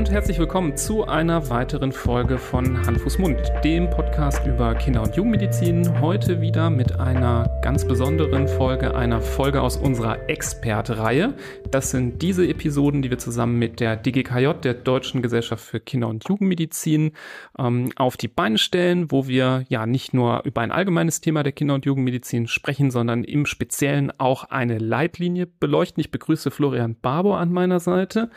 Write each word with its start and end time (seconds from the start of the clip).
Und 0.00 0.10
herzlich 0.10 0.38
willkommen 0.38 0.78
zu 0.78 1.06
einer 1.06 1.50
weiteren 1.50 1.92
Folge 1.92 2.38
von 2.38 2.86
Hand, 2.86 2.98
Fuß, 3.02 3.18
Mund, 3.18 3.38
dem 3.62 3.90
Podcast 3.90 4.46
über 4.46 4.74
Kinder- 4.74 5.02
und 5.02 5.14
Jugendmedizin. 5.14 6.00
Heute 6.00 6.40
wieder 6.40 6.70
mit 6.70 6.98
einer 6.98 7.60
ganz 7.60 7.86
besonderen 7.86 8.48
Folge, 8.48 8.94
einer 8.94 9.20
Folge 9.20 9.60
aus 9.60 9.76
unserer 9.76 10.30
Expert-Reihe. 10.30 11.34
Das 11.70 11.90
sind 11.90 12.22
diese 12.22 12.48
Episoden, 12.48 13.02
die 13.02 13.10
wir 13.10 13.18
zusammen 13.18 13.58
mit 13.58 13.78
der 13.78 13.94
DGKJ, 13.94 14.54
der 14.62 14.72
Deutschen 14.72 15.20
Gesellschaft 15.20 15.62
für 15.62 15.80
Kinder- 15.80 16.08
und 16.08 16.26
Jugendmedizin, 16.26 17.12
ähm, 17.58 17.92
auf 17.96 18.16
die 18.16 18.28
Beine 18.28 18.56
stellen, 18.56 19.10
wo 19.12 19.28
wir 19.28 19.66
ja 19.68 19.84
nicht 19.84 20.14
nur 20.14 20.44
über 20.44 20.62
ein 20.62 20.72
allgemeines 20.72 21.20
Thema 21.20 21.42
der 21.42 21.52
Kinder- 21.52 21.74
und 21.74 21.84
Jugendmedizin 21.84 22.48
sprechen, 22.48 22.90
sondern 22.90 23.22
im 23.22 23.44
Speziellen 23.44 24.10
auch 24.18 24.44
eine 24.44 24.78
Leitlinie 24.78 25.46
beleuchten. 25.46 26.00
Ich 26.00 26.10
begrüße 26.10 26.50
Florian 26.50 26.96
Barbo 26.98 27.36
an 27.36 27.52
meiner 27.52 27.80
Seite. 27.80 28.30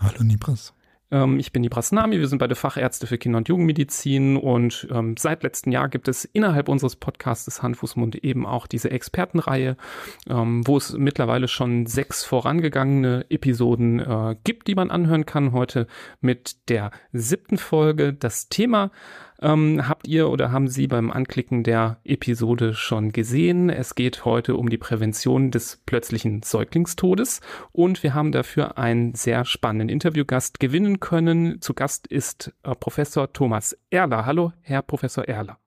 Hallo 0.00 0.24
Nibras. 0.24 0.74
Ähm, 1.10 1.38
ich 1.38 1.52
bin 1.52 1.62
Nibras 1.62 1.92
Nami, 1.92 2.18
wir 2.18 2.28
sind 2.28 2.38
beide 2.38 2.54
Fachärzte 2.54 3.06
für 3.06 3.18
Kinder- 3.18 3.38
und 3.38 3.48
Jugendmedizin 3.48 4.36
und 4.36 4.88
ähm, 4.90 5.16
seit 5.18 5.42
letztem 5.42 5.72
Jahr 5.72 5.88
gibt 5.88 6.08
es 6.08 6.24
innerhalb 6.24 6.68
unseres 6.68 6.96
Podcastes 6.96 7.62
Handfußmund 7.62 8.16
eben 8.16 8.46
auch 8.46 8.66
diese 8.66 8.90
Expertenreihe, 8.90 9.76
ähm, 10.28 10.66
wo 10.66 10.76
es 10.76 10.92
mittlerweile 10.92 11.48
schon 11.48 11.86
sechs 11.86 12.24
vorangegangene 12.24 13.26
Episoden 13.28 14.00
äh, 14.00 14.36
gibt, 14.44 14.68
die 14.68 14.74
man 14.74 14.90
anhören 14.90 15.26
kann. 15.26 15.52
Heute 15.52 15.86
mit 16.20 16.68
der 16.68 16.90
siebten 17.12 17.58
Folge. 17.58 18.12
Das 18.12 18.48
Thema 18.48 18.90
ähm, 19.44 19.86
habt 19.88 20.08
ihr 20.08 20.30
oder 20.30 20.50
haben 20.50 20.68
Sie 20.68 20.86
beim 20.86 21.10
Anklicken 21.10 21.62
der 21.62 22.00
Episode 22.04 22.74
schon 22.74 23.12
gesehen. 23.12 23.68
Es 23.68 23.94
geht 23.94 24.24
heute 24.24 24.56
um 24.56 24.70
die 24.70 24.78
Prävention 24.78 25.50
des 25.50 25.82
plötzlichen 25.84 26.42
Säuglingstodes 26.42 27.42
und 27.70 28.02
wir 28.02 28.14
haben 28.14 28.32
dafür 28.32 28.78
einen 28.78 29.14
sehr 29.14 29.44
spannenden 29.44 29.90
Interviewgast 29.90 30.60
gewinnen 30.60 30.98
können. 30.98 31.60
Zu 31.60 31.74
Gast 31.74 32.06
ist 32.06 32.54
äh, 32.62 32.74
Professor 32.74 33.32
Thomas 33.32 33.76
Erler. 33.90 34.24
Hallo, 34.24 34.52
Herr 34.62 34.82
Professor 34.82 35.24
Erler. 35.28 35.58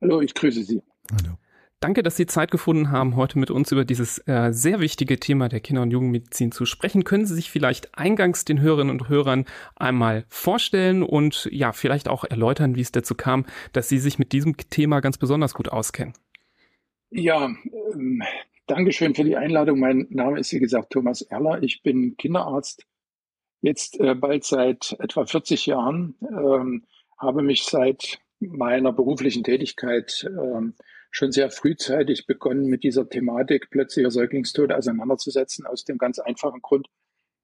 Hallo, 0.00 0.22
ich 0.22 0.34
grüße 0.34 0.64
Sie. 0.64 0.82
Hallo. 1.12 1.36
Danke, 1.84 2.02
dass 2.02 2.16
Sie 2.16 2.24
Zeit 2.24 2.50
gefunden 2.50 2.90
haben, 2.90 3.14
heute 3.14 3.38
mit 3.38 3.50
uns 3.50 3.70
über 3.70 3.84
dieses 3.84 4.16
äh, 4.26 4.52
sehr 4.52 4.80
wichtige 4.80 5.20
Thema 5.20 5.50
der 5.50 5.60
Kinder- 5.60 5.82
und 5.82 5.90
Jugendmedizin 5.90 6.50
zu 6.50 6.64
sprechen. 6.64 7.04
Können 7.04 7.26
Sie 7.26 7.34
sich 7.34 7.50
vielleicht 7.50 7.98
eingangs 7.98 8.46
den 8.46 8.62
Hörerinnen 8.62 8.90
und 8.90 9.10
Hörern 9.10 9.44
einmal 9.76 10.24
vorstellen 10.30 11.02
und 11.02 11.46
ja, 11.52 11.72
vielleicht 11.72 12.08
auch 12.08 12.24
erläutern, 12.24 12.74
wie 12.74 12.80
es 12.80 12.90
dazu 12.90 13.14
kam, 13.14 13.44
dass 13.74 13.90
Sie 13.90 13.98
sich 13.98 14.18
mit 14.18 14.32
diesem 14.32 14.56
Thema 14.56 15.00
ganz 15.00 15.18
besonders 15.18 15.52
gut 15.52 15.68
auskennen? 15.68 16.14
Ja, 17.10 17.50
ähm, 17.92 18.22
Dankeschön 18.66 19.14
für 19.14 19.24
die 19.24 19.36
Einladung. 19.36 19.78
Mein 19.78 20.06
Name 20.08 20.40
ist, 20.40 20.54
wie 20.54 20.60
gesagt, 20.60 20.90
Thomas 20.90 21.20
Erler. 21.20 21.62
Ich 21.62 21.82
bin 21.82 22.16
Kinderarzt, 22.16 22.86
jetzt 23.60 24.00
äh, 24.00 24.14
bald 24.14 24.44
seit 24.44 24.96
etwa 25.00 25.26
40 25.26 25.66
Jahren, 25.66 26.14
ähm, 26.22 26.86
habe 27.18 27.42
mich 27.42 27.64
seit 27.64 28.20
meiner 28.40 28.90
beruflichen 28.90 29.44
Tätigkeit 29.44 30.26
ähm, 30.30 30.72
schon 31.14 31.30
sehr 31.30 31.48
frühzeitig 31.50 32.26
begonnen, 32.26 32.66
mit 32.66 32.82
dieser 32.82 33.08
Thematik 33.08 33.70
plötzlicher 33.70 34.10
Säuglingstod 34.10 34.72
auseinanderzusetzen, 34.72 35.64
aus 35.64 35.84
dem 35.84 35.96
ganz 35.96 36.18
einfachen 36.18 36.60
Grund, 36.60 36.88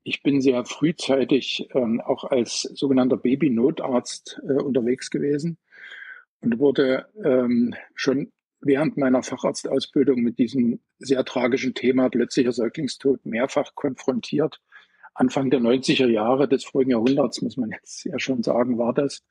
ich 0.03 0.23
bin 0.23 0.41
sehr 0.41 0.65
frühzeitig 0.65 1.69
ähm, 1.75 2.01
auch 2.01 2.25
als 2.25 2.63
sogenannter 2.63 3.17
Babynotarzt 3.17 4.41
äh, 4.43 4.55
unterwegs 4.55 5.11
gewesen 5.11 5.57
und 6.41 6.59
wurde 6.59 7.07
ähm, 7.23 7.75
schon 7.95 8.33
während 8.61 8.97
meiner 8.97 9.23
Facharztausbildung 9.23 10.21
mit 10.21 10.39
diesem 10.39 10.81
sehr 10.99 11.25
tragischen 11.25 11.75
Thema 11.75 12.09
plötzlicher 12.09 12.53
Säuglingstod 12.53 13.25
mehrfach 13.25 13.75
konfrontiert. 13.77 14.61
Anfang 15.15 15.51
der 15.51 15.61
90er 15.61 16.09
Jahre 16.09 16.49
des 16.49 16.65
vorigen 16.65 16.93
Jahrhunderts, 16.93 17.41
muss 17.43 17.57
man 17.57 17.71
jetzt 17.71 18.05
ja 18.05 18.19
schon 18.19 18.43
sagen, 18.43 18.79
war 18.79 18.95
das. 18.95 19.23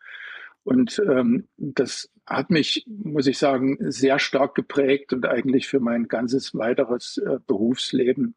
Und 0.69 1.02
ähm, 1.09 1.47
das 1.57 2.12
hat 2.28 2.52
mich, 2.52 2.85
muss 2.85 3.25
ich 3.25 3.40
sagen, 3.40 3.80
sehr 3.90 4.19
stark 4.19 4.53
geprägt 4.53 5.13
und 5.13 5.25
eigentlich 5.25 5.68
für 5.68 5.80
mein 5.80 6.07
ganzes 6.07 6.53
weiteres 6.53 7.18
äh, 7.18 7.40
Berufsleben 7.47 8.35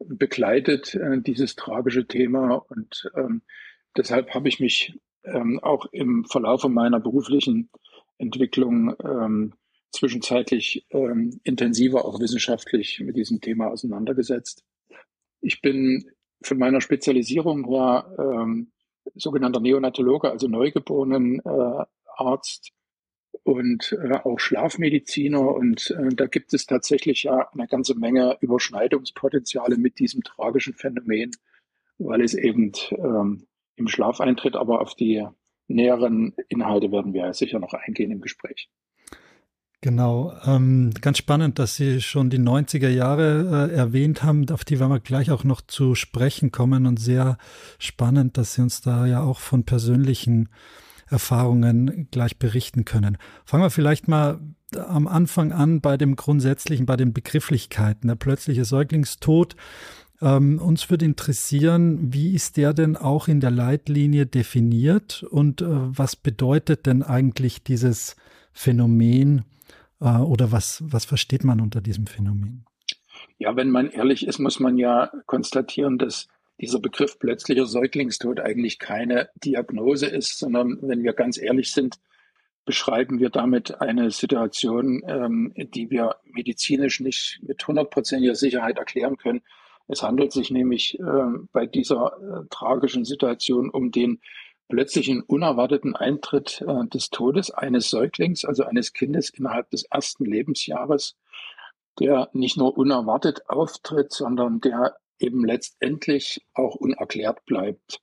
begleitet, 0.00 0.96
äh, 0.96 1.20
dieses 1.20 1.54
tragische 1.54 2.08
Thema. 2.08 2.56
Und 2.70 3.08
ähm, 3.14 3.42
deshalb 3.96 4.34
habe 4.34 4.48
ich 4.48 4.58
mich 4.58 4.98
ähm, 5.22 5.60
auch 5.60 5.86
im 5.92 6.24
Verlauf 6.24 6.66
meiner 6.66 6.98
beruflichen 6.98 7.70
Entwicklung 8.18 8.96
ähm, 9.04 9.52
zwischenzeitlich 9.92 10.88
ähm, 10.90 11.38
intensiver 11.44 12.04
auch 12.04 12.18
wissenschaftlich 12.18 12.98
mit 12.98 13.14
diesem 13.14 13.40
Thema 13.40 13.68
auseinandergesetzt. 13.68 14.64
Ich 15.40 15.62
bin 15.62 16.10
von 16.42 16.58
meiner 16.58 16.80
Spezialisierung 16.80 17.64
her 17.68 18.12
ähm, 18.18 18.72
sogenannter 19.14 19.60
Neonatologe, 19.60 20.30
also 20.30 20.48
Neugeborenenarzt 20.48 22.68
äh, 22.68 22.72
und 23.44 23.96
äh, 24.02 24.18
auch 24.24 24.38
Schlafmediziner. 24.38 25.40
Und 25.40 25.90
äh, 25.90 26.14
da 26.14 26.26
gibt 26.26 26.54
es 26.54 26.66
tatsächlich 26.66 27.24
ja 27.24 27.48
eine 27.52 27.66
ganze 27.66 27.94
Menge 27.94 28.36
Überschneidungspotenziale 28.40 29.76
mit 29.76 29.98
diesem 29.98 30.22
tragischen 30.22 30.74
Phänomen, 30.74 31.32
weil 31.98 32.22
es 32.22 32.34
eben 32.34 32.72
ähm, 32.90 33.46
im 33.76 33.88
Schlaf 33.88 34.20
eintritt. 34.20 34.56
Aber 34.56 34.80
auf 34.80 34.94
die 34.94 35.26
näheren 35.68 36.34
Inhalte 36.48 36.92
werden 36.92 37.14
wir 37.14 37.32
sicher 37.32 37.58
noch 37.58 37.74
eingehen 37.74 38.10
im 38.10 38.20
Gespräch. 38.20 38.68
Genau, 39.82 40.34
ähm, 40.44 40.90
ganz 41.00 41.16
spannend, 41.16 41.58
dass 41.58 41.76
Sie 41.76 42.02
schon 42.02 42.28
die 42.28 42.38
90er 42.38 42.90
Jahre 42.90 43.70
äh, 43.70 43.74
erwähnt 43.74 44.22
haben, 44.22 44.46
auf 44.50 44.62
die 44.62 44.78
werden 44.78 44.92
wir 44.92 45.00
gleich 45.00 45.30
auch 45.30 45.42
noch 45.42 45.62
zu 45.62 45.94
sprechen 45.94 46.52
kommen 46.52 46.84
und 46.84 47.00
sehr 47.00 47.38
spannend, 47.78 48.36
dass 48.36 48.54
Sie 48.54 48.60
uns 48.62 48.82
da 48.82 49.06
ja 49.06 49.22
auch 49.22 49.40
von 49.40 49.64
persönlichen 49.64 50.50
Erfahrungen 51.08 52.08
gleich 52.10 52.38
berichten 52.38 52.84
können. 52.84 53.16
Fangen 53.46 53.62
wir 53.62 53.70
vielleicht 53.70 54.06
mal 54.06 54.38
am 54.76 55.08
Anfang 55.08 55.50
an 55.50 55.80
bei 55.80 55.96
dem 55.96 56.14
Grundsätzlichen, 56.14 56.84
bei 56.84 56.96
den 56.96 57.14
Begrifflichkeiten. 57.14 58.08
Der 58.08 58.16
plötzliche 58.16 58.66
Säuglingstod. 58.66 59.56
Ähm, 60.20 60.58
uns 60.58 60.90
würde 60.90 61.06
interessieren, 61.06 62.12
wie 62.12 62.34
ist 62.34 62.58
der 62.58 62.74
denn 62.74 62.98
auch 62.98 63.28
in 63.28 63.40
der 63.40 63.50
Leitlinie 63.50 64.26
definiert 64.26 65.22
und 65.22 65.62
äh, 65.62 65.66
was 65.68 66.16
bedeutet 66.16 66.84
denn 66.84 67.02
eigentlich 67.02 67.64
dieses 67.64 68.16
Phänomen 68.52 69.44
äh, 70.00 70.18
oder 70.18 70.52
was, 70.52 70.82
was 70.86 71.04
versteht 71.04 71.44
man 71.44 71.60
unter 71.60 71.80
diesem 71.80 72.06
Phänomen? 72.06 72.64
Ja, 73.38 73.56
wenn 73.56 73.70
man 73.70 73.90
ehrlich 73.90 74.26
ist, 74.26 74.38
muss 74.38 74.60
man 74.60 74.76
ja 74.76 75.10
konstatieren, 75.26 75.98
dass 75.98 76.28
dieser 76.60 76.78
Begriff 76.78 77.18
plötzlicher 77.18 77.66
Säuglingstod 77.66 78.38
eigentlich 78.38 78.78
keine 78.78 79.30
Diagnose 79.42 80.06
ist, 80.06 80.38
sondern 80.38 80.78
wenn 80.82 81.02
wir 81.02 81.14
ganz 81.14 81.38
ehrlich 81.38 81.72
sind, 81.72 81.96
beschreiben 82.66 83.18
wir 83.18 83.30
damit 83.30 83.80
eine 83.80 84.10
Situation, 84.10 85.02
ähm, 85.06 85.54
die 85.56 85.90
wir 85.90 86.16
medizinisch 86.24 87.00
nicht 87.00 87.40
mit 87.42 87.66
hundertprozentiger 87.66 88.34
Sicherheit 88.34 88.78
erklären 88.78 89.16
können. 89.16 89.40
Es 89.88 90.02
handelt 90.02 90.32
sich 90.32 90.50
nämlich 90.50 91.00
äh, 91.00 91.02
bei 91.52 91.66
dieser 91.66 92.12
äh, 92.22 92.46
tragischen 92.50 93.04
Situation 93.04 93.70
um 93.70 93.90
den 93.90 94.20
plötzlichen 94.70 95.20
unerwarteten 95.20 95.94
Eintritt 95.94 96.64
äh, 96.66 96.86
des 96.86 97.10
Todes 97.10 97.50
eines 97.50 97.90
Säuglings, 97.90 98.46
also 98.46 98.64
eines 98.64 98.94
Kindes 98.94 99.28
innerhalb 99.30 99.68
des 99.70 99.84
ersten 99.84 100.24
Lebensjahres, 100.24 101.16
der 101.98 102.30
nicht 102.32 102.56
nur 102.56 102.78
unerwartet 102.78 103.48
auftritt, 103.48 104.12
sondern 104.12 104.60
der 104.60 104.96
eben 105.18 105.44
letztendlich 105.44 106.46
auch 106.54 106.74
unerklärt 106.74 107.44
bleibt. 107.44 108.00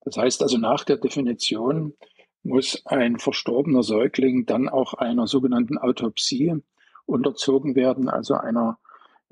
Das 0.00 0.16
heißt 0.16 0.42
also 0.42 0.56
nach 0.56 0.84
der 0.84 0.96
Definition 0.96 1.94
muss 2.42 2.84
ein 2.86 3.18
verstorbener 3.18 3.82
Säugling 3.82 4.46
dann 4.46 4.68
auch 4.68 4.94
einer 4.94 5.26
sogenannten 5.26 5.78
Autopsie 5.78 6.54
unterzogen 7.06 7.74
werden, 7.74 8.08
also 8.08 8.34
einer 8.34 8.78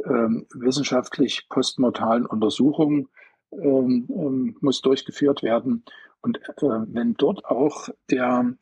ähm, 0.05 0.47
wissenschaftlich 0.55 1.49
postmortalen 1.49 2.27
Untersuchung 2.27 3.09
ähm, 3.53 4.09
ähm, 4.09 4.57
muss 4.61 4.81
durchgeführt 4.81 5.43
werden. 5.43 5.85
Und 6.23 6.39
äh, 6.39 6.63
wenn 6.63 7.15
dort 7.15 7.45
auch 7.45 7.89
der 8.11 8.55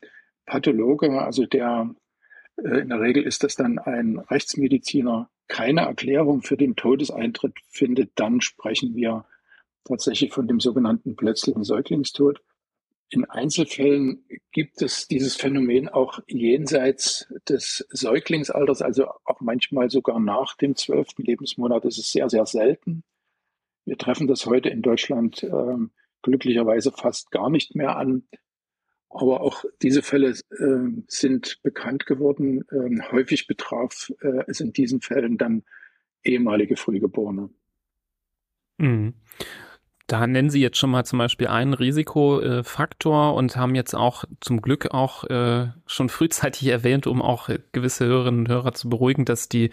Pathologe, 0.45 1.21
also 1.21 1.45
der 1.45 1.93
äh, 2.57 2.79
in 2.79 2.89
der 2.89 2.99
Regel 2.99 3.23
ist 3.23 3.43
das 3.43 3.55
dann 3.55 3.79
ein 3.79 4.19
Rechtsmediziner, 4.19 5.29
keine 5.47 5.81
Erklärung 5.81 6.41
für 6.41 6.57
den 6.57 6.75
Todeseintritt 6.75 7.55
findet, 7.69 8.11
dann 8.15 8.41
sprechen 8.41 8.95
wir 8.95 9.25
tatsächlich 9.83 10.31
von 10.31 10.47
dem 10.47 10.59
sogenannten 10.59 11.15
plötzlichen 11.15 11.63
Säuglingstod. 11.63 12.41
In 13.09 13.25
Einzelfällen 13.25 14.23
gibt 14.53 14.81
es 14.81 15.07
dieses 15.09 15.35
Phänomen 15.35 15.89
auch 15.89 16.19
jenseits 16.27 17.27
des 17.49 17.85
Säuglingsalters, 17.89 18.81
also 18.81 19.07
auch 19.25 19.41
manchmal 19.41 19.89
sogar 19.89 20.19
nach 20.21 20.55
dem 20.55 20.77
zwölften 20.77 21.23
Lebensmonat. 21.23 21.83
Das 21.83 21.97
ist 21.97 22.13
sehr, 22.13 22.29
sehr 22.29 22.45
selten. 22.45 23.03
Wir 23.83 23.97
treffen 23.97 24.27
das 24.27 24.45
heute 24.45 24.69
in 24.69 24.81
Deutschland 24.81 25.43
ähm, 25.43 25.91
glücklicherweise 26.21 26.91
fast 26.91 27.31
gar 27.31 27.49
nicht 27.49 27.75
mehr 27.75 27.97
an. 27.97 28.23
Aber 29.09 29.41
auch 29.41 29.65
diese 29.81 30.01
Fälle 30.01 30.29
äh, 30.29 31.01
sind 31.07 31.59
bekannt 31.63 32.05
geworden. 32.05 32.63
Ähm, 32.71 33.03
häufig 33.11 33.47
betraf 33.47 34.11
äh, 34.21 34.43
es 34.47 34.61
in 34.61 34.71
diesen 34.71 35.01
Fällen 35.01 35.37
dann 35.37 35.63
ehemalige 36.23 36.77
Frühgeborene. 36.77 37.49
Mhm. 38.77 39.13
Da 40.11 40.27
nennen 40.27 40.49
Sie 40.49 40.59
jetzt 40.59 40.77
schon 40.77 40.89
mal 40.89 41.05
zum 41.05 41.19
Beispiel 41.19 41.47
einen 41.47 41.73
Risikofaktor 41.73 43.33
und 43.33 43.55
haben 43.55 43.75
jetzt 43.75 43.93
auch 43.93 44.25
zum 44.41 44.61
Glück 44.61 44.93
auch 44.93 45.23
äh, 45.29 45.69
schon 45.85 46.09
frühzeitig 46.09 46.67
erwähnt, 46.67 47.07
um 47.07 47.21
auch 47.21 47.47
gewisse 47.71 48.07
Hörerinnen 48.07 48.41
und 48.41 48.49
Hörer 48.49 48.73
zu 48.73 48.89
beruhigen, 48.89 49.23
dass 49.23 49.47
die 49.47 49.69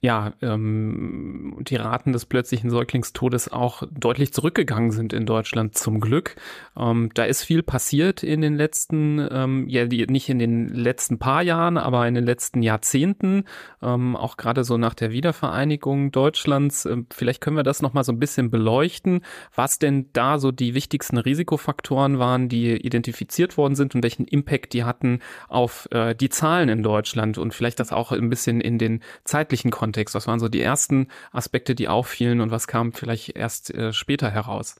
ja 0.00 0.32
ähm, 0.40 1.58
die 1.60 1.76
Raten 1.76 2.14
des 2.14 2.24
plötzlichen 2.24 2.70
Säuglingstodes 2.70 3.52
auch 3.52 3.82
deutlich 3.90 4.32
zurückgegangen 4.32 4.92
sind 4.92 5.12
in 5.12 5.26
Deutschland 5.26 5.76
zum 5.76 6.00
Glück. 6.00 6.36
Ähm, 6.74 7.10
da 7.12 7.24
ist 7.24 7.42
viel 7.42 7.62
passiert 7.62 8.22
in 8.22 8.40
den 8.40 8.54
letzten, 8.54 9.18
ähm, 9.30 9.68
ja 9.68 9.84
nicht 9.84 10.30
in 10.30 10.38
den 10.38 10.70
letzten 10.70 11.18
paar 11.18 11.42
Jahren, 11.42 11.76
aber 11.76 12.08
in 12.08 12.14
den 12.14 12.24
letzten 12.24 12.62
Jahrzehnten, 12.62 13.44
auch 13.80 14.36
gerade 14.36 14.62
so 14.62 14.78
nach 14.78 14.94
der 14.94 15.10
Wiedervereinigung 15.10 16.12
Deutschlands. 16.12 16.88
Vielleicht 17.10 17.40
können 17.40 17.56
wir 17.56 17.64
das 17.64 17.82
noch 17.82 17.94
mal 17.94 18.04
so 18.04 18.12
ein 18.12 18.20
bisschen 18.20 18.48
beleuchten, 18.48 19.22
was 19.56 19.80
denn 19.82 20.08
da 20.12 20.38
so 20.38 20.52
die 20.52 20.74
wichtigsten 20.74 21.18
Risikofaktoren 21.18 22.18
waren, 22.18 22.48
die 22.48 22.72
identifiziert 22.72 23.56
worden 23.56 23.74
sind 23.74 23.94
und 23.94 24.02
welchen 24.02 24.26
Impact 24.26 24.72
die 24.72 24.84
hatten 24.84 25.20
auf 25.48 25.88
äh, 25.90 26.14
die 26.14 26.28
Zahlen 26.28 26.68
in 26.68 26.82
Deutschland 26.82 27.38
und 27.38 27.54
vielleicht 27.54 27.80
das 27.80 27.92
auch 27.92 28.12
ein 28.12 28.30
bisschen 28.30 28.60
in 28.60 28.78
den 28.78 29.00
zeitlichen 29.24 29.70
Kontext. 29.70 30.14
Was 30.14 30.26
waren 30.26 30.40
so 30.40 30.48
die 30.48 30.62
ersten 30.62 31.08
Aspekte, 31.32 31.74
die 31.74 31.88
auffielen 31.88 32.40
und 32.40 32.50
was 32.50 32.66
kam 32.66 32.92
vielleicht 32.92 33.36
erst 33.36 33.74
äh, 33.74 33.92
später 33.92 34.30
heraus? 34.30 34.76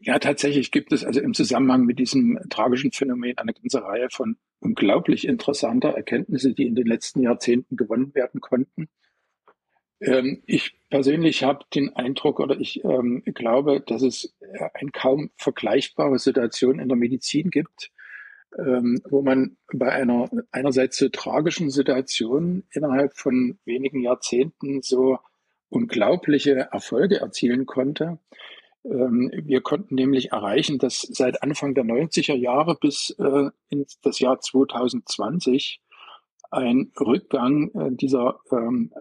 Ja, 0.00 0.18
tatsächlich 0.18 0.70
gibt 0.70 0.92
es 0.92 1.04
also 1.04 1.20
im 1.20 1.34
Zusammenhang 1.34 1.84
mit 1.84 1.98
diesem 1.98 2.38
tragischen 2.50 2.92
Phänomen 2.92 3.36
eine 3.36 3.52
ganze 3.52 3.82
Reihe 3.82 4.08
von 4.10 4.36
unglaublich 4.60 5.26
interessanter 5.26 5.90
Erkenntnisse, 5.90 6.54
die 6.54 6.66
in 6.66 6.76
den 6.76 6.86
letzten 6.86 7.20
Jahrzehnten 7.20 7.76
gewonnen 7.76 8.14
werden 8.14 8.40
konnten. 8.40 8.88
Ähm, 10.00 10.42
ich 10.46 10.78
persönlich 10.90 11.42
habe 11.44 11.64
den 11.74 11.94
Eindruck 11.96 12.40
oder 12.40 12.58
ich 12.58 12.84
ähm, 12.84 13.22
glaube, 13.24 13.80
dass 13.80 14.02
es 14.02 14.36
äh, 14.40 14.68
eine 14.74 14.90
kaum 14.90 15.30
vergleichbare 15.36 16.18
Situation 16.18 16.78
in 16.78 16.88
der 16.88 16.96
Medizin 16.96 17.50
gibt, 17.50 17.90
ähm, 18.58 19.00
wo 19.08 19.22
man 19.22 19.56
bei 19.72 19.90
einer 19.90 20.30
einerseits 20.52 20.98
so 20.98 21.08
tragischen 21.08 21.70
Situation 21.70 22.64
innerhalb 22.70 23.16
von 23.16 23.58
wenigen 23.64 24.00
Jahrzehnten 24.00 24.82
so 24.82 25.18
unglaubliche 25.68 26.68
Erfolge 26.72 27.20
erzielen 27.20 27.66
konnte. 27.66 28.18
Ähm, 28.84 29.30
wir 29.44 29.60
konnten 29.60 29.96
nämlich 29.96 30.32
erreichen, 30.32 30.78
dass 30.78 31.02
seit 31.02 31.42
Anfang 31.42 31.74
der 31.74 31.84
90er 31.84 32.34
Jahre 32.34 32.76
bis 32.80 33.10
äh, 33.18 33.50
in 33.68 33.84
das 34.02 34.18
Jahr 34.20 34.40
2020 34.40 35.80
ein 36.50 36.92
Rückgang 36.98 37.70
äh, 37.74 37.94
dieser 37.94 38.40
ähm, 38.50 38.92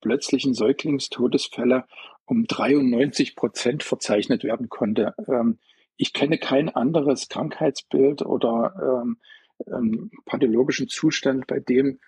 plötzlichen 0.00 0.54
Säuglingstodesfälle 0.54 1.84
um 2.24 2.46
93 2.46 3.36
Prozent 3.36 3.82
verzeichnet 3.82 4.44
werden 4.44 4.68
konnte. 4.68 5.14
Ähm, 5.28 5.58
ich 5.96 6.12
kenne 6.12 6.38
kein 6.38 6.68
anderes 6.68 7.28
Krankheitsbild 7.28 8.22
oder 8.22 9.02
ähm, 9.04 9.18
ähm, 9.66 10.10
pathologischen 10.24 10.88
Zustand, 10.88 11.46
bei 11.46 11.60
dem 11.60 12.00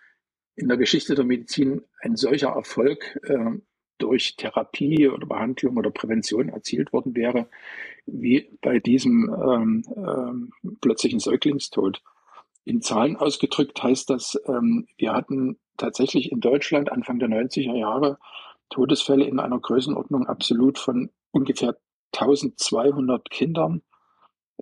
in 0.54 0.68
der 0.68 0.76
Geschichte 0.76 1.14
der 1.14 1.24
Medizin 1.24 1.82
ein 2.00 2.16
solcher 2.16 2.50
Erfolg 2.50 3.18
äh, 3.24 3.58
durch 3.98 4.36
Therapie 4.36 5.08
oder 5.08 5.26
Behandlung 5.26 5.76
oder 5.76 5.90
Prävention 5.90 6.48
erzielt 6.48 6.92
worden 6.92 7.14
wäre, 7.14 7.48
wie 8.06 8.48
bei 8.60 8.78
diesem 8.80 9.28
ähm, 9.28 9.84
ähm, 9.96 10.52
plötzlichen 10.80 11.20
Säuglingstod. 11.20 12.02
In 12.64 12.80
Zahlen 12.80 13.16
ausgedrückt 13.16 13.82
heißt 13.82 14.10
das, 14.10 14.40
ähm, 14.46 14.86
wir 14.96 15.12
hatten 15.12 15.58
tatsächlich 15.76 16.30
in 16.30 16.40
Deutschland 16.40 16.92
Anfang 16.92 17.18
der 17.18 17.28
90er 17.28 17.76
Jahre 17.76 18.18
Todesfälle 18.70 19.24
in 19.24 19.40
einer 19.40 19.58
Größenordnung 19.58 20.26
absolut 20.26 20.78
von 20.78 21.10
ungefähr 21.32 21.76
1200 22.14 23.30
Kindern. 23.30 23.82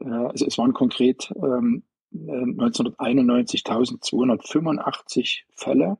Äh, 0.00 0.08
also 0.08 0.47
es 0.47 0.56
waren 0.58 0.73
konkret 0.73 1.32
ähm, 1.37 1.85
1991 2.12 3.64
1285 3.64 5.47
Fälle, 5.55 5.99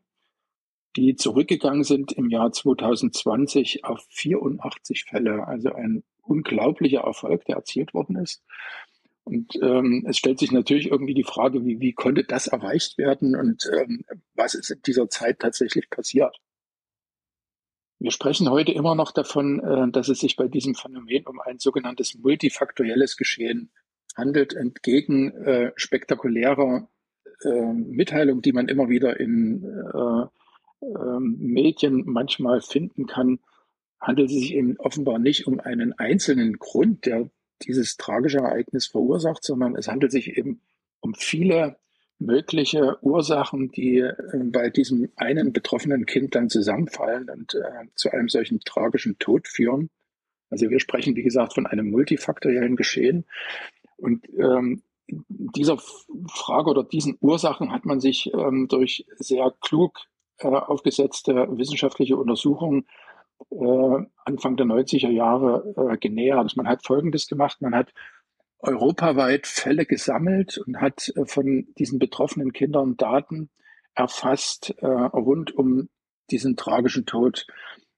die 0.97 1.15
zurückgegangen 1.15 1.85
sind 1.85 2.13
im 2.13 2.31
Jahr 2.31 2.51
2020 2.51 3.85
auf 3.85 4.05
84 4.11 5.05
Fälle. 5.05 5.47
Also 5.47 5.73
ein 5.73 6.03
unglaublicher 6.23 7.03
Erfolg, 7.03 7.45
der 7.45 7.57
erzielt 7.57 7.95
worden 7.95 8.17
ist. 8.17 8.43
Und 9.31 9.55
ähm, 9.63 10.05
es 10.09 10.19
stellt 10.19 10.41
sich 10.41 10.51
natürlich 10.51 10.91
irgendwie 10.91 11.15
die 11.15 11.23
Frage, 11.23 11.65
wie, 11.65 11.79
wie 11.79 11.93
konnte 11.93 12.25
das 12.25 12.49
erreicht 12.49 12.99
werden 12.99 13.37
und 13.37 13.71
ähm, 13.73 14.05
was 14.35 14.55
ist 14.55 14.71
in 14.71 14.83
dieser 14.83 15.09
Zeit 15.09 15.39
tatsächlich 15.39 15.89
passiert? 15.89 16.37
Wir 18.01 18.11
sprechen 18.11 18.51
heute 18.51 18.73
immer 18.73 18.97
noch 18.97 19.13
davon, 19.13 19.61
äh, 19.61 19.89
dass 19.93 20.09
es 20.09 20.19
sich 20.19 20.35
bei 20.35 20.49
diesem 20.49 20.75
Phänomen 20.75 21.29
um 21.29 21.39
ein 21.39 21.61
sogenanntes 21.61 22.17
multifaktorielles 22.17 23.17
Geschehen 23.17 23.71
handelt, 24.17 24.53
entgegen 24.53 25.31
äh, 25.45 25.71
spektakulärer 25.77 26.89
äh, 27.45 27.73
Mitteilung, 27.73 28.43
die 28.43 28.53
man 28.53 28.67
immer 28.67 28.89
wieder 28.89 29.21
in 29.21 29.63
äh, 29.95 30.87
äh, 30.87 31.21
Medien 31.21 32.03
manchmal 32.05 32.63
finden 32.63 33.07
kann, 33.07 33.39
handelt 34.01 34.31
es 34.31 34.35
sich 34.37 34.55
eben 34.55 34.77
offenbar 34.79 35.21
nicht 35.21 35.47
um 35.47 35.61
einen 35.61 35.93
einzelnen 35.93 36.55
Grund, 36.55 37.07
der 37.07 37.31
dieses 37.63 37.97
tragische 37.97 38.39
Ereignis 38.39 38.87
verursacht, 38.87 39.45
sondern 39.45 39.77
es 39.77 39.89
handelt 39.89 40.13
sich 40.13 40.37
eben 40.37 40.61
um 41.01 41.15
viele 41.15 41.77
mögliche 42.19 42.99
Ursachen, 43.03 43.71
die 43.73 43.99
äh, 43.99 44.15
bei 44.45 44.71
diesem 44.71 45.09
einen 45.17 45.53
betroffenen 45.53 46.07
Kind 46.07 46.35
dann 46.35 46.51
zusammenfallen 46.51 47.31
und 47.31 47.55
äh, 47.55 47.87
zu 47.95 48.11
einem 48.11 48.29
solchen 48.29 48.61
tragischen 48.61 49.19
Tod 49.19 49.49
führen. 49.49 49.91
Also 50.51 50.69
wir 50.69 50.81
sprechen, 50.81 51.17
wie 51.17 51.23
gesagt, 51.23 51.55
von 51.55 51.67
einem 51.67 51.91
multifaktoriellen 51.91 52.77
Geschehen. 52.77 53.25
Und 53.97 54.29
ähm, 54.39 54.83
dieser 55.09 55.79
Frage 56.29 56.71
oder 56.71 56.85
diesen 56.85 57.17
Ursachen 57.21 57.73
hat 57.73 57.85
man 57.85 58.01
sich 58.01 58.33
ähm, 58.35 58.69
durch 58.69 59.07
sehr 59.17 59.53
klug 59.61 59.99
äh, 60.39 60.49
aufgesetzte 60.49 61.49
wissenschaftliche 61.57 62.17
Untersuchungen 62.17 62.87
äh, 63.51 64.07
Anfang 64.25 64.57
der 64.57 64.67
90er 64.67 65.11
Jahre 65.11 65.75
äh, 65.77 65.97
genähert. 65.99 66.39
Also 66.39 66.55
man 66.57 66.69
hat 66.69 66.85
Folgendes 66.85 67.27
gemacht, 67.27 67.61
man 67.61 67.75
hat 67.75 67.93
europaweit 68.61 69.47
Fälle 69.47 69.87
gesammelt 69.87 70.59
und 70.59 70.81
hat 70.81 71.13
äh, 71.17 71.25
von 71.25 71.67
diesen 71.79 71.99
betroffenen 71.99 72.53
Kindern 72.53 72.97
Daten 72.97 73.51
erfasst 73.95 74.75
äh, 74.79 74.87
rund 74.87 75.55
um 75.55 75.89
diesen 76.31 76.57
tragischen 76.57 77.07
Tod. 77.07 77.47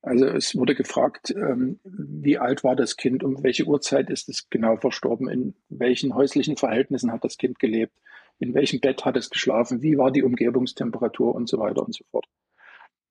Also 0.00 0.26
es 0.26 0.56
wurde 0.56 0.74
gefragt, 0.74 1.30
ähm, 1.30 1.78
wie 1.84 2.38
alt 2.38 2.64
war 2.64 2.74
das 2.74 2.96
Kind, 2.96 3.22
um 3.22 3.42
welche 3.44 3.64
Uhrzeit 3.66 4.10
ist 4.10 4.28
es 4.28 4.48
genau 4.50 4.76
verstorben, 4.76 5.28
in 5.28 5.54
welchen 5.68 6.14
häuslichen 6.14 6.56
Verhältnissen 6.56 7.12
hat 7.12 7.24
das 7.24 7.36
Kind 7.36 7.60
gelebt, 7.60 7.96
in 8.40 8.54
welchem 8.54 8.80
Bett 8.80 9.04
hat 9.04 9.16
es 9.16 9.30
geschlafen, 9.30 9.82
wie 9.82 9.96
war 9.96 10.10
die 10.10 10.24
Umgebungstemperatur 10.24 11.34
und 11.34 11.48
so 11.48 11.58
weiter 11.58 11.84
und 11.84 11.94
so 11.94 12.04
fort. 12.10 12.26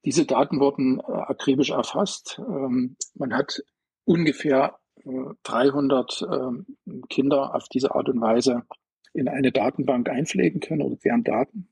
Diese 0.05 0.25
Daten 0.25 0.60
wurden 0.60 1.00
äh, 1.00 1.12
akribisch 1.12 1.70
erfasst. 1.70 2.39
Ähm, 2.39 2.96
man 3.15 3.34
hat 3.34 3.62
ungefähr 4.05 4.77
300 5.43 6.22
äh, 6.22 7.05
Kinder 7.10 7.55
auf 7.55 7.67
diese 7.70 7.96
Art 7.96 8.10
und 8.10 8.22
Weise 8.22 8.63
in 9.13 9.27
eine 9.27 9.51
Datenbank 9.51 10.10
einpflegen 10.10 10.62
können 10.62 10.81
oder 10.81 10.96
deren 10.96 11.24
Daten. 11.24 11.67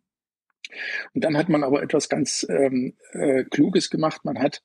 Und 1.13 1.24
dann 1.24 1.38
hat 1.38 1.50
man 1.50 1.63
aber 1.63 1.81
etwas 1.81 2.09
ganz 2.09 2.45
ähm, 2.50 2.95
äh, 3.12 3.43
Kluges 3.45 3.89
gemacht. 3.89 4.24
Man 4.24 4.39
hat 4.39 4.62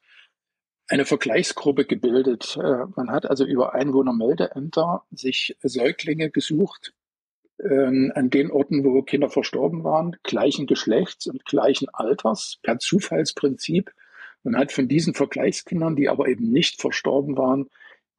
eine 0.88 1.04
Vergleichsgruppe 1.04 1.84
gebildet. 1.86 2.58
Äh, 2.60 2.86
man 2.96 3.10
hat 3.10 3.26
also 3.26 3.44
über 3.44 3.74
Einwohnermeldeämter 3.74 5.04
sich 5.10 5.56
Säuglinge 5.62 6.30
gesucht, 6.30 6.94
ähm, 7.62 8.12
an 8.14 8.30
den 8.30 8.50
Orten, 8.50 8.84
wo 8.84 9.02
Kinder 9.02 9.28
verstorben 9.28 9.84
waren, 9.84 10.16
gleichen 10.22 10.66
Geschlechts 10.66 11.26
und 11.26 11.44
gleichen 11.44 11.88
Alters, 11.92 12.58
per 12.62 12.78
Zufallsprinzip. 12.78 13.92
Man 14.42 14.56
hat 14.56 14.72
von 14.72 14.88
diesen 14.88 15.14
Vergleichskindern, 15.14 15.96
die 15.96 16.08
aber 16.08 16.28
eben 16.28 16.50
nicht 16.50 16.80
verstorben 16.80 17.36
waren, 17.36 17.70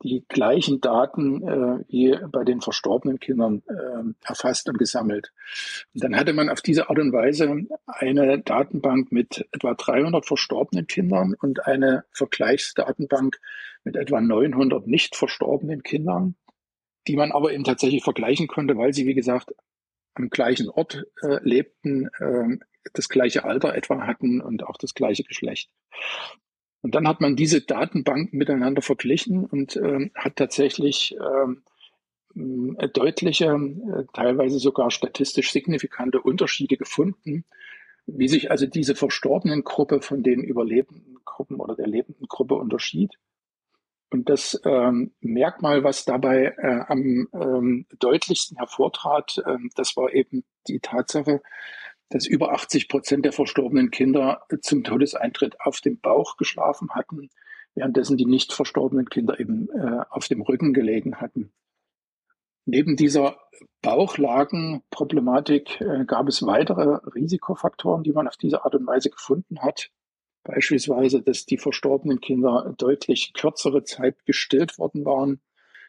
die 0.03 0.25
gleichen 0.27 0.81
Daten 0.81 1.47
äh, 1.47 1.83
wie 1.87 2.17
bei 2.31 2.43
den 2.43 2.61
verstorbenen 2.61 3.19
Kindern 3.19 3.63
äh, 3.67 4.27
erfasst 4.27 4.67
und 4.67 4.77
gesammelt. 4.77 5.31
Und 5.93 6.03
dann 6.03 6.15
hatte 6.15 6.33
man 6.33 6.49
auf 6.49 6.61
diese 6.61 6.89
Art 6.89 6.99
und 6.99 7.13
Weise 7.13 7.65
eine 7.85 8.39
Datenbank 8.39 9.11
mit 9.11 9.47
etwa 9.51 9.73
300 9.73 10.25
verstorbenen 10.25 10.87
Kindern 10.87 11.35
und 11.41 11.65
eine 11.65 12.03
Vergleichsdatenbank 12.11 13.39
mit 13.83 13.95
etwa 13.95 14.19
900 14.19 14.85
nicht 14.87 15.15
verstorbenen 15.15 15.81
Kindern 15.81 16.35
die 17.07 17.15
man 17.15 17.31
aber 17.31 17.53
eben 17.53 17.63
tatsächlich 17.63 18.03
vergleichen 18.03 18.47
konnte, 18.47 18.77
weil 18.77 18.93
sie, 18.93 19.05
wie 19.05 19.13
gesagt, 19.13 19.53
am 20.13 20.29
gleichen 20.29 20.69
Ort 20.69 21.05
äh, 21.21 21.39
lebten, 21.43 22.09
äh, 22.19 22.57
das 22.93 23.09
gleiche 23.09 23.43
Alter 23.43 23.75
etwa 23.75 24.05
hatten 24.05 24.41
und 24.41 24.63
auch 24.63 24.77
das 24.77 24.93
gleiche 24.93 25.23
Geschlecht. 25.23 25.69
Und 26.81 26.93
dann 26.93 27.07
hat 27.07 27.19
man 27.19 27.35
diese 27.35 27.61
Datenbanken 27.61 28.37
miteinander 28.37 28.81
verglichen 28.81 29.43
und 29.45 29.75
äh, 29.75 30.11
hat 30.13 30.35
tatsächlich 30.35 31.15
äh, 31.17 32.39
äh, 32.77 32.89
deutliche, 32.89 33.45
äh, 33.45 34.03
teilweise 34.13 34.59
sogar 34.59 34.91
statistisch 34.91 35.51
signifikante 35.51 36.21
Unterschiede 36.21 36.77
gefunden, 36.77 37.45
wie 38.05 38.27
sich 38.27 38.51
also 38.51 38.67
diese 38.67 38.93
verstorbenen 38.93 39.63
Gruppe 39.63 40.01
von 40.01 40.21
den 40.21 40.43
überlebenden 40.43 41.17
Gruppen 41.25 41.59
oder 41.59 41.75
der 41.75 41.87
lebenden 41.87 42.27
Gruppe 42.27 42.55
unterschied. 42.55 43.17
Und 44.09 44.29
das 44.29 44.59
ähm, 44.65 45.13
Merkmal, 45.19 45.83
was 45.83 46.05
dabei 46.05 46.55
äh, 46.57 46.85
am 46.87 47.27
ähm, 47.33 47.85
deutlichsten 47.99 48.57
hervortrat, 48.57 49.41
äh, 49.45 49.57
das 49.75 49.97
war 49.97 50.13
eben 50.13 50.43
die 50.67 50.79
Tatsache, 50.79 51.41
dass 52.09 52.27
über 52.27 52.53
80 52.53 52.87
Prozent 52.87 53.25
der 53.25 53.33
verstorbenen 53.33 53.91
Kinder 53.91 54.43
zum 54.61 54.83
Todeseintritt 54.83 55.59
auf 55.61 55.81
dem 55.81 55.99
Bauch 55.99 56.37
geschlafen 56.37 56.91
hatten, 56.91 57.29
währenddessen 57.73 58.17
die 58.17 58.25
nicht 58.25 58.53
verstorbenen 58.53 59.09
Kinder 59.09 59.39
eben 59.39 59.69
äh, 59.69 60.03
auf 60.09 60.27
dem 60.27 60.41
Rücken 60.41 60.73
gelegen 60.73 61.19
hatten. 61.19 61.51
Neben 62.65 62.95
dieser 62.95 63.37
Bauchlagenproblematik 63.81 65.81
äh, 65.81 66.05
gab 66.05 66.27
es 66.27 66.45
weitere 66.45 66.99
Risikofaktoren, 67.13 68.03
die 68.03 68.11
man 68.11 68.27
auf 68.27 68.37
diese 68.37 68.65
Art 68.65 68.75
und 68.75 68.87
Weise 68.87 69.09
gefunden 69.09 69.61
hat. 69.61 69.91
Beispielsweise, 70.45 71.23
dass 71.23 71.47
die 71.47 71.57
verstorbenen 71.57 72.21
Kinder 72.21 72.75
deutlich 72.77 73.33
kürzere 73.33 73.83
Zeit 73.83 74.25
gestillt 74.27 74.77
worden 74.77 75.03
waren, 75.03 75.41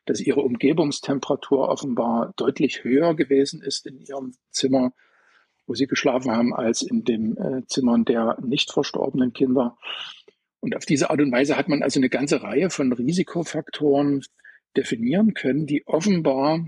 dass 0.06 0.18
ihre 0.18 0.40
Umgebungstemperatur 0.40 1.68
offenbar 1.68 2.32
deutlich 2.36 2.82
höher 2.82 3.14
gewesen 3.14 3.60
ist 3.60 3.86
in 3.86 4.00
ihrem 4.00 4.32
Zimmer, 4.50 4.94
wo 5.66 5.74
sie 5.74 5.86
geschlafen 5.86 6.30
haben, 6.32 6.54
als 6.54 6.80
in 6.80 7.04
den 7.04 7.36
äh, 7.36 7.66
Zimmern 7.66 8.06
der 8.06 8.38
nicht 8.40 8.72
verstorbenen 8.72 9.34
Kinder. 9.34 9.76
Und 10.60 10.74
auf 10.74 10.86
diese 10.86 11.10
Art 11.10 11.20
und 11.20 11.32
Weise 11.32 11.58
hat 11.58 11.68
man 11.68 11.82
also 11.82 12.00
eine 12.00 12.08
ganze 12.08 12.42
Reihe 12.42 12.70
von 12.70 12.90
Risikofaktoren 12.90 14.24
definieren 14.74 15.34
können, 15.34 15.66
die 15.66 15.86
offenbar 15.86 16.66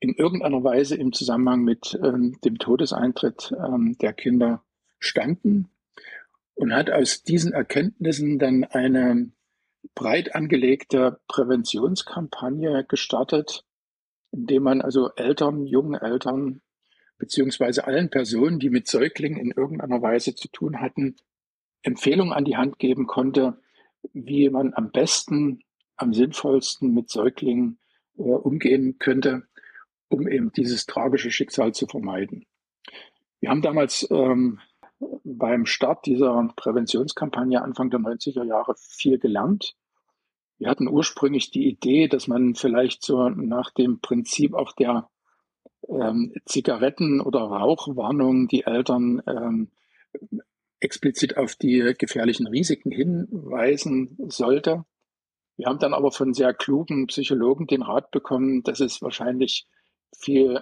in 0.00 0.14
irgendeiner 0.14 0.64
Weise 0.64 0.96
im 0.96 1.12
Zusammenhang 1.12 1.62
mit 1.62 1.96
ähm, 2.02 2.38
dem 2.44 2.58
Todeseintritt 2.58 3.54
ähm, 3.56 3.96
der 3.98 4.14
Kinder 4.14 4.64
standen 4.98 5.70
und 6.54 6.72
hat 6.72 6.90
aus 6.90 7.22
diesen 7.22 7.52
Erkenntnissen 7.52 8.38
dann 8.38 8.64
eine 8.64 9.30
breit 9.94 10.34
angelegte 10.34 11.20
Präventionskampagne 11.28 12.84
gestartet, 12.84 13.64
indem 14.30 14.62
man 14.64 14.80
also 14.80 15.10
Eltern, 15.16 15.66
jungen 15.66 16.00
Eltern, 16.00 16.62
beziehungsweise 17.18 17.86
allen 17.86 18.10
Personen, 18.10 18.58
die 18.58 18.70
mit 18.70 18.88
Säuglingen 18.88 19.38
in 19.38 19.52
irgendeiner 19.52 20.02
Weise 20.02 20.34
zu 20.34 20.48
tun 20.48 20.80
hatten, 20.80 21.16
Empfehlungen 21.82 22.32
an 22.32 22.44
die 22.44 22.56
Hand 22.56 22.78
geben 22.78 23.06
konnte, 23.06 23.58
wie 24.12 24.48
man 24.48 24.72
am 24.74 24.90
besten 24.90 25.62
am 25.96 26.12
sinnvollsten 26.12 26.92
mit 26.92 27.10
Säuglingen 27.10 27.78
äh, 28.16 28.22
umgehen 28.22 28.98
könnte, 28.98 29.46
um 30.08 30.26
eben 30.26 30.52
dieses 30.52 30.86
tragische 30.86 31.30
Schicksal 31.30 31.72
zu 31.72 31.86
vermeiden. 31.86 32.46
Wir 33.40 33.50
haben 33.50 33.62
damals 33.62 34.08
ähm, 34.10 34.60
beim 35.24 35.66
Start 35.66 36.06
dieser 36.06 36.48
Präventionskampagne 36.56 37.62
Anfang 37.62 37.90
der 37.90 38.00
90er 38.00 38.44
Jahre 38.44 38.74
viel 38.76 39.18
gelernt. 39.18 39.74
Wir 40.58 40.68
hatten 40.68 40.88
ursprünglich 40.88 41.50
die 41.50 41.66
Idee, 41.66 42.08
dass 42.08 42.28
man 42.28 42.54
vielleicht 42.54 43.02
so 43.02 43.28
nach 43.28 43.70
dem 43.70 44.00
Prinzip 44.00 44.54
auch 44.54 44.72
der 44.72 45.08
ähm, 45.88 46.32
Zigaretten- 46.46 47.20
oder 47.20 47.40
Rauchwarnung 47.40 48.48
die 48.48 48.64
Eltern 48.64 49.22
ähm, 49.26 49.70
explizit 50.80 51.36
auf 51.36 51.56
die 51.56 51.94
gefährlichen 51.98 52.46
Risiken 52.46 52.90
hinweisen 52.92 54.16
sollte. 54.28 54.84
Wir 55.56 55.66
haben 55.66 55.78
dann 55.78 55.94
aber 55.94 56.12
von 56.12 56.34
sehr 56.34 56.52
klugen 56.52 57.06
Psychologen 57.06 57.66
den 57.66 57.82
Rat 57.82 58.10
bekommen, 58.10 58.62
dass 58.62 58.80
es 58.80 59.02
wahrscheinlich 59.02 59.66
viel 60.16 60.60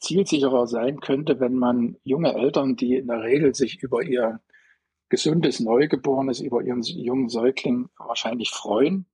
zielsicherer 0.00 0.66
sein 0.66 1.00
könnte, 1.00 1.40
wenn 1.40 1.54
man 1.54 1.96
junge 2.04 2.34
Eltern, 2.34 2.76
die 2.76 2.96
in 2.96 3.08
der 3.08 3.22
Regel 3.22 3.54
sich 3.54 3.82
über 3.82 4.02
ihr 4.02 4.40
gesundes 5.08 5.60
Neugeborenes, 5.60 6.40
über 6.40 6.62
ihren 6.62 6.82
jungen 6.82 7.28
Säugling 7.28 7.88
wahrscheinlich 7.98 8.50
freuen, 8.50 9.06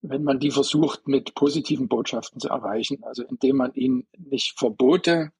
wenn 0.00 0.22
man 0.22 0.38
die 0.38 0.50
versucht, 0.50 1.08
mit 1.08 1.34
positiven 1.34 1.88
Botschaften 1.88 2.40
zu 2.40 2.48
erreichen. 2.48 3.02
Also 3.02 3.24
indem 3.24 3.56
man 3.56 3.74
ihnen 3.74 4.06
nicht 4.16 4.58
Verbote 4.58 5.32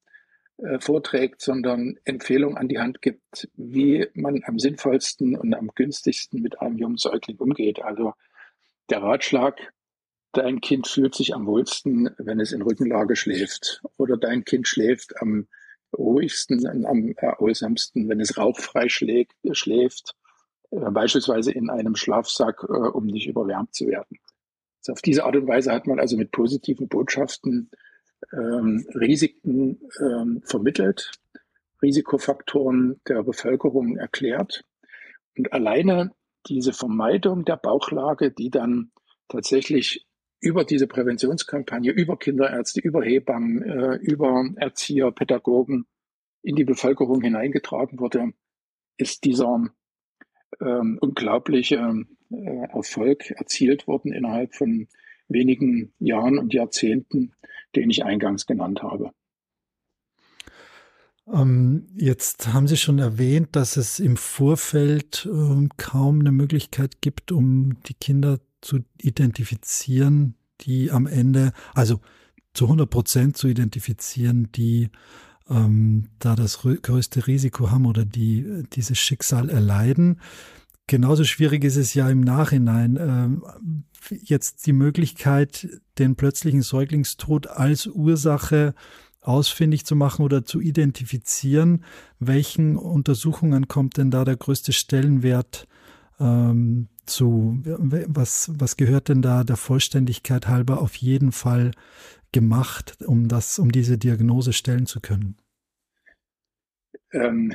äh, 0.59 0.81
vorträgt, 0.81 1.41
sondern 1.41 1.97
Empfehlungen 2.05 2.59
an 2.59 2.69
die 2.69 2.81
Hand 2.81 3.01
gibt, 3.01 3.49
wie 3.55 4.09
man 4.15 4.43
am 4.45 4.59
sinnvollsten 4.59 5.37
und 5.37 5.55
am 5.55 5.69
günstigsten 5.75 6.43
mit 6.43 6.61
einem 6.61 6.77
jungen 6.77 6.97
Säugling 6.97 7.39
umgeht. 7.39 7.81
Also 7.83 8.15
der 8.91 9.03
Ratschlag, 9.03 9.73
dein 10.33 10.61
Kind 10.61 10.87
fühlt 10.87 11.15
sich 11.15 11.35
am 11.35 11.47
wohlsten, 11.47 12.11
wenn 12.19 12.41
es 12.41 12.53
in 12.53 12.63
Rückenlage 12.63 13.17
schläft. 13.17 13.83
Oder 13.97 14.17
dein 14.17 14.45
Kind 14.45 14.69
schläft 14.69 15.21
am 15.21 15.49
ruhigsten, 15.97 16.87
am 16.87 17.15
erholsamsten, 17.17 18.09
wenn 18.09 18.21
es 18.21 18.37
rauchfrei 18.37 18.89
schlägt, 18.89 19.35
schläft, 19.53 20.15
äh, 20.71 20.91
beispielsweise 20.91 21.53
in 21.53 21.71
einem 21.71 21.97
Schlafsack, 21.97 22.65
äh, 22.69 22.73
um 22.73 23.07
nicht 23.07 23.27
überwärmt 23.27 23.75
zu 23.75 23.87
werden. 23.87 24.19
Also 24.81 24.93
auf 24.93 25.03
diese 25.03 25.25
Art 25.25 25.37
und 25.37 25.49
Weise 25.49 25.73
hat 25.73 25.87
man 25.87 25.99
also 25.99 26.17
mit 26.17 26.31
positiven 26.31 26.89
Botschaften 26.89 27.71
ähm, 28.33 28.87
Risiken 28.95 29.81
ähm, 30.01 30.43
vermittelt, 30.45 31.13
Risikofaktoren 31.83 33.01
der 33.09 33.23
Bevölkerung 33.23 33.97
erklärt. 33.97 34.65
Und 35.37 35.53
alleine 35.53 36.13
diese 36.49 36.73
Vermeidung 36.73 37.45
der 37.45 37.57
Bauchlage, 37.57 38.31
die 38.31 38.51
dann 38.51 38.91
tatsächlich 39.29 40.07
über 40.41 40.65
diese 40.65 40.87
Präventionskampagne, 40.87 41.91
über 41.91 42.17
Kinderärzte, 42.17 42.81
über 42.81 43.03
Hebammen, 43.03 43.63
äh, 43.63 43.97
über 43.97 44.49
Erzieher, 44.57 45.11
Pädagogen 45.11 45.87
in 46.43 46.55
die 46.55 46.65
Bevölkerung 46.65 47.21
hineingetragen 47.21 47.99
wurde, 47.99 48.33
ist 48.97 49.25
dieser 49.25 49.69
ähm, 50.61 50.99
unglaubliche 51.01 52.05
äh, 52.31 52.69
Erfolg 52.73 53.31
erzielt 53.33 53.87
worden 53.87 54.13
innerhalb 54.13 54.55
von 54.55 54.89
wenigen 55.29 55.93
Jahren 55.99 56.39
und 56.39 56.55
Jahrzehnten, 56.55 57.35
den 57.77 57.91
ich 57.91 58.05
eingangs 58.05 58.47
genannt 58.47 58.83
habe. 58.83 59.13
Ähm, 61.33 61.87
jetzt 61.95 62.53
haben 62.53 62.67
Sie 62.67 62.77
schon 62.77 62.99
erwähnt, 62.99 63.49
dass 63.53 63.77
es 63.77 64.01
im 64.01 64.17
Vorfeld 64.17 65.29
ähm, 65.31 65.69
kaum 65.77 66.21
eine 66.21 66.33
Möglichkeit 66.33 67.03
gibt, 67.03 67.33
um 67.33 67.77
die 67.87 67.95
Kinder 67.95 68.39
zu 68.61 68.81
identifizieren, 69.01 70.35
die 70.61 70.91
am 70.91 71.07
Ende, 71.07 71.53
also 71.75 72.01
zu 72.55 72.65
100 72.65 72.91
Prozent 72.91 73.37
zu 73.37 73.49
identifizieren, 73.49 74.51
die 74.53 74.91
ähm, 75.49 76.09
da 76.19 76.35
das 76.37 76.59
größte 76.61 77.27
Risiko 77.27 77.71
haben 77.71 77.87
oder 77.87 78.05
die 78.05 78.65
dieses 78.73 78.99
Schicksal 78.99 79.49
erleiden. 79.49 80.21
Genauso 80.87 81.25
schwierig 81.25 81.65
ist 81.65 81.77
es 81.77 81.95
ja 81.95 82.09
im 82.09 82.23
Nachhinein. 82.23 82.97
Ähm, 82.97 83.45
jetzt 84.11 84.67
die 84.67 84.73
Möglichkeit, 84.73 85.69
den 85.99 86.17
plötzlichen 86.17 86.63
Säuglingstod 86.63 87.47
als 87.47 87.87
Ursache 87.87 88.75
ausfindig 89.21 89.85
zu 89.85 89.97
machen 89.97 90.25
oder 90.25 90.45
zu 90.45 90.61
identifizieren. 90.61 91.85
Welchen 92.19 92.77
Untersuchungen 92.77 93.69
kommt 93.69 93.99
denn 93.99 94.11
da 94.11 94.25
der 94.25 94.37
größte 94.37 94.73
Stellenwert 94.73 95.69
ähm, 96.21 96.89
zu? 97.07 97.61
Was, 97.65 98.51
was 98.59 98.77
gehört 98.77 99.09
denn 99.09 99.23
da 99.23 99.45
der 99.45 99.57
Vollständigkeit 99.57 100.49
halber 100.49 100.81
auf 100.81 100.95
jeden 100.97 101.33
Fall 101.33 101.73
gemacht, 102.33 102.99
um 103.07 103.29
das, 103.29 103.59
um 103.59 103.73
diese 103.73 103.99
Diagnose 103.99 104.53
stellen 104.53 104.87
zu 104.87 105.01
können? 105.01 105.37
Ähm, 107.13 107.53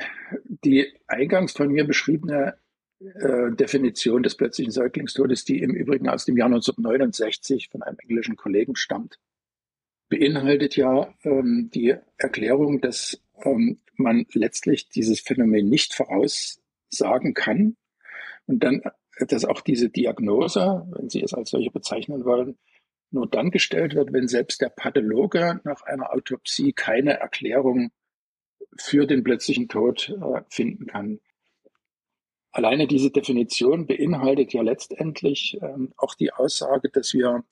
die 0.64 0.92
eingangs 1.06 1.52
von 1.52 1.68
mir 1.68 1.86
beschriebene 1.86 2.56
äh, 3.00 3.52
Definition 3.52 4.22
des 4.22 4.36
plötzlichen 4.36 4.72
Säuglingstodes, 4.72 5.44
die 5.44 5.60
im 5.60 5.74
Übrigen 5.74 6.08
aus 6.08 6.24
dem 6.24 6.36
Jahr 6.36 6.46
1969 6.46 7.68
von 7.70 7.82
einem 7.82 7.98
englischen 8.00 8.36
Kollegen 8.36 8.74
stammt, 8.74 9.20
beinhaltet 10.08 10.76
ja 10.76 11.14
ähm, 11.22 11.70
die 11.72 11.94
Erklärung, 12.16 12.80
dass 12.80 13.20
ähm, 13.44 13.78
man 13.96 14.26
letztlich 14.32 14.88
dieses 14.88 15.20
Phänomen 15.20 15.68
nicht 15.68 15.94
voraussagen 15.94 17.34
kann 17.34 17.76
und 18.46 18.62
dann, 18.62 18.82
dass 19.28 19.44
auch 19.44 19.60
diese 19.60 19.90
Diagnose, 19.90 20.86
wenn 20.92 21.08
Sie 21.08 21.22
es 21.22 21.34
als 21.34 21.50
solche 21.50 21.70
bezeichnen 21.70 22.24
wollen, 22.24 22.58
nur 23.10 23.28
dann 23.28 23.50
gestellt 23.50 23.94
wird, 23.94 24.12
wenn 24.12 24.28
selbst 24.28 24.60
der 24.60 24.68
Pathologe 24.68 25.60
nach 25.64 25.82
einer 25.82 26.12
Autopsie 26.12 26.72
keine 26.72 27.20
Erklärung 27.20 27.90
für 28.76 29.06
den 29.06 29.22
plötzlichen 29.22 29.68
Tod 29.68 30.10
äh, 30.10 30.42
finden 30.48 30.86
kann. 30.86 31.20
Alleine 32.50 32.86
diese 32.86 33.10
Definition 33.10 33.86
beinhaltet 33.86 34.52
ja 34.52 34.62
letztendlich 34.62 35.58
ähm, 35.62 35.92
auch 35.96 36.14
die 36.14 36.32
Aussage, 36.32 36.90
dass 36.90 37.12
wir 37.14 37.44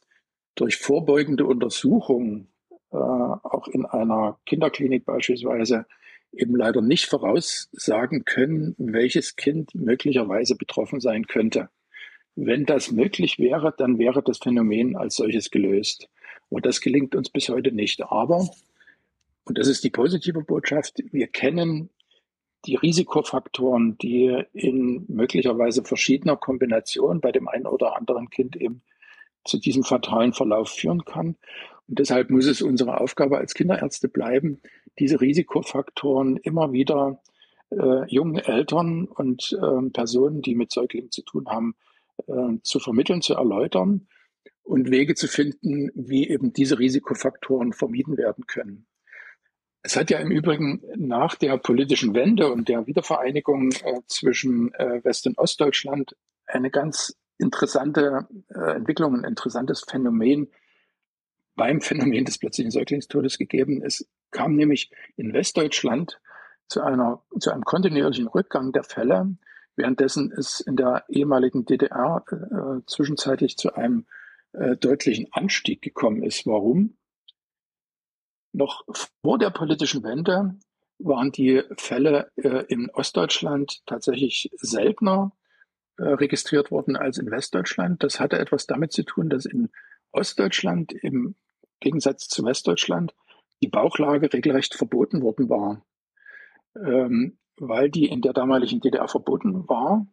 durch 0.55 0.77
vorbeugende 0.77 1.47
Untersuchungen 1.47 2.53
äh, 2.91 2.97
auch 2.97 3.69
in 3.69 3.87
einer 3.87 4.39
Kinderklinik 4.47 5.05
beispielsweise 5.05 5.87
eben 6.33 6.57
leider 6.57 6.81
nicht 6.81 7.07
voraussagen 7.07 8.25
können, 8.25 8.75
welches 8.79 9.37
Kind 9.37 9.75
möglicherweise 9.75 10.57
betroffen 10.57 11.01
sein 11.01 11.27
könnte. 11.27 11.69
Wenn 12.35 12.65
das 12.65 12.91
möglich 12.91 13.39
wäre, 13.39 13.75
dann 13.77 13.99
wäre 13.99 14.23
das 14.23 14.39
Phänomen 14.39 14.97
als 14.97 15.17
solches 15.17 15.51
gelöst. 15.51 16.09
Und 16.49 16.65
das 16.65 16.81
gelingt 16.81 17.15
uns 17.15 17.29
bis 17.29 17.49
heute 17.49 17.73
nicht. 17.73 18.03
Aber, 18.03 18.49
und 19.45 19.59
das 19.59 19.69
ist 19.69 19.85
die 19.85 19.91
positive 19.91 20.43
Botschaft, 20.43 21.03
wir 21.13 21.27
kennen 21.27 21.91
die 22.65 22.77
Risikofaktoren, 22.77 23.99
die 23.99 24.45
in 24.53 25.05
möglicherweise 25.09 25.83
verschiedener 25.83 26.37
Kombination 26.37 27.21
bei 27.21 27.33
dem 27.33 27.49
einen 27.49 27.67
oder 27.67 27.97
anderen 27.97 28.31
Kind 28.31 28.57
eben 28.57 28.83
zu 29.45 29.59
diesem 29.59 29.83
fatalen 29.83 30.33
Verlauf 30.33 30.71
führen 30.71 31.05
kann. 31.05 31.37
Und 31.89 31.99
deshalb 31.99 32.31
muss 32.31 32.47
es 32.47 32.63
unsere 32.63 33.01
Aufgabe 33.01 33.39
als 33.39 33.55
Kinderärzte 33.55 34.09
bleiben, 34.09 34.61
diese 34.99 35.21
Risikofaktoren 35.21 36.37
immer 36.37 36.73
wieder 36.73 37.23
äh, 37.71 38.07
jungen 38.07 38.37
Eltern 38.37 39.07
und 39.07 39.53
äh, 39.53 39.91
Personen, 39.91 40.43
die 40.43 40.55
mit 40.55 40.73
Säuglingen 40.73 41.11
zu 41.11 41.23
tun 41.23 41.49
haben, 41.49 41.75
äh, 42.27 42.59
zu 42.63 42.79
vermitteln, 42.79 43.23
zu 43.23 43.35
erläutern 43.35 44.07
und 44.63 44.91
Wege 44.91 45.15
zu 45.15 45.29
finden, 45.29 45.91
wie 45.95 46.29
eben 46.29 46.53
diese 46.53 46.79
Risikofaktoren 46.79 47.73
vermieden 47.73 48.17
werden 48.17 48.47
können. 48.47 48.87
Es 49.83 49.97
hat 49.97 50.11
ja 50.11 50.19
im 50.19 50.31
Übrigen 50.31 50.83
nach 50.97 51.35
der 51.35 51.59
politischen 51.59 52.15
Wende 52.15 52.53
und 52.53 52.69
der 52.69 52.87
Wiedervereinigung 52.87 53.73
äh, 53.73 54.01
zwischen 54.07 54.73
äh, 54.75 55.03
West- 55.03 55.27
und 55.27 55.39
Ostdeutschland 55.39 56.17
eine 56.47 56.71
ganz 56.71 57.17
interessante 57.39 58.29
äh, 58.55 58.77
Entwicklung, 58.77 59.17
ein 59.17 59.25
interessantes 59.25 59.81
Phänomen 59.81 60.49
beim 61.55 61.81
Phänomen 61.81 62.25
des 62.25 62.39
plötzlichen 62.39 62.71
Säuglingstodes 62.71 63.39
gegeben. 63.39 63.83
Es 63.83 64.09
kam 64.31 64.57
nämlich 64.57 64.91
in 65.17 65.33
Westdeutschland 65.33 66.21
zu 66.69 66.83
einer, 66.83 67.23
zu 67.39 67.51
einem 67.51 67.65
kontinuierlichen 67.65 68.29
Rückgang 68.29 68.73
der 68.73 68.85
Fälle, 68.85 69.37
währenddessen 69.77 70.33
es 70.33 70.61
in 70.61 70.77
der 70.77 71.05
ehemaligen 71.09 71.65
DDR 71.65 72.25
äh, 72.31 72.81
zwischenzeitlich 72.87 73.57
zu 73.57 73.75
einem 73.75 74.07
äh, 74.53 74.77
deutlichen 74.77 75.29
Anstieg 75.33 75.83
gekommen 75.83 76.23
ist. 76.23 76.47
Warum? 76.47 76.97
Noch 78.53 78.85
vor 79.23 79.39
der 79.39 79.51
politischen 79.51 80.03
Wende 80.03 80.57
waren 80.99 81.33
die 81.33 81.63
Fälle 81.77 82.31
äh, 82.37 82.65
in 82.69 82.91
Ostdeutschland 82.91 83.85
tatsächlich 83.87 84.51
seltener 84.57 85.33
äh, 85.97 86.05
registriert 86.05 86.71
worden 86.71 86.97
als 86.97 87.19
in 87.19 87.31
Westdeutschland. 87.31 88.03
Das 88.03 88.21
hatte 88.21 88.39
etwas 88.39 88.67
damit 88.67 88.93
zu 88.93 89.05
tun, 89.05 89.31
dass 89.31 89.47
in 89.47 89.71
Ostdeutschland 90.13 90.93
im 90.93 91.35
Gegensatz 91.81 92.29
zu 92.29 92.45
Westdeutschland 92.45 93.15
die 93.63 93.69
Bauchlage 93.69 94.33
regelrecht 94.33 94.75
verboten 94.75 95.23
worden 95.23 95.49
war. 95.49 95.85
Ähm, 96.77 97.39
weil 97.59 97.91
die 97.91 98.07
in 98.07 98.23
der 98.23 98.33
damaligen 98.33 98.81
DDR 98.81 99.09
verboten 99.09 99.69
war, 99.69 100.07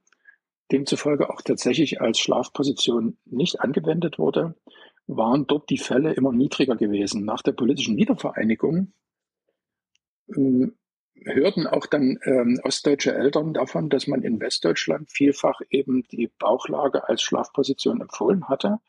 demzufolge 0.72 1.30
auch 1.30 1.42
tatsächlich 1.42 2.02
als 2.02 2.20
Schlafposition 2.20 3.18
nicht 3.26 3.60
angewendet 3.62 4.20
wurde, 4.20 4.56
waren 5.08 5.48
dort 5.48 5.70
die 5.70 5.78
Fälle 5.78 6.14
immer 6.14 6.32
niedriger 6.32 6.76
gewesen. 6.76 7.26
Nach 7.26 7.42
der 7.42 7.54
politischen 7.54 7.98
Wiedervereinigung 7.98 8.94
ähm, 10.36 10.76
hörten 11.26 11.66
auch 11.66 11.86
dann 11.88 12.20
ähm, 12.24 12.60
ostdeutsche 12.64 13.14
Eltern 13.14 13.54
davon, 13.54 13.90
dass 13.90 14.08
man 14.08 14.22
in 14.22 14.40
Westdeutschland 14.40 15.10
vielfach 15.12 15.62
eben 15.70 16.04
die 16.12 16.28
Bauchlage 16.28 17.10
als 17.10 17.22
Schlafposition 17.22 18.02
empfohlen 18.02 18.48
hatte. 18.48 18.80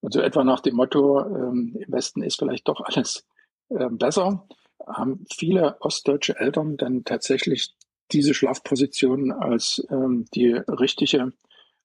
Und 0.00 0.12
so 0.12 0.20
etwa 0.20 0.44
nach 0.44 0.60
dem 0.60 0.76
Motto, 0.76 1.20
ähm, 1.20 1.76
im 1.78 1.92
Westen 1.92 2.22
ist 2.22 2.38
vielleicht 2.38 2.68
doch 2.68 2.80
alles 2.80 3.26
äh, 3.70 3.88
besser, 3.90 4.46
haben 4.86 5.24
viele 5.32 5.80
ostdeutsche 5.80 6.38
Eltern 6.38 6.76
dann 6.76 7.04
tatsächlich 7.04 7.74
diese 8.12 8.32
Schlafposition 8.32 9.32
als 9.32 9.86
ähm, 9.90 10.26
die 10.34 10.52
richtige 10.52 11.32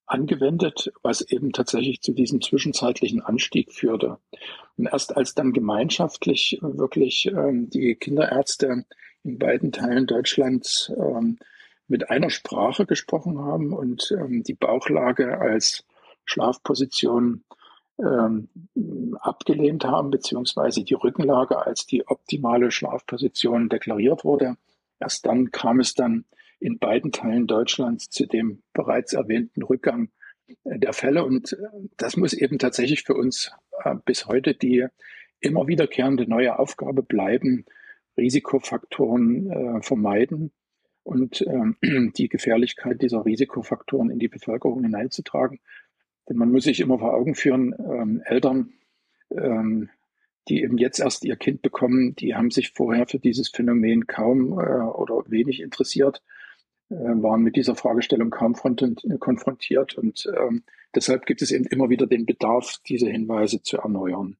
angewendet, 0.06 0.92
was 1.02 1.22
eben 1.22 1.52
tatsächlich 1.52 2.02
zu 2.02 2.12
diesem 2.12 2.40
zwischenzeitlichen 2.40 3.22
Anstieg 3.22 3.72
führte. 3.72 4.18
Und 4.76 4.86
erst 4.86 5.16
als 5.16 5.34
dann 5.34 5.52
gemeinschaftlich 5.52 6.58
wirklich 6.60 7.26
ähm, 7.26 7.70
die 7.70 7.94
Kinderärzte 7.94 8.84
in 9.22 9.38
beiden 9.38 9.72
Teilen 9.72 10.06
Deutschlands 10.06 10.92
ähm, 10.96 11.38
mit 11.88 12.10
einer 12.10 12.30
Sprache 12.30 12.86
gesprochen 12.86 13.38
haben 13.38 13.72
und 13.72 14.14
ähm, 14.18 14.42
die 14.42 14.54
Bauchlage 14.54 15.38
als 15.38 15.84
Schlafposition 16.24 17.44
ähm, 17.98 18.48
abgelehnt 19.20 19.84
haben, 19.84 20.10
beziehungsweise 20.10 20.84
die 20.84 20.94
Rückenlage 20.94 21.64
als 21.64 21.86
die 21.86 22.06
optimale 22.06 22.70
Schlafposition 22.70 23.68
deklariert 23.68 24.24
wurde. 24.24 24.56
Erst 24.98 25.26
dann 25.26 25.50
kam 25.50 25.80
es 25.80 25.94
dann 25.94 26.24
in 26.60 26.78
beiden 26.78 27.12
Teilen 27.12 27.46
Deutschlands 27.46 28.08
zu 28.08 28.26
dem 28.26 28.62
bereits 28.72 29.12
erwähnten 29.12 29.62
Rückgang 29.62 30.08
äh, 30.64 30.78
der 30.78 30.92
Fälle. 30.92 31.24
Und 31.24 31.52
äh, 31.52 31.56
das 31.96 32.16
muss 32.16 32.32
eben 32.32 32.58
tatsächlich 32.58 33.02
für 33.02 33.14
uns 33.14 33.52
äh, 33.84 33.94
bis 34.04 34.26
heute 34.26 34.54
die 34.54 34.86
immer 35.40 35.66
wiederkehrende 35.66 36.28
neue 36.28 36.58
Aufgabe 36.58 37.02
bleiben, 37.02 37.66
Risikofaktoren 38.16 39.82
vermeiden 39.82 40.52
und 41.02 41.42
ähm, 41.42 41.76
die 42.16 42.28
Gefährlichkeit 42.28 43.02
dieser 43.02 43.26
Risikofaktoren 43.26 44.08
in 44.08 44.18
die 44.18 44.28
Bevölkerung 44.28 44.82
hineinzutragen. 44.82 45.60
Denn 46.28 46.36
man 46.36 46.50
muss 46.50 46.64
sich 46.64 46.80
immer 46.80 46.98
vor 46.98 47.14
Augen 47.14 47.34
führen, 47.34 47.74
ähm, 47.78 48.22
Eltern, 48.24 48.72
ähm, 49.30 49.90
die 50.48 50.62
eben 50.62 50.78
jetzt 50.78 51.00
erst 51.00 51.24
ihr 51.24 51.36
Kind 51.36 51.62
bekommen, 51.62 52.14
die 52.16 52.34
haben 52.34 52.50
sich 52.50 52.72
vorher 52.72 53.06
für 53.06 53.18
dieses 53.18 53.48
Phänomen 53.48 54.06
kaum 54.06 54.58
äh, 54.58 54.82
oder 54.82 55.24
wenig 55.30 55.60
interessiert, 55.60 56.22
äh, 56.90 56.94
waren 56.94 57.42
mit 57.42 57.56
dieser 57.56 57.76
Fragestellung 57.76 58.30
kaum 58.30 58.54
konfrontiert 58.54 59.96
und 59.96 60.30
ähm, 60.36 60.64
deshalb 60.94 61.26
gibt 61.26 61.42
es 61.42 61.50
eben 61.50 61.66
immer 61.66 61.88
wieder 61.88 62.06
den 62.06 62.26
Bedarf, 62.26 62.78
diese 62.86 63.08
Hinweise 63.08 63.62
zu 63.62 63.78
erneuern. 63.78 64.36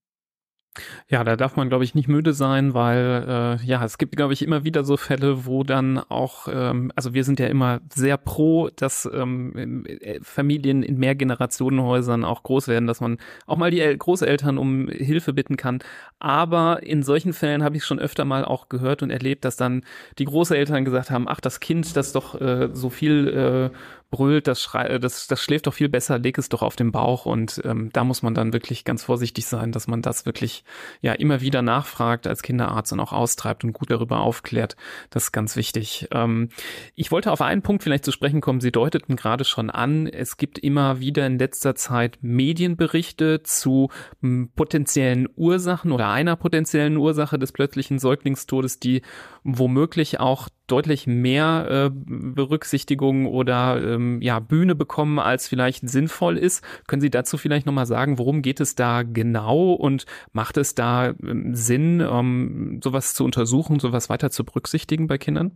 Ja, 1.09 1.23
da 1.23 1.37
darf 1.37 1.57
man, 1.57 1.69
glaube 1.69 1.85
ich, 1.85 1.95
nicht 1.95 2.09
müde 2.09 2.33
sein, 2.33 2.75
weil 2.75 3.25
äh, 3.63 3.65
ja, 3.65 3.85
es 3.85 3.97
gibt, 3.97 4.17
glaube 4.17 4.33
ich, 4.33 4.43
immer 4.43 4.65
wieder 4.65 4.83
so 4.83 4.97
Fälle, 4.97 5.47
wo 5.47 5.63
dann 5.63 5.99
auch, 5.99 6.49
ähm, 6.51 6.91
also 6.97 7.15
wir 7.15 7.23
sind 7.23 7.39
ja 7.39 7.47
immer 7.47 7.81
sehr 7.95 8.17
pro, 8.17 8.71
dass 8.75 9.09
ähm, 9.13 9.85
äh, 9.87 10.19
Familien 10.23 10.83
in 10.83 10.99
Mehrgenerationenhäusern 10.99 12.25
auch 12.25 12.43
groß 12.43 12.67
werden, 12.69 12.89
dass 12.89 13.01
man 13.01 13.19
auch 13.47 13.57
mal 13.57 13.71
die 13.71 13.81
El 13.81 13.97
Großeltern 13.97 14.59
um 14.59 14.89
Hilfe 14.89 15.33
bitten 15.33 15.57
kann. 15.57 15.79
Aber 16.19 16.83
in 16.83 17.03
solchen 17.05 17.33
Fällen 17.33 17.63
habe 17.63 17.77
ich 17.77 17.85
schon 17.85 18.01
öfter 18.01 18.25
mal 18.25 18.45
auch 18.45 18.69
gehört 18.69 19.03
und 19.03 19.11
erlebt, 19.11 19.45
dass 19.45 19.57
dann 19.57 19.83
die 20.19 20.25
Großeltern 20.25 20.85
gesagt 20.85 21.11
haben, 21.11 21.29
ach, 21.29 21.41
das 21.41 21.61
Kind, 21.61 21.97
das 21.97 22.13
doch 22.13 22.41
äh, 22.41 22.71
so 22.73 22.91
viel 22.91 23.71
äh, 23.73 23.77
brüllt, 24.15 24.47
das, 24.47 24.63
schrei 24.63 24.87
äh, 24.87 25.01
das, 25.01 25.27
das 25.27 25.41
schläft 25.41 25.67
doch 25.67 25.75
viel 25.75 25.89
besser, 25.89 26.19
leg 26.19 26.39
es 26.39 26.49
doch 26.49 26.63
auf 26.63 26.77
den 26.77 26.93
Bauch. 26.93 27.27
Und 27.27 27.61
ähm, 27.65 27.91
da 27.93 28.05
muss 28.05 28.23
man 28.23 28.35
dann 28.35 28.53
wirklich 28.53 28.85
ganz 28.85 29.03
vorsichtig 29.03 29.47
sein, 29.47 29.73
dass 29.73 29.89
man 29.89 30.03
das 30.03 30.25
wirklich 30.25 30.65
ja 31.01 31.13
immer 31.15 31.41
wieder 31.41 31.63
nachfragt 31.63 32.27
als 32.27 32.43
Kinderarzt 32.43 32.93
und 32.93 33.01
auch 33.01 33.13
austreibt 33.13 33.65
und 33.65 33.73
gut 33.73 33.91
darüber 33.91 34.21
aufklärt. 34.21 34.77
Das 35.11 35.25
ist 35.25 35.33
ganz 35.33 35.57
wichtig. 35.57 36.09
Ähm, 36.13 36.51
ich 36.95 37.11
wollte 37.11 37.33
auf 37.33 37.43
einen 37.43 37.63
Punkt 37.63 37.83
vielleicht 37.83 38.05
zu 38.05 38.13
sprechen 38.13 38.41
kommen. 38.41 38.61
Sie 38.61 38.73
deuteten 38.73 39.17
gerade 39.17 39.45
schon 39.45 39.71
an, 39.71 40.07
es 40.07 40.37
gibt 40.37 40.59
immer 40.59 41.01
wieder 41.01 41.27
in 41.27 41.39
letzter 41.39 41.75
Zeit 41.75 42.19
Medienberichte 42.23 43.43
zu 43.43 43.91
m, 44.23 44.51
potenziellen 44.55 45.29
Ursachen 45.35 45.91
oder 45.91 46.09
einer 46.11 46.37
potenziellen 46.37 46.97
Ursache 46.97 47.39
des 47.39 47.51
plötzlichen 47.51 47.99
Säuglingstodes, 47.99 48.79
die 48.79 49.03
womöglich 49.43 50.21
auch 50.21 50.49
deutlich 50.67 51.07
mehr 51.07 51.67
äh, 51.69 51.91
Berücksichtigung 51.93 53.27
oder 53.27 53.83
ähm, 53.83 54.21
ja, 54.23 54.41
Bühne 54.41 54.75
bekommen, 54.75 55.19
als 55.19 55.49
vielleicht 55.49 55.89
sinnvoll 55.89 56.39
ist. 56.39 56.65
Können 56.87 57.03
Sie 57.03 57.11
dazu 57.11 57.37
vielleicht 57.37 57.67
nochmal 57.67 57.87
sagen, 57.87 58.19
worum 58.19 58.43
geht 58.43 58.61
es 58.61 58.75
da 58.75 59.03
genau 59.03 59.73
und 59.73 60.07
macht 60.33 60.57
es 60.57 60.75
da 60.75 61.15
ähm, 61.23 61.55
Sinn, 61.55 62.01
ähm, 62.01 62.81
sowas 62.83 63.15
zu 63.15 63.25
untersuchen, 63.25 63.79
sowas 63.79 64.09
weiter 64.09 64.31
zu 64.31 64.45
berücksichtigen 64.45 65.07
bei 65.07 65.19
Kindern? 65.19 65.53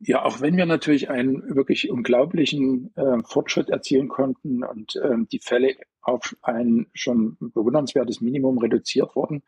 Ja, 0.00 0.24
auch 0.24 0.40
wenn 0.40 0.56
wir 0.56 0.66
natürlich 0.66 1.08
einen 1.08 1.54
wirklich 1.54 1.90
unglaublichen 1.90 2.94
äh, 2.94 3.22
Fortschritt 3.24 3.70
erzielen 3.70 4.08
konnten 4.08 4.62
und 4.62 4.96
äh, 4.96 5.16
die 5.32 5.38
Fälle 5.38 5.76
auf 6.02 6.36
ein 6.42 6.86
schon 6.92 7.36
bewundernswertes 7.40 8.20
Minimum 8.20 8.58
reduziert 8.58 9.16
wurden, 9.16 9.42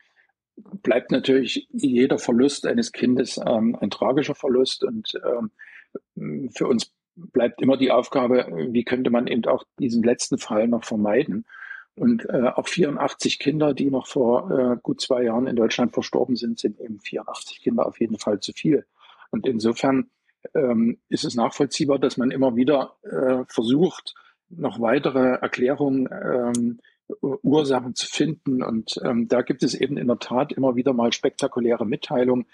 bleibt 0.56 1.10
natürlich 1.10 1.68
jeder 1.70 2.18
Verlust 2.18 2.66
eines 2.66 2.92
Kindes 2.92 3.38
ähm, 3.38 3.76
ein 3.80 3.90
tragischer 3.90 4.34
Verlust 4.34 4.84
und 4.84 5.12
ähm, 5.24 6.50
für 6.54 6.66
uns 6.66 6.92
bleibt 7.14 7.62
immer 7.62 7.76
die 7.76 7.90
Aufgabe, 7.90 8.46
wie 8.70 8.84
könnte 8.84 9.10
man 9.10 9.26
eben 9.26 9.44
auch 9.46 9.64
diesen 9.78 10.02
letzten 10.02 10.38
Fall 10.38 10.68
noch 10.68 10.84
vermeiden. 10.84 11.46
Und 11.94 12.28
äh, 12.28 12.50
auch 12.54 12.68
84 12.68 13.38
Kinder, 13.38 13.72
die 13.72 13.90
noch 13.90 14.06
vor 14.06 14.50
äh, 14.50 14.76
gut 14.82 15.00
zwei 15.00 15.22
Jahren 15.22 15.46
in 15.46 15.56
Deutschland 15.56 15.94
verstorben 15.94 16.36
sind, 16.36 16.58
sind 16.58 16.78
eben 16.78 17.00
84 17.00 17.62
Kinder 17.62 17.86
auf 17.86 18.00
jeden 18.00 18.18
Fall 18.18 18.40
zu 18.40 18.52
viel. 18.52 18.84
Und 19.30 19.46
insofern 19.46 20.10
ähm, 20.54 20.98
ist 21.08 21.24
es 21.24 21.34
nachvollziehbar, 21.34 21.98
dass 21.98 22.18
man 22.18 22.30
immer 22.30 22.54
wieder 22.54 22.96
äh, 23.02 23.44
versucht, 23.48 24.14
noch 24.50 24.78
weitere 24.80 25.38
Erklärungen 25.40 26.08
ähm, 26.12 26.80
Ursachen 27.20 27.94
zu 27.94 28.06
finden. 28.06 28.62
Und 28.62 28.98
ähm, 29.04 29.28
da 29.28 29.42
gibt 29.42 29.62
es 29.62 29.74
eben 29.74 29.96
in 29.96 30.08
der 30.08 30.18
Tat 30.18 30.52
immer 30.52 30.76
wieder 30.76 30.92
mal 30.92 31.12
spektakuläre 31.12 31.86
Mitteilungen, 31.86 32.46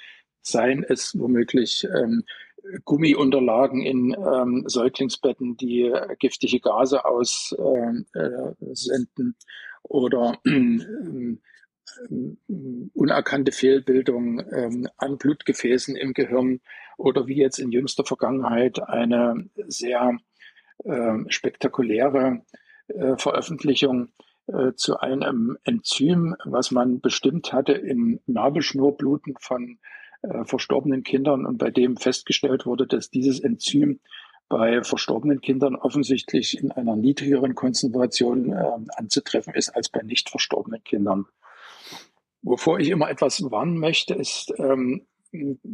seien 0.42 0.84
es 0.84 1.18
womöglich 1.18 1.86
ähm, 1.94 2.24
Gummiunterlagen 2.84 3.82
in 3.82 4.14
ähm, 4.14 4.64
Säuglingsbetten, 4.66 5.56
die 5.56 5.92
giftige 6.18 6.60
Gase 6.60 7.04
aussenden. 7.04 8.06
Ähm, 8.14 9.34
äh, 9.36 9.42
oder 9.84 10.38
ähm, 10.46 11.40
unerkannte 12.94 13.52
Fehlbildung 13.52 14.40
ähm, 14.52 14.88
an 14.96 15.18
Blutgefäßen 15.18 15.96
im 15.96 16.14
Gehirn 16.14 16.60
oder 16.96 17.26
wie 17.26 17.36
jetzt 17.36 17.58
in 17.58 17.72
jüngster 17.72 18.04
Vergangenheit 18.04 18.80
eine 18.80 19.50
sehr 19.66 20.16
äh, 20.84 21.18
spektakuläre 21.28 22.42
äh, 22.88 23.16
Veröffentlichung 23.16 24.08
äh, 24.46 24.72
zu 24.74 24.98
einem 24.98 25.56
Enzym, 25.64 26.36
was 26.44 26.70
man 26.70 27.00
bestimmt 27.00 27.52
hatte 27.52 27.72
im 27.72 28.20
Nabelschnurbluten 28.26 29.36
von 29.40 29.78
äh, 30.22 30.44
verstorbenen 30.44 31.02
Kindern 31.02 31.46
und 31.46 31.58
bei 31.58 31.70
dem 31.70 31.96
festgestellt 31.96 32.66
wurde, 32.66 32.86
dass 32.86 33.10
dieses 33.10 33.40
Enzym 33.40 34.00
bei 34.48 34.82
verstorbenen 34.82 35.40
Kindern 35.40 35.76
offensichtlich 35.76 36.58
in 36.58 36.72
einer 36.72 36.94
niedrigeren 36.94 37.54
Konzentration 37.54 38.52
äh, 38.52 38.64
anzutreffen 38.96 39.54
ist 39.54 39.70
als 39.70 39.88
bei 39.88 40.02
nicht 40.02 40.28
verstorbenen 40.28 40.84
Kindern. 40.84 41.26
Wovor 42.42 42.78
ich 42.80 42.90
immer 42.90 43.08
etwas 43.08 43.42
warnen 43.50 43.78
möchte, 43.78 44.14
ist, 44.14 44.52
ähm, 44.58 45.06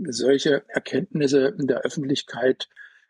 solche 0.06 0.62
Erkenntnisse 0.68 1.56
in 1.58 1.66
der 1.66 1.80
Öffentlichkeit 1.80 2.68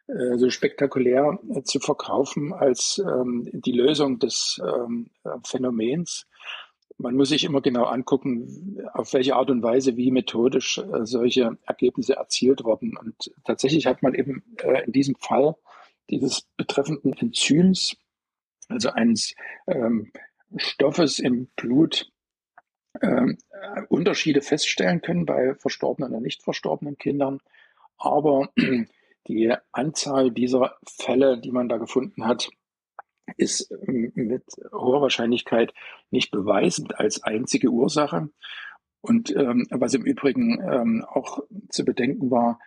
so 0.09 0.49
spektakulär 0.49 1.38
äh, 1.55 1.62
zu 1.62 1.81
verkaufen 1.81 2.55
als 2.55 2.99
ähm, 2.99 3.49
die 3.53 3.73
Lösung 3.73 4.18
des 4.18 4.61
ähm, 4.64 5.11
Phänomens. 5.44 6.27
Man 6.97 7.14
muss 7.14 7.29
sich 7.29 7.44
immer 7.44 7.61
genau 7.61 7.85
angucken, 7.85 8.81
auf 8.92 9.12
welche 9.12 9.37
Art 9.37 9.51
und 9.51 9.62
Weise, 9.62 9.97
wie 9.97 10.11
methodisch 10.11 10.79
äh, 10.79 11.05
solche 11.05 11.59
Ergebnisse 11.66 12.14
erzielt 12.16 12.64
wurden. 12.64 12.97
Und 12.97 13.33
tatsächlich 13.44 13.87
hat 13.87 14.03
man 14.03 14.14
eben 14.14 14.42
äh, 14.62 14.85
in 14.85 14.92
diesem 14.92 15.14
Fall 15.14 15.55
dieses 16.11 16.49
betreffenden 16.57 17.12
Enzyms, 17.12 17.97
also 18.68 18.90
eines 18.90 19.35
ähm, 19.66 20.11
Stoffes 20.57 21.18
im 21.18 21.49
Blut, 21.55 22.11
ähm, 23.03 23.38
Unterschiede 23.90 24.40
feststellen 24.40 25.03
können 25.03 25.27
bei 25.27 25.55
verstorbenen 25.55 26.14
und 26.14 26.23
nicht 26.23 26.42
verstorbenen 26.42 26.97
Kindern. 26.97 27.40
Aber 27.99 28.51
die 29.28 29.54
Anzahl 29.72 30.30
dieser 30.30 30.76
Fälle, 30.86 31.38
die 31.38 31.52
man 31.52 31.68
da 31.68 31.76
gefunden 31.76 32.26
hat, 32.26 32.50
ist 33.36 33.70
ähm, 33.70 34.12
mit 34.14 34.44
hoher 34.72 35.02
Wahrscheinlichkeit 35.02 35.72
nicht 36.10 36.30
beweisend 36.30 36.98
als 36.98 37.22
einzige 37.22 37.68
Ursache. 37.68 38.30
Und 39.00 39.34
ähm, 39.36 39.66
was 39.70 39.94
im 39.94 40.04
Übrigen 40.04 40.60
ähm, 40.60 41.04
auch 41.08 41.40
zu 41.68 41.84
bedenken 41.84 42.30
war, 42.30 42.58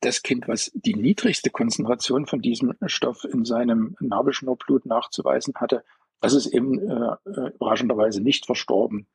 das 0.00 0.22
Kind, 0.22 0.48
was 0.48 0.70
die 0.74 0.94
niedrigste 0.94 1.50
Konzentration 1.50 2.26
von 2.26 2.40
diesem 2.40 2.74
Stoff 2.86 3.24
in 3.24 3.44
seinem 3.44 3.96
Nabelschnurblut 4.00 4.86
nachzuweisen 4.86 5.54
hatte, 5.56 5.84
das 6.20 6.34
ist 6.34 6.46
eben 6.46 6.78
äh, 6.78 7.16
äh 7.26 7.50
überraschenderweise 7.54 8.22
nicht 8.22 8.46
verstorben. 8.46 9.08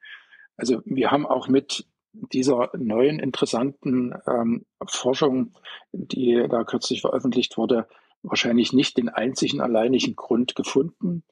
Also 0.57 0.81
wir 0.85 1.11
haben 1.11 1.25
auch 1.25 1.47
mit 1.47 1.87
dieser 2.31 2.71
neuen 2.77 3.19
interessanten 3.19 4.13
ähm, 4.27 4.65
Forschung, 4.87 5.53
die 5.91 6.45
da 6.49 6.63
kürzlich 6.63 7.01
veröffentlicht 7.01 7.57
wurde, 7.57 7.87
wahrscheinlich 8.23 8.73
nicht 8.73 8.97
den 8.97 9.09
einzigen 9.09 9.61
alleinigen 9.61 10.15
Grund 10.15 10.55
gefunden. 10.55 11.23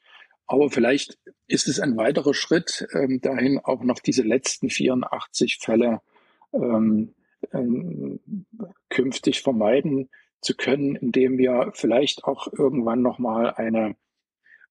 Aber 0.46 0.70
vielleicht 0.70 1.18
ist 1.48 1.68
es 1.68 1.80
ein 1.80 1.98
weiterer 1.98 2.34
Schritt 2.34 2.88
ähm, 2.94 3.22
dahin, 3.22 3.60
auch 3.60 3.84
noch 3.84 4.00
diese 4.00 4.24
letzten 4.24 4.70
84 4.70 5.60
Fälle 5.62 6.02
ähm, 6.54 7.14
ähm, 7.52 8.20
künftig 8.90 9.42
vermeiden 9.42 10.10
zu 10.42 10.56
können, 10.56 10.96
indem 10.96 11.38
wir 11.38 11.72
vielleicht 11.74 12.26
auch 12.26 12.48
irgendwann 12.52 13.02
nochmal 13.02 13.54
eine 13.54 13.96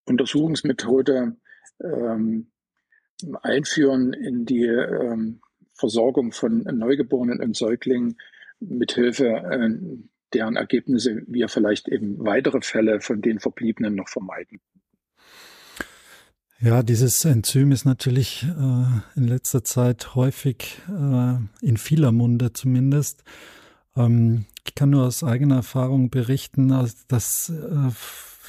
Untersuchungsmethode 0.05 1.37
ähm, 1.83 2.51
einführen 3.43 4.13
in 4.13 4.45
die 4.45 4.67
ähm, 4.67 5.41
Versorgung 5.75 6.33
von 6.33 6.63
Neugeborenen 6.63 7.41
und 7.41 7.57
Säuglingen 7.57 8.17
mithilfe 8.61 9.27
äh, 9.27 9.71
deren 10.35 10.57
Ergebnisse 10.57 11.23
wir 11.27 11.49
vielleicht 11.49 11.89
eben 11.89 12.17
weitere 12.19 12.61
Fälle 12.63 13.01
von 13.01 13.21
den 13.21 13.39
Verbliebenen 13.39 13.95
noch 13.95 14.09
vermeiden. 14.09 14.61
Ja, 16.61 16.85
dieses 16.85 17.25
Enzym 17.25 17.73
ist 17.73 17.85
natürlich 17.85 18.45
äh, 18.45 19.19
in 19.19 19.27
letzter 19.27 19.65
Zeit 19.65 20.15
häufig 20.15 20.79
äh, 20.89 21.35
in 21.61 21.77
vieler 21.77 22.13
Munde 22.13 22.53
zumindest. 22.53 23.25
Ähm, 23.97 24.45
ich 24.65 24.77
kann 24.77 24.91
nur 24.91 25.07
aus 25.07 25.25
eigener 25.25 25.57
Erfahrung 25.57 26.11
berichten, 26.11 26.69
dass 27.09 27.49
äh, 27.49 27.91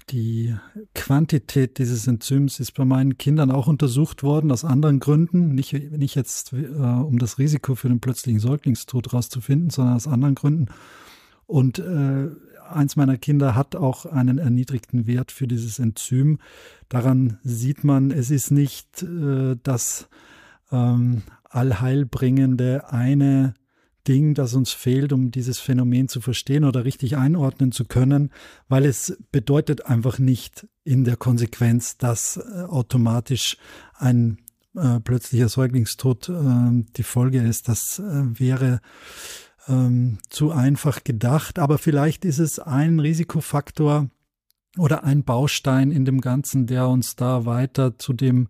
die 0.10 0.56
Quantität 0.94 1.78
dieses 1.78 2.08
Enzyms 2.08 2.60
ist 2.60 2.74
bei 2.74 2.86
meinen 2.86 3.18
Kindern 3.18 3.52
auch 3.52 3.68
untersucht 3.68 4.24
worden, 4.24 4.52
aus 4.52 4.66
anderen 4.66 5.00
Gründen. 5.00 5.56
Nicht, 5.56 5.74
nicht 5.74 6.16
jetzt, 6.16 6.54
äh, 6.54 6.58
um 6.58 7.20
das 7.20 7.40
Risiko 7.40 7.76
für 7.76 7.90
den 7.90 8.00
plötzlichen 8.00 8.40
Säuglingstod 8.40 9.14
rauszufinden, 9.14 9.70
sondern 9.70 9.96
aus 9.96 10.08
anderen 10.08 10.36
Gründen. 10.36 10.68
Und 11.46 11.80
äh, 11.80 12.30
eins 12.70 12.96
meiner 12.96 13.18
Kinder 13.18 13.56
hat 13.56 13.76
auch 13.76 14.06
einen 14.06 14.38
erniedrigten 14.38 15.08
Wert 15.08 15.32
für 15.32 15.48
dieses 15.48 15.80
Enzym. 15.80 16.40
Daran 16.90 17.40
sieht 17.44 17.84
man, 17.84 18.12
es 18.12 18.32
ist 18.32 18.52
nicht 18.52 19.04
äh, 19.04 19.56
das 19.62 20.10
ähm, 20.72 21.24
allheilbringende 21.44 22.90
eine 22.90 23.54
Ding, 24.08 24.34
das 24.34 24.54
uns 24.54 24.72
fehlt, 24.72 25.14
um 25.14 25.32
dieses 25.32 25.60
Phänomen 25.60 26.08
zu 26.08 26.22
verstehen 26.22 26.64
oder 26.64 26.86
richtig 26.86 27.18
einordnen 27.18 27.72
zu 27.72 27.86
können, 27.86 28.32
weil 28.68 28.86
es 28.86 29.18
bedeutet 29.32 29.86
einfach 29.86 30.20
nicht 30.20 30.68
in 30.84 31.04
der 31.04 31.16
Konsequenz, 31.16 31.98
dass 31.98 32.38
äh, 32.38 32.64
automatisch 32.64 33.58
ein 33.96 34.38
äh, 34.76 35.00
plötzlicher 35.00 35.50
Säuglingstod 35.50 36.30
äh, 36.30 36.84
die 36.98 37.04
Folge 37.04 37.42
ist. 37.42 37.70
Das 37.70 38.00
äh, 38.00 38.04
wäre 38.40 38.82
ähm, 39.68 40.18
zu 40.30 40.52
einfach 40.52 41.04
gedacht, 41.04 41.60
aber 41.60 41.78
vielleicht 41.78 42.26
ist 42.26 42.40
es 42.40 42.60
ein 42.60 43.00
Risikofaktor 43.00 44.10
oder 44.78 45.04
ein 45.04 45.24
Baustein 45.24 45.92
in 45.92 46.06
dem 46.06 46.22
Ganzen, 46.22 46.66
der 46.66 46.88
uns 46.88 47.16
da 47.16 47.46
weiter 47.46 47.98
zu 47.98 48.14
dem 48.14 48.48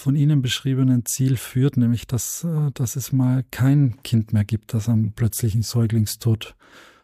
von 0.00 0.16
Ihnen 0.16 0.40
beschriebenen 0.40 1.04
Ziel 1.04 1.36
führt, 1.36 1.76
nämlich 1.76 2.06
dass, 2.06 2.42
äh, 2.44 2.70
dass 2.72 2.96
es 2.96 3.12
mal 3.12 3.44
kein 3.50 4.02
Kind 4.02 4.32
mehr 4.32 4.44
gibt, 4.44 4.72
das 4.72 4.88
am 4.88 5.12
plötzlichen 5.12 5.62
Säuglingstod 5.62 6.56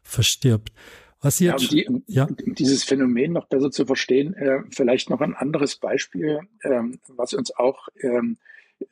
verstirbt. 0.02 0.72
Was 1.20 1.36
Sie 1.38 1.46
jetzt, 1.46 1.72
ja, 1.72 1.88
um, 1.88 2.04
die, 2.06 2.12
ja? 2.12 2.24
um 2.24 2.54
dieses 2.54 2.84
Phänomen 2.84 3.32
noch 3.32 3.46
besser 3.46 3.70
zu 3.70 3.84
verstehen, 3.84 4.34
äh, 4.34 4.60
vielleicht 4.70 5.10
noch 5.10 5.20
ein 5.20 5.34
anderes 5.34 5.76
Beispiel, 5.76 6.40
ähm, 6.64 6.98
was 7.08 7.34
uns 7.34 7.54
auch 7.54 7.88
ähm, 8.00 8.38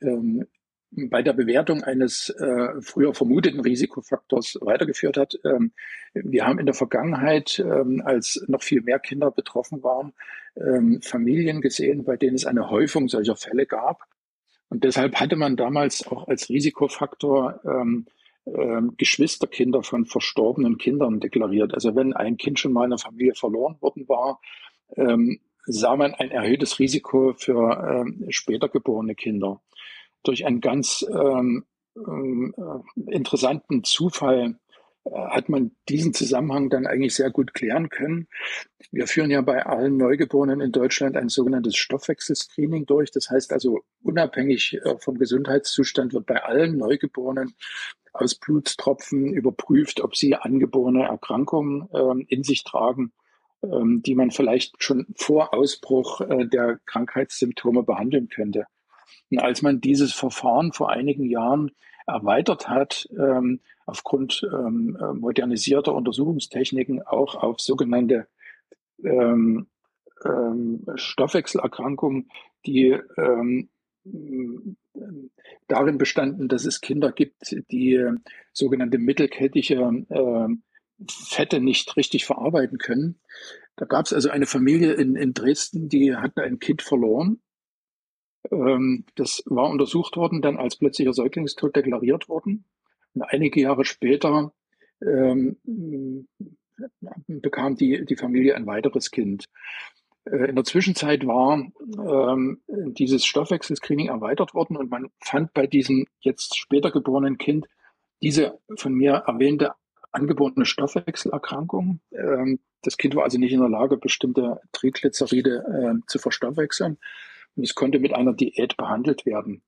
ähm, 0.01 0.45
bei 0.91 1.21
der 1.21 1.33
Bewertung 1.33 1.83
eines 1.83 2.29
äh, 2.29 2.81
früher 2.81 3.13
vermuteten 3.13 3.59
Risikofaktors 3.59 4.57
weitergeführt 4.61 5.17
hat. 5.17 5.37
Ähm, 5.43 5.71
wir 6.13 6.45
haben 6.45 6.59
in 6.59 6.65
der 6.65 6.75
Vergangenheit, 6.75 7.59
ähm, 7.59 8.01
als 8.05 8.43
noch 8.47 8.63
viel 8.63 8.81
mehr 8.81 8.99
Kinder 8.99 9.31
betroffen 9.31 9.83
waren, 9.83 10.13
ähm, 10.55 11.01
Familien 11.01 11.61
gesehen, 11.61 12.05
bei 12.05 12.15
denen 12.15 12.35
es 12.35 12.45
eine 12.45 12.69
Häufung 12.69 13.09
solcher 13.09 13.35
Fälle 13.35 13.65
gab. 13.65 14.03
Und 14.69 14.83
deshalb 14.83 15.15
hatte 15.15 15.35
man 15.35 15.57
damals 15.57 16.07
auch 16.07 16.27
als 16.27 16.49
Risikofaktor 16.49 17.61
ähm, 17.65 18.05
Geschwisterkinder 18.97 19.81
von 19.81 20.05
verstorbenen 20.05 20.77
Kindern 20.77 21.19
deklariert. 21.19 21.73
Also 21.73 21.95
wenn 21.95 22.13
ein 22.13 22.37
Kind 22.37 22.59
schon 22.59 22.73
mal 22.73 22.83
in 22.83 22.91
der 22.91 22.99
Familie 22.99 23.33
verloren 23.33 23.75
worden 23.81 24.07
war, 24.07 24.39
ähm, 24.95 25.39
sah 25.65 25.95
man 25.95 26.13
ein 26.13 26.29
erhöhtes 26.29 26.77
Risiko 26.77 27.33
für 27.33 28.05
ähm, 28.05 28.27
später 28.29 28.69
geborene 28.69 29.15
Kinder 29.15 29.61
durch 30.27 30.45
einen 30.45 30.61
ganz 30.61 31.05
ähm, 31.09 31.65
äh, 31.95 33.11
interessanten 33.11 33.83
Zufall 33.83 34.57
äh, 35.05 35.09
hat 35.11 35.49
man 35.49 35.71
diesen 35.87 36.13
Zusammenhang 36.13 36.69
dann 36.69 36.87
eigentlich 36.87 37.15
sehr 37.15 37.29
gut 37.29 37.53
klären 37.53 37.89
können. 37.89 38.27
Wir 38.91 39.07
führen 39.07 39.31
ja 39.31 39.41
bei 39.41 39.65
allen 39.65 39.97
Neugeborenen 39.97 40.61
in 40.61 40.71
Deutschland 40.71 41.15
ein 41.15 41.29
sogenanntes 41.29 41.75
Stoffwechselscreening 41.75 42.85
durch. 42.85 43.11
Das 43.11 43.29
heißt 43.29 43.53
also, 43.53 43.81
unabhängig 44.03 44.79
äh, 44.83 44.97
vom 44.99 45.17
Gesundheitszustand 45.17 46.13
wird 46.13 46.25
bei 46.25 46.43
allen 46.43 46.77
Neugeborenen 46.77 47.55
aus 48.13 48.35
Blutstropfen 48.35 49.33
überprüft, 49.33 50.01
ob 50.01 50.15
sie 50.15 50.35
angeborene 50.35 51.03
Erkrankungen 51.03 51.87
äh, 51.93 52.23
in 52.33 52.43
sich 52.43 52.63
tragen, 52.63 53.13
äh, 53.61 53.67
die 53.67 54.15
man 54.15 54.31
vielleicht 54.31 54.81
schon 54.81 55.05
vor 55.15 55.53
Ausbruch 55.53 56.21
äh, 56.21 56.47
der 56.47 56.79
Krankheitssymptome 56.85 57.83
behandeln 57.83 58.29
könnte. 58.29 58.65
Und 59.31 59.39
als 59.39 59.61
man 59.61 59.81
dieses 59.81 60.13
Verfahren 60.13 60.73
vor 60.73 60.89
einigen 60.89 61.25
Jahren 61.25 61.71
erweitert 62.07 62.67
hat, 62.67 63.07
ähm, 63.17 63.59
aufgrund 63.85 64.47
ähm, 64.51 64.97
modernisierter 65.19 65.93
Untersuchungstechniken 65.93 67.01
auch 67.03 67.35
auf 67.35 67.59
sogenannte 67.59 68.27
ähm, 69.03 69.67
ähm, 70.23 70.85
Stoffwechselerkrankungen, 70.95 72.29
die 72.65 72.97
ähm, 73.17 73.69
darin 75.67 75.97
bestanden, 75.97 76.47
dass 76.47 76.65
es 76.65 76.81
Kinder 76.81 77.11
gibt, 77.11 77.55
die 77.71 78.03
sogenannte 78.53 78.99
mittelkettige 78.99 80.05
äh, 80.09 80.47
Fette 81.09 81.59
nicht 81.59 81.97
richtig 81.97 82.25
verarbeiten 82.25 82.77
können. 82.77 83.19
Da 83.75 83.85
gab 83.85 84.05
es 84.05 84.13
also 84.13 84.29
eine 84.29 84.45
Familie 84.45 84.93
in, 84.93 85.15
in 85.15 85.33
Dresden, 85.33 85.89
die 85.89 86.15
hatten 86.15 86.39
ein 86.39 86.59
Kind 86.59 86.81
verloren 86.81 87.41
Ähm, 88.51 89.05
das 89.15 89.43
war 89.45 89.69
untersucht 89.69 90.17
worden, 90.17 90.41
dann 90.41 90.57
als 90.57 90.75
plötzlicher 90.75 91.13
Säuglingstod 91.13 91.75
deklariert 91.75 92.29
worden. 92.29 92.65
Und 93.13 93.23
einige 93.23 93.61
Jahre 93.61 93.85
später 93.85 94.53
ähm, 95.01 95.57
bekam 97.27 97.75
die, 97.75 98.05
die 98.05 98.15
Familie 98.15 98.55
ein 98.55 98.65
weiteres 98.65 99.11
Kind. 99.11 99.45
Äh, 100.25 100.49
in 100.49 100.55
der 100.55 100.65
Zwischenzeit 100.65 101.25
war 101.25 101.63
ähm, 101.79 102.61
dieses 102.67 103.25
Stoffwechselscreening 103.25 104.07
erweitert 104.07 104.53
worden 104.53 104.77
und 104.77 104.89
man 104.89 105.09
fand 105.23 105.53
bei 105.53 105.67
diesem 105.67 106.05
jetzt 106.19 106.57
später 106.57 106.91
geborenen 106.91 107.37
Kind 107.37 107.67
diese 108.21 108.59
von 108.77 108.93
mir 108.93 109.23
erwähnte 109.27 109.73
angeborene 110.11 110.65
Stoffwechselerkrankung. 110.65 111.99
Ähm, 112.11 112.59
das 112.81 112.97
Kind 112.97 113.15
war 113.15 113.23
also 113.23 113.37
nicht 113.37 113.51
in 113.51 113.59
der 113.59 113.69
Lage, 113.69 113.97
bestimmte 113.97 114.61
Triglyceride 114.71 115.63
äh, 115.99 116.05
zu 116.07 116.19
verstoffwechseln 116.19 116.97
und 117.55 117.63
es 117.63 117.75
konnte 117.75 117.99
mit 117.99 118.13
einer 118.13 118.33
Diät 118.33 118.77
behandelt 118.77 119.25
werden. 119.25 119.63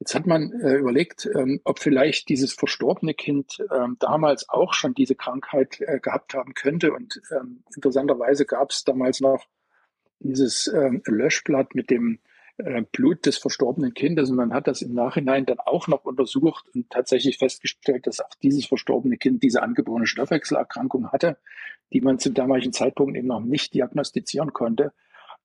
Jetzt 0.00 0.14
hat 0.14 0.26
man 0.26 0.52
äh, 0.60 0.74
überlegt, 0.74 1.28
ähm, 1.34 1.60
ob 1.64 1.78
vielleicht 1.78 2.28
dieses 2.28 2.52
verstorbene 2.52 3.14
Kind 3.14 3.64
ähm, 3.74 3.96
damals 4.00 4.48
auch 4.48 4.74
schon 4.74 4.94
diese 4.94 5.14
Krankheit 5.14 5.80
äh, 5.80 6.00
gehabt 6.00 6.34
haben 6.34 6.54
könnte. 6.54 6.92
Und 6.92 7.22
ähm, 7.30 7.62
interessanterweise 7.74 8.44
gab 8.44 8.70
es 8.70 8.84
damals 8.84 9.20
noch 9.20 9.46
dieses 10.18 10.66
ähm, 10.66 11.02
Löschblatt 11.06 11.74
mit 11.74 11.90
dem 11.90 12.18
äh, 12.56 12.82
Blut 12.82 13.24
des 13.24 13.38
verstorbenen 13.38 13.94
Kindes. 13.94 14.30
Und 14.30 14.36
man 14.36 14.52
hat 14.52 14.66
das 14.66 14.82
im 14.82 14.94
Nachhinein 14.94 15.46
dann 15.46 15.60
auch 15.60 15.86
noch 15.86 16.04
untersucht 16.04 16.66
und 16.74 16.90
tatsächlich 16.90 17.38
festgestellt, 17.38 18.06
dass 18.08 18.20
auch 18.20 18.34
dieses 18.42 18.66
verstorbene 18.66 19.16
Kind 19.16 19.44
diese 19.44 19.62
angeborene 19.62 20.06
Stoffwechselerkrankung 20.06 21.12
hatte, 21.12 21.38
die 21.92 22.00
man 22.00 22.18
zum 22.18 22.34
damaligen 22.34 22.72
Zeitpunkt 22.72 23.16
eben 23.16 23.28
noch 23.28 23.40
nicht 23.40 23.74
diagnostizieren 23.74 24.52
konnte 24.52 24.92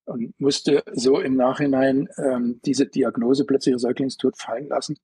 und 0.05 0.39
musste 0.39 0.83
so 0.91 1.19
im 1.19 1.35
Nachhinein 1.35 2.09
ähm, 2.17 2.59
diese 2.65 2.87
Diagnose 2.87 3.45
plötzlicher 3.45 3.79
Säuglingstod 3.79 4.37
fallen 4.37 4.67
lassen 4.67 4.97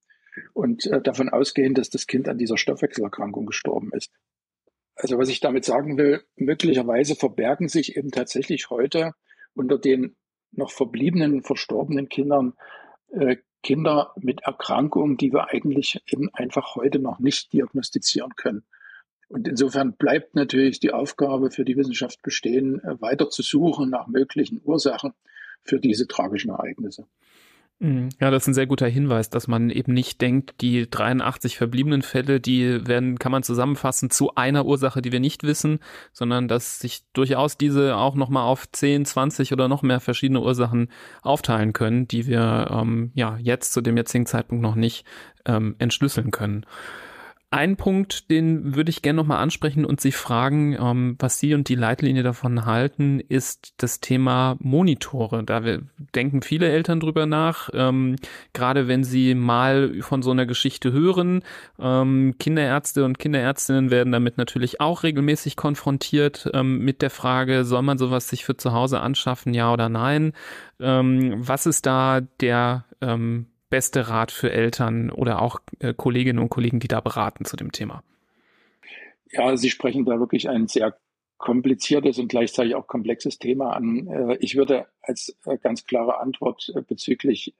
und 0.54 0.86
äh, 0.88 1.02
davon 1.02 1.30
ausgehen, 1.30 1.74
dass 1.74 1.90
das 1.90 2.08
Kind 2.08 2.28
an 2.28 2.38
dieser 2.38 2.58
Stoffwechselerkrankung 2.58 3.46
gestorben 3.46 3.92
ist. 3.94 4.12
Also 4.96 5.18
was 5.18 5.30
ich 5.30 5.42
damit 5.42 5.66
sagen 5.66 5.98
will, 5.98 6.24
möglicherweise 6.36 7.16
verbergen 7.16 7.68
sich 7.68 7.98
eben 7.98 8.12
tatsächlich 8.12 8.70
heute 8.70 9.14
unter 9.54 9.78
den 9.78 10.16
noch 10.52 10.72
verbliebenen, 10.72 11.44
verstorbenen 11.44 12.10
Kindern 12.10 12.54
äh, 13.12 13.38
Kinder 13.62 14.14
mit 14.16 14.44
Erkrankungen, 14.44 15.18
die 15.18 15.34
wir 15.34 15.50
eigentlich 15.50 16.00
eben 16.08 16.30
einfach 16.34 16.76
heute 16.76 17.00
noch 17.00 17.18
nicht 17.18 17.52
diagnostizieren 17.52 18.36
können. 18.36 18.64
Und 19.28 19.48
insofern 19.48 19.94
bleibt 19.94 20.36
natürlich 20.36 20.80
die 20.80 20.92
Aufgabe 20.92 21.52
für 21.52 21.66
die 21.66 21.78
Wissenschaft 21.78 22.22
bestehen, 22.22 22.80
äh, 22.84 23.02
weiter 23.02 23.30
zu 23.30 23.42
suchen 23.42 23.90
nach 23.90 24.08
möglichen 24.08 24.62
Ursachen 24.64 25.14
für 25.64 25.80
diese 25.80 26.08
tragischen 26.08 26.52
Ereignisse. 26.52 27.08
Mhm. 27.80 28.10
Ja, 28.22 28.32
das 28.32 28.44
ist 28.44 28.48
ein 28.48 28.54
sehr 28.54 28.68
guter 28.68 28.88
Hinweis, 28.88 29.30
dass 29.30 29.48
man 29.48 29.70
eben 29.70 29.94
nicht 29.94 30.22
denkt, 30.22 30.62
die 30.62 30.90
83 30.90 31.58
verbliebenen 31.58 32.04
Fälle, 32.04 32.40
die 32.40 32.88
werden, 32.88 33.20
kann 33.20 33.34
man 33.34 33.44
zusammenfassen 33.44 34.10
zu 34.10 34.34
einer 34.36 34.66
Ursache, 34.66 35.02
die 35.02 35.12
wir 35.12 35.20
nicht 35.20 35.44
wissen, 35.44 35.80
sondern 36.14 36.48
dass 36.48 36.80
sich 36.80 37.04
durchaus 37.12 37.58
diese 37.58 37.98
auch 37.98 38.16
nochmal 38.16 38.44
auf 38.44 38.72
10, 38.72 39.06
20 39.06 39.52
oder 39.52 39.68
noch 39.68 39.82
mehr 39.82 40.00
verschiedene 40.00 40.42
Ursachen 40.42 40.90
aufteilen 41.22 41.74
können, 41.74 42.08
die 42.08 42.28
wir 42.28 42.70
ähm, 42.72 43.12
ja 43.14 43.38
jetzt 43.42 43.74
zu 43.74 43.82
dem 43.82 43.98
jetzigen 43.98 44.26
Zeitpunkt 44.26 44.62
noch 44.62 44.76
nicht 44.76 45.06
ähm, 45.46 45.76
entschlüsseln 45.78 46.32
können. 46.32 46.66
Ein 47.56 47.78
Punkt, 47.78 48.30
den 48.32 48.76
würde 48.76 48.90
ich 48.90 49.02
gerne 49.02 49.16
nochmal 49.16 49.42
ansprechen 49.42 49.86
und 49.86 50.02
Sie 50.02 50.12
fragen, 50.12 50.74
ähm, 50.78 51.16
was 51.20 51.40
Sie 51.40 51.54
und 51.54 51.70
die 51.70 51.76
Leitlinie 51.76 52.22
davon 52.22 52.66
halten, 52.66 53.22
ist 53.22 53.76
das 53.78 54.02
Thema 54.02 54.58
Monitore. 54.60 55.42
Da 55.46 55.62
denken 56.14 56.42
viele 56.42 56.68
Eltern 56.68 57.00
drüber 57.00 57.26
nach, 57.26 57.70
ähm, 57.72 58.18
gerade 58.52 58.90
wenn 58.90 59.06
sie 59.06 59.36
mal 59.36 60.02
von 60.02 60.22
so 60.22 60.32
einer 60.32 60.46
Geschichte 60.46 60.92
hören. 60.92 61.44
Ähm, 61.80 62.36
Kinderärzte 62.40 63.06
und 63.06 63.20
Kinderärztinnen 63.20 63.90
werden 63.90 64.12
damit 64.12 64.38
natürlich 64.38 64.82
auch 64.82 65.04
regelmäßig 65.04 65.56
konfrontiert 65.56 66.52
ähm, 66.54 66.80
mit 66.80 67.02
der 67.02 67.10
Frage, 67.10 67.64
soll 67.64 67.84
man 67.84 67.98
sowas 67.98 68.28
sich 68.28 68.44
für 68.44 68.58
zu 68.58 68.74
Hause 68.74 69.00
anschaffen, 69.00 69.54
ja 69.54 69.72
oder 69.72 69.88
nein? 69.88 70.34
Ähm, 70.82 71.36
was 71.38 71.68
ist 71.68 71.86
da 71.86 72.20
der 72.20 72.84
ähm, 73.00 73.46
beste 73.70 74.08
Rat 74.08 74.32
für 74.32 74.52
Eltern 74.52 75.10
oder 75.10 75.42
auch 75.42 75.60
äh, 75.80 75.94
Kolleginnen 75.94 76.40
und 76.40 76.50
Kollegen, 76.50 76.80
die 76.80 76.88
da 76.88 77.02
beraten 77.02 77.46
zu 77.46 77.56
dem 77.58 77.72
Thema? 77.72 78.04
Ja, 79.32 79.58
Sie 79.58 79.70
sprechen 79.70 80.06
da 80.06 80.20
wirklich 80.20 80.50
ein 80.50 80.68
sehr 80.68 80.98
kompliziertes 81.38 82.18
und 82.18 82.30
gleichzeitig 82.30 82.76
auch 82.76 82.88
komplexes 82.88 83.40
Thema 83.40 83.72
an. 83.72 84.08
Äh, 84.08 84.38
ich 84.40 84.56
würde 84.56 84.88
als 85.02 85.38
äh, 85.46 85.58
ganz 85.58 85.86
klare 85.86 86.20
Antwort 86.20 86.72
äh, 86.76 86.82
bezüglich 86.82 87.54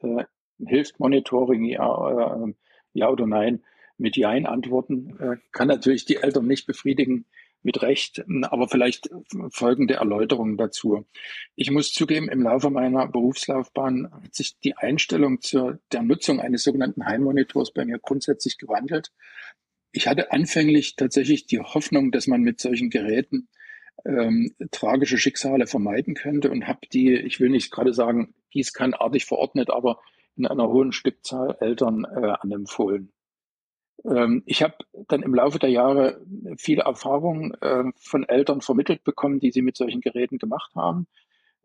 hilft 0.66 1.02
Monitoring 1.02 1.66
ja, 1.66 2.48
ja 2.94 3.10
oder 3.10 3.28
nein 3.28 3.62
mit 3.98 4.16
Jein 4.16 4.46
antworten. 4.46 5.42
Kann 5.52 5.68
natürlich 5.68 6.06
die 6.06 6.16
Eltern 6.16 6.48
nicht 6.48 6.66
befriedigen, 6.66 7.26
mit 7.66 7.82
Recht, 7.82 8.24
aber 8.44 8.70
vielleicht 8.70 9.10
folgende 9.50 9.96
Erläuterungen 9.96 10.56
dazu. 10.56 11.06
Ich 11.56 11.72
muss 11.72 11.92
zugeben, 11.92 12.30
im 12.30 12.44
Laufe 12.44 12.70
meiner 12.70 13.08
Berufslaufbahn 13.08 14.12
hat 14.12 14.36
sich 14.36 14.60
die 14.60 14.78
Einstellung 14.78 15.42
zur 15.42 15.80
der 15.92 16.04
Nutzung 16.04 16.40
eines 16.40 16.64
sogenannten 16.64 17.06
Heimmonitors 17.06 17.74
bei 17.74 17.84
mir 17.84 17.98
grundsätzlich 17.98 18.60
gewandelt. 18.60 19.12
Ich 19.92 20.08
hatte 20.08 20.32
anfänglich 20.32 20.96
tatsächlich 20.96 21.48
die 21.48 21.60
Hoffnung, 21.60 22.12
dass 22.12 22.28
man 22.28 22.42
mit 22.42 22.62
solchen 22.62 22.92
Geräten 22.92 23.48
ähm, 24.06 24.54
tragische 24.70 25.18
Schicksale 25.18 25.66
vermeiden 25.66 26.14
könnte 26.14 26.52
und 26.52 26.68
habe 26.68 26.82
die, 26.94 27.16
ich 27.16 27.40
will 27.40 27.50
nicht 27.50 27.72
gerade 27.72 27.94
sagen, 27.94 28.36
gießkannartig 28.52 29.26
verordnet, 29.26 29.72
aber 29.72 30.02
in 30.38 30.46
einer 30.46 30.68
hohen 30.68 30.92
Stückzahl 30.92 31.58
Eltern 31.62 32.06
äh, 32.06 32.34
anempfohlen. 32.42 33.12
Ähm, 34.08 34.44
ich 34.46 34.62
habe 34.64 34.76
dann 35.08 35.24
im 35.24 35.34
Laufe 35.34 35.60
der 35.60 35.70
Jahre 35.70 36.22
viele 36.58 36.84
Erfahrungen 36.84 37.54
äh, 37.62 37.84
von 37.98 38.24
Eltern 38.28 38.62
vermittelt 38.62 39.04
bekommen, 39.04 39.40
die 39.40 39.52
sie 39.52 39.62
mit 39.62 39.78
solchen 39.78 40.02
Geräten 40.02 40.38
gemacht 40.38 40.72
haben. 40.76 41.08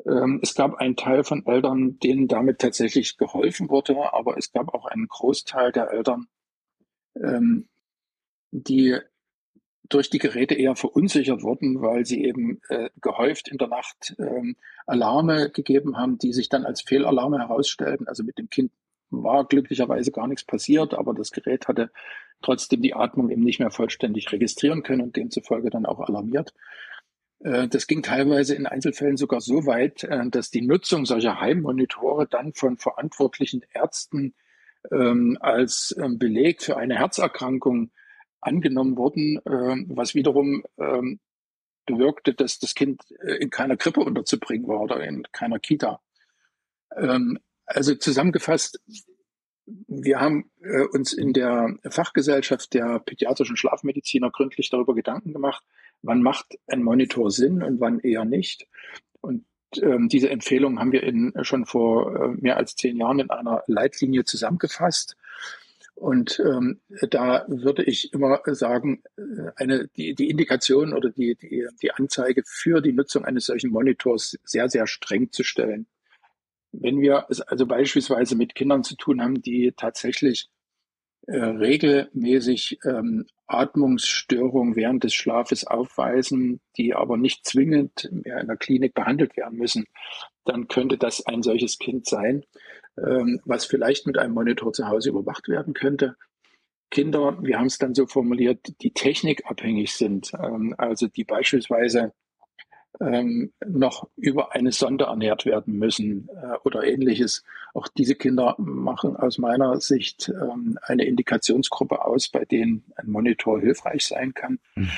Ähm, 0.06 0.40
es 0.42 0.54
gab 0.54 0.74
einen 0.76 0.96
Teil 0.96 1.24
von 1.24 1.44
Eltern, 1.46 1.98
denen 1.98 2.28
damit 2.28 2.58
tatsächlich 2.58 3.16
geholfen 3.16 3.68
wurde, 3.68 4.12
aber 4.12 4.36
es 4.38 4.52
gab 4.52 4.72
auch 4.74 4.86
einen 4.86 5.08
Großteil 5.08 5.72
der 5.72 5.90
Eltern, 5.90 6.26
ähm, 7.16 7.68
die 8.50 8.98
durch 9.88 10.08
die 10.08 10.18
Geräte 10.18 10.54
eher 10.54 10.76
verunsichert 10.76 11.42
wurden, 11.42 11.82
weil 11.82 12.06
sie 12.06 12.24
eben 12.24 12.60
äh, 12.68 12.90
gehäuft 13.00 13.48
in 13.48 13.58
der 13.58 13.68
Nacht 13.68 14.14
ähm, 14.18 14.56
Alarme 14.86 15.50
gegeben 15.50 15.96
haben, 15.96 16.16
die 16.16 16.32
sich 16.32 16.48
dann 16.48 16.64
als 16.64 16.80
Fehlalarme 16.80 17.38
herausstellten. 17.38 18.06
Also 18.06 18.22
mit 18.22 18.38
dem 18.38 18.48
Kind 18.48 18.70
war 19.10 19.44
glücklicherweise 19.44 20.12
gar 20.12 20.26
nichts 20.26 20.44
passiert, 20.44 20.94
aber 20.94 21.14
das 21.14 21.30
Gerät 21.30 21.68
hatte 21.68 21.90
trotzdem 22.42 22.82
die 22.82 22.94
Atmung 22.94 23.30
eben 23.30 23.42
nicht 23.42 23.58
mehr 23.58 23.70
vollständig 23.70 24.30
registrieren 24.32 24.82
können 24.82 25.02
und 25.02 25.16
demzufolge 25.16 25.70
dann 25.70 25.86
auch 25.86 26.00
alarmiert. 26.00 26.54
Äh, 27.40 27.68
das 27.68 27.86
ging 27.86 28.02
teilweise 28.02 28.54
in 28.54 28.66
Einzelfällen 28.66 29.16
sogar 29.16 29.40
so 29.40 29.66
weit, 29.66 30.04
äh, 30.04 30.28
dass 30.30 30.50
die 30.50 30.62
Nutzung 30.62 31.06
solcher 31.06 31.40
Heimmonitore 31.40 32.26
dann 32.26 32.52
von 32.52 32.76
verantwortlichen 32.76 33.62
Ärzten 33.72 34.34
ähm, 34.90 35.36
als 35.40 35.94
ähm, 35.98 36.18
Beleg 36.18 36.62
für 36.62 36.76
eine 36.76 36.98
Herzerkrankung 36.98 37.90
angenommen 38.40 38.96
wurden, 38.96 39.38
äh, 39.38 39.84
was 39.94 40.14
wiederum 40.14 40.64
ähm, 40.78 41.20
bewirkte, 41.86 42.34
dass 42.34 42.58
das 42.58 42.74
Kind 42.74 43.02
in 43.38 43.50
keiner 43.50 43.76
Krippe 43.76 44.00
unterzubringen 44.00 44.68
war 44.68 44.80
oder 44.80 45.02
in 45.02 45.24
keiner 45.32 45.58
Kita. 45.58 46.00
Also 47.72 47.94
zusammengefasst, 47.94 48.80
wir 49.86 50.20
haben 50.20 50.50
äh, 50.62 50.82
uns 50.82 51.12
in 51.12 51.32
der 51.32 51.76
Fachgesellschaft 51.88 52.74
der 52.74 52.98
pädiatrischen 52.98 53.56
Schlafmediziner 53.56 54.30
gründlich 54.30 54.70
darüber 54.70 54.94
Gedanken 54.94 55.32
gemacht, 55.32 55.62
wann 56.02 56.22
macht 56.22 56.58
ein 56.66 56.82
Monitor 56.82 57.30
Sinn 57.30 57.62
und 57.62 57.80
wann 57.80 58.00
eher 58.00 58.24
nicht. 58.24 58.66
Und 59.20 59.44
ähm, 59.80 60.08
diese 60.08 60.30
Empfehlung 60.30 60.80
haben 60.80 60.90
wir 60.90 61.04
in, 61.04 61.32
schon 61.42 61.64
vor 61.64 62.16
äh, 62.16 62.28
mehr 62.40 62.56
als 62.56 62.74
zehn 62.74 62.96
Jahren 62.96 63.20
in 63.20 63.30
einer 63.30 63.62
Leitlinie 63.68 64.24
zusammengefasst. 64.24 65.16
Und 65.94 66.42
ähm, 66.44 66.80
da 67.10 67.44
würde 67.46 67.84
ich 67.84 68.12
immer 68.12 68.40
sagen, 68.46 69.02
äh, 69.16 69.52
eine, 69.54 69.86
die, 69.96 70.14
die 70.16 70.30
Indikation 70.30 70.92
oder 70.92 71.10
die, 71.10 71.36
die, 71.36 71.68
die 71.80 71.92
Anzeige 71.92 72.42
für 72.44 72.80
die 72.80 72.92
Nutzung 72.92 73.24
eines 73.24 73.46
solchen 73.46 73.70
Monitors 73.70 74.36
sehr, 74.42 74.68
sehr 74.68 74.88
streng 74.88 75.30
zu 75.30 75.44
stellen. 75.44 75.86
Wenn 76.72 77.00
wir 77.00 77.26
es 77.28 77.40
also 77.40 77.66
beispielsweise 77.66 78.36
mit 78.36 78.54
Kindern 78.54 78.84
zu 78.84 78.96
tun 78.96 79.20
haben, 79.20 79.42
die 79.42 79.72
tatsächlich 79.76 80.48
äh, 81.26 81.36
regelmäßig 81.36 82.78
ähm, 82.84 83.26
Atmungsstörungen 83.46 84.76
während 84.76 85.04
des 85.04 85.14
Schlafes 85.14 85.66
aufweisen, 85.66 86.60
die 86.76 86.94
aber 86.94 87.16
nicht 87.16 87.44
zwingend 87.44 88.08
mehr 88.10 88.40
in 88.40 88.46
der 88.46 88.56
Klinik 88.56 88.94
behandelt 88.94 89.36
werden 89.36 89.58
müssen, 89.58 89.84
dann 90.44 90.68
könnte 90.68 90.96
das 90.96 91.26
ein 91.26 91.42
solches 91.42 91.78
Kind 91.78 92.06
sein, 92.06 92.44
ähm, 92.96 93.40
was 93.44 93.64
vielleicht 93.64 94.06
mit 94.06 94.18
einem 94.18 94.34
Monitor 94.34 94.72
zu 94.72 94.88
Hause 94.88 95.10
überwacht 95.10 95.48
werden 95.48 95.74
könnte. 95.74 96.16
Kinder, 96.90 97.38
wir 97.40 97.58
haben 97.58 97.66
es 97.66 97.78
dann 97.78 97.94
so 97.94 98.06
formuliert, 98.06 98.74
die 98.80 98.92
technikabhängig 98.92 99.92
sind, 99.92 100.32
ähm, 100.34 100.74
also 100.78 101.06
die 101.06 101.24
beispielsweise 101.24 102.12
ähm, 103.00 103.52
noch 103.66 104.08
über 104.16 104.52
eine 104.52 104.72
Sonde 104.72 105.04
ernährt 105.04 105.46
werden 105.46 105.78
müssen 105.78 106.28
äh, 106.28 106.56
oder 106.64 106.84
ähnliches. 106.84 107.44
Auch 107.74 107.88
diese 107.88 108.14
Kinder 108.14 108.54
machen 108.58 109.16
aus 109.16 109.38
meiner 109.38 109.80
Sicht 109.80 110.28
ähm, 110.28 110.78
eine 110.82 111.04
Indikationsgruppe 111.04 112.04
aus, 112.04 112.28
bei 112.28 112.44
denen 112.44 112.84
ein 112.96 113.10
Monitor 113.10 113.60
hilfreich 113.60 114.06
sein 114.06 114.34
kann. 114.34 114.58
Mhm. 114.74 114.90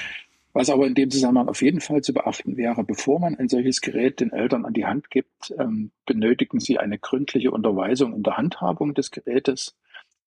Was 0.55 0.69
aber 0.69 0.87
in 0.87 0.95
dem 0.95 1.11
Zusammenhang 1.11 1.49
auf 1.49 1.63
jeden 1.63 1.81
Fall 1.81 2.03
zu 2.03 2.13
beachten 2.13 2.59
wäre, 2.59 2.85
bevor 2.85 3.19
man 3.19 3.37
ein 3.37 3.49
solches 3.49 3.81
Gerät 3.81 4.21
den 4.21 4.33
Eltern 4.33 4.67
an 4.67 4.75
die 4.75 4.85
Hand 4.85 5.09
gibt, 5.11 5.55
ähm, 5.59 5.93
benötigen 6.05 6.61
sie 6.61 6.79
eine 6.79 6.99
gründliche 6.99 7.51
Unterweisung 7.51 8.15
in 8.15 8.23
der 8.23 8.37
Handhabung 8.37 8.93
des 8.93 9.11
Gerätes 9.11 9.75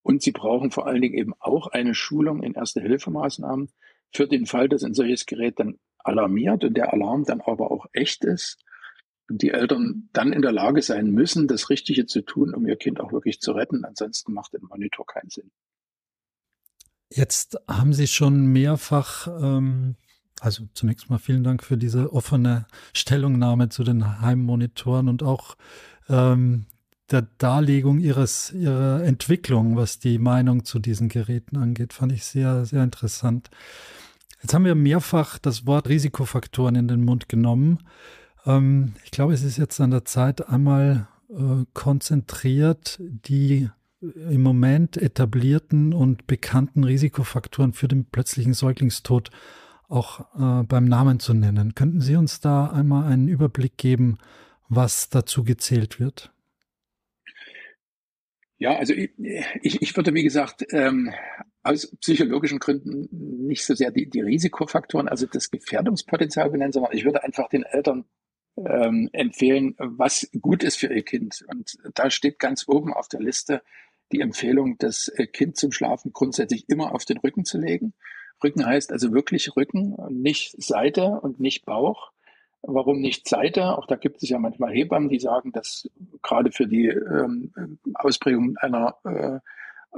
und 0.02 0.24
sie 0.24 0.32
brauchen 0.32 0.72
vor 0.72 0.88
allen 0.88 1.02
Dingen 1.02 1.16
eben 1.16 1.34
auch 1.40 1.68
eine 1.68 1.94
Schulung 1.94 2.42
in 2.42 2.54
Erste-Hilfemaßnahmen 2.54 3.70
für 4.14 4.28
den 4.28 4.46
Fall, 4.46 4.70
dass 4.70 4.84
ein 4.84 4.94
solches 4.94 5.26
Gerät 5.26 5.60
dann 5.60 5.80
alarmiert 5.98 6.64
und 6.64 6.76
der 6.76 6.94
Alarm 6.94 7.26
dann 7.26 7.42
aber 7.42 7.72
auch 7.72 7.88
echt 7.94 8.24
ist 8.24 8.64
und 9.30 9.42
die 9.42 9.52
Eltern 9.52 10.10
dann 10.14 10.34
in 10.34 10.42
der 10.42 10.52
Lage 10.52 10.82
sein 10.82 11.12
müssen, 11.12 11.48
das 11.48 11.70
Richtige 11.70 12.06
zu 12.06 12.22
tun, 12.22 12.54
um 12.54 12.68
ihr 12.68 12.76
Kind 12.76 13.00
auch 13.00 13.12
wirklich 13.12 13.42
zu 13.42 13.54
retten. 13.54 13.84
Ansonsten 13.86 14.34
macht 14.34 14.54
ein 14.54 14.62
Monitor 14.64 15.06
keinen 15.06 15.30
Sinn. 15.30 15.52
Jetzt 17.10 17.58
haben 17.68 17.94
Sie 17.94 18.08
schon 18.08 18.48
mehrfach, 18.48 19.28
ähm, 19.28 19.96
also 20.42 20.66
zunächst 20.74 21.10
mal 21.10 21.18
vielen 21.18 21.44
Dank 21.44 21.64
für 21.64 21.78
diese 21.78 22.14
offene 22.14 22.68
Stellungnahme 22.94 23.70
zu 23.70 23.84
den 23.84 24.22
Heimmonitoren 24.22 25.08
und 25.08 25.24
auch 25.24 25.56
ähm, 26.10 26.66
der 27.12 27.24
Darlegung 27.38 28.00
ihres, 28.00 28.52
ihrer 28.52 29.04
Entwicklung, 29.04 29.76
was 29.76 30.00
die 30.00 30.18
Meinung 30.18 30.66
zu 30.66 30.80
diesen 30.80 31.10
Geräten 31.10 31.58
angeht, 31.58 31.94
fand 31.94 32.12
ich 32.12 32.26
sehr, 32.26 32.66
sehr 32.66 32.84
interessant. 32.84 33.50
Jetzt 34.42 34.54
haben 34.54 34.66
wir 34.66 34.76
mehrfach 34.76 35.38
das 35.38 35.66
Wort 35.66 35.88
Risikofaktoren 35.90 36.76
in 36.76 36.88
den 36.88 37.04
Mund 37.04 37.30
genommen. 37.30 37.80
Ähm, 38.46 38.94
ich 39.04 39.12
glaube, 39.12 39.34
es 39.34 39.44
ist 39.44 39.58
jetzt 39.58 39.80
an 39.80 39.92
der 39.92 40.06
Zeit, 40.06 40.48
einmal 40.50 41.08
äh, 41.30 41.66
konzentriert 41.74 43.00
die 43.00 43.70
im 44.02 44.44
Moment 44.44 44.98
etablierten 44.98 45.94
und 45.94 46.28
bekannten 46.28 46.84
Risikofaktoren 46.84 47.74
für 47.74 47.88
den 47.88 48.06
plötzlichen 48.06 48.54
Säuglingstod 48.54 49.30
auch 49.88 50.22
äh, 50.36 50.64
beim 50.64 50.86
Namen 50.86 51.20
zu 51.20 51.34
nennen. 51.34 51.76
Könnten 51.76 52.02
Sie 52.02 52.16
uns 52.16 52.40
da 52.40 52.68
einmal 52.68 53.12
einen 53.12 53.28
Überblick 53.28 53.78
geben, 53.78 54.18
was 54.70 55.10
dazu 55.10 55.44
gezählt 55.44 56.00
wird? 56.00 56.32
Ja, 58.58 58.78
also 58.78 58.94
ich, 58.94 59.12
ich, 59.82 59.98
würde, 59.98 60.14
wie 60.14 60.24
gesagt, 60.24 60.66
ähm, 60.72 61.14
aus 61.62 61.94
psychologischen 61.98 62.60
Gründen 62.60 63.10
nicht 63.48 63.66
so 63.66 63.76
sehr 63.76 63.92
die, 63.92 64.10
die 64.10 64.22
Risikofaktoren, 64.22 65.10
also 65.10 65.26
das 65.26 65.52
Gefährdungspotenzial 65.52 66.50
benennen, 66.50 66.72
sondern 66.72 66.94
ich 66.94 67.04
würde 67.04 67.24
einfach 67.24 67.50
den 67.50 67.64
Eltern 67.64 68.06
ähm, 68.58 69.10
empfehlen, 69.12 69.76
was 69.78 70.30
gut 70.40 70.64
ist 70.64 70.78
für 70.78 70.94
ihr 70.94 71.04
Kind. 71.04 71.44
Und 71.50 71.78
da 71.94 72.10
steht 72.10 72.40
ganz 72.40 72.66
oben 72.68 72.94
auf 72.94 73.10
der 73.10 73.20
Liste 73.20 73.62
die 74.12 74.22
Empfehlung, 74.22 74.78
das 74.78 75.10
äh, 75.10 75.28
Kind 75.28 75.58
zum 75.58 75.72
Schlafen 75.72 76.14
grundsätzlich 76.14 76.70
immer 76.70 76.94
auf 76.94 77.04
den 77.04 77.18
Rücken 77.18 77.44
zu 77.44 77.58
legen. 77.58 77.94
Rücken 78.44 78.66
heißt 78.66 78.92
also 78.92 79.12
wirklich 79.12 79.56
Rücken, 79.56 79.98
nicht 80.10 80.62
Seite 80.62 81.20
und 81.22 81.40
nicht 81.40 81.66
Bauch. 81.66 82.12
Warum 82.68 83.00
nicht 83.00 83.30
Seite? 83.30 83.78
Auch 83.78 83.86
da 83.86 83.96
gibt 83.96 84.24
es 84.24 84.30
ja 84.30 84.40
manchmal 84.40 84.74
Hebammen, 84.74 85.10
die 85.10 85.20
sagen, 85.20 85.52
dass 85.52 85.90
gerade 86.24 86.52
für 86.52 86.68
die 86.68 86.88
ähm, 86.88 87.80
Ausprägung 87.94 88.58
einer 88.58 88.98
äh, 89.04 89.40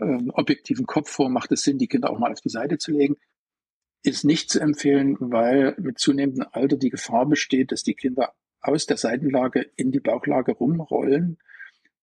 äh, 0.02 0.30
objektiven 0.34 0.86
Kopfform 0.86 1.32
macht 1.32 1.52
es 1.52 1.64
Sinn, 1.64 1.78
die 1.78 1.88
Kinder 1.88 2.10
auch 2.10 2.20
mal 2.20 2.32
auf 2.32 2.42
die 2.42 2.50
Seite 2.50 2.78
zu 2.78 2.92
legen. 2.92 3.16
Ist 4.04 4.26
nicht 4.26 4.50
zu 4.50 4.60
empfehlen, 4.60 5.16
weil 5.20 5.76
mit 5.80 5.98
zunehmendem 5.98 6.46
Alter 6.52 6.78
die 6.78 6.90
Gefahr 6.90 7.26
besteht, 7.26 7.72
dass 7.72 7.84
die 7.84 7.96
Kinder 7.96 8.34
aus 8.62 8.86
der 8.86 8.98
Seitenlage 8.98 9.62
in 9.76 9.92
die 9.92 10.00
Bauchlage 10.00 10.52
rumrollen 10.52 11.38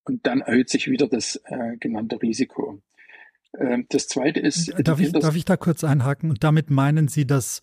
und 0.05 0.27
dann 0.27 0.41
erhöht 0.41 0.71
sich 0.71 0.89
wieder 0.91 1.09
das 1.09 1.41
äh, 1.45 1.77
genannte 1.79 2.21
Risiko. 2.21 2.81
Äh, 3.53 3.85
das 3.89 4.09
zweite 4.09 4.41
ist. 4.41 4.73
Darf 4.79 5.01
ich, 5.01 5.13
darf 5.13 5.37
ich 5.37 5.45
da 5.45 5.57
kurz 5.57 5.85
einhaken? 5.85 6.31
Und 6.31 6.45
damit 6.45 6.71
meinen 6.71 7.09
Sie 7.09 7.27
das 7.27 7.61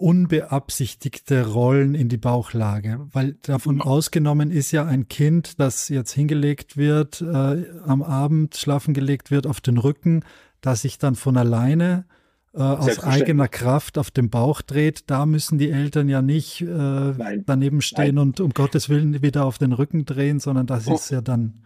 unbeabsichtigte 0.00 1.46
Rollen 1.46 1.94
in 1.94 2.08
die 2.08 2.16
Bauchlage, 2.16 3.06
weil 3.12 3.34
davon 3.42 3.76
mhm. 3.76 3.82
ausgenommen 3.82 4.50
ist 4.50 4.72
ja 4.72 4.86
ein 4.86 5.08
Kind, 5.08 5.60
das 5.60 5.88
jetzt 5.88 6.12
hingelegt 6.12 6.76
wird, 6.76 7.20
äh, 7.20 7.64
am 7.84 8.02
Abend 8.02 8.56
schlafen 8.56 8.94
gelegt 8.94 9.30
wird 9.30 9.46
auf 9.46 9.60
den 9.60 9.76
Rücken, 9.76 10.24
das 10.62 10.82
sich 10.82 10.98
dann 10.98 11.16
von 11.16 11.36
alleine 11.36 12.06
äh, 12.54 12.62
aus 12.62 12.98
eigener 13.04 13.46
Kraft 13.46 13.98
auf 13.98 14.10
dem 14.10 14.30
Bauch 14.30 14.62
dreht, 14.62 15.04
da 15.08 15.26
müssen 15.26 15.58
die 15.58 15.70
Eltern 15.70 16.08
ja 16.08 16.22
nicht 16.22 16.62
äh, 16.62 17.42
daneben 17.44 17.82
stehen 17.82 18.16
Nein. 18.16 18.18
und 18.18 18.40
um 18.40 18.50
Gottes 18.50 18.88
Willen 18.88 19.22
wieder 19.22 19.44
auf 19.44 19.58
den 19.58 19.72
Rücken 19.72 20.06
drehen, 20.06 20.40
sondern 20.40 20.66
das 20.66 20.88
oh. 20.88 20.94
ist 20.94 21.10
ja 21.10 21.20
dann 21.20 21.62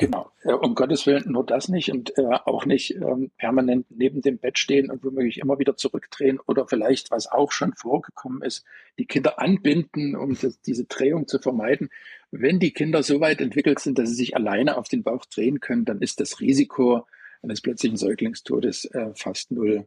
Genau, 0.00 0.30
um 0.62 0.74
Gottes 0.74 1.06
Willen 1.06 1.30
nur 1.30 1.44
das 1.44 1.68
nicht 1.68 1.92
und 1.92 2.16
äh, 2.16 2.22
auch 2.46 2.64
nicht 2.64 2.94
ähm, 2.94 3.30
permanent 3.36 3.84
neben 3.90 4.22
dem 4.22 4.38
Bett 4.38 4.58
stehen 4.58 4.90
und 4.90 5.04
womöglich 5.04 5.36
immer 5.36 5.58
wieder 5.58 5.76
zurückdrehen 5.76 6.40
oder 6.46 6.66
vielleicht, 6.66 7.10
was 7.10 7.30
auch 7.30 7.52
schon 7.52 7.74
vorgekommen 7.74 8.40
ist, 8.40 8.64
die 8.98 9.04
Kinder 9.04 9.38
anbinden, 9.38 10.16
um 10.16 10.38
das, 10.40 10.58
diese 10.62 10.86
Drehung 10.86 11.28
zu 11.28 11.38
vermeiden. 11.38 11.90
Wenn 12.30 12.58
die 12.58 12.72
Kinder 12.72 13.02
so 13.02 13.20
weit 13.20 13.42
entwickelt 13.42 13.78
sind, 13.78 13.98
dass 13.98 14.08
sie 14.08 14.14
sich 14.14 14.34
alleine 14.34 14.78
auf 14.78 14.88
den 14.88 15.02
Bauch 15.02 15.26
drehen 15.26 15.60
können, 15.60 15.84
dann 15.84 16.00
ist 16.00 16.18
das 16.18 16.40
Risiko 16.40 17.06
eines 17.42 17.60
plötzlichen 17.60 17.98
Säuglingstodes 17.98 18.86
äh, 18.86 19.10
fast 19.14 19.50
null. 19.50 19.86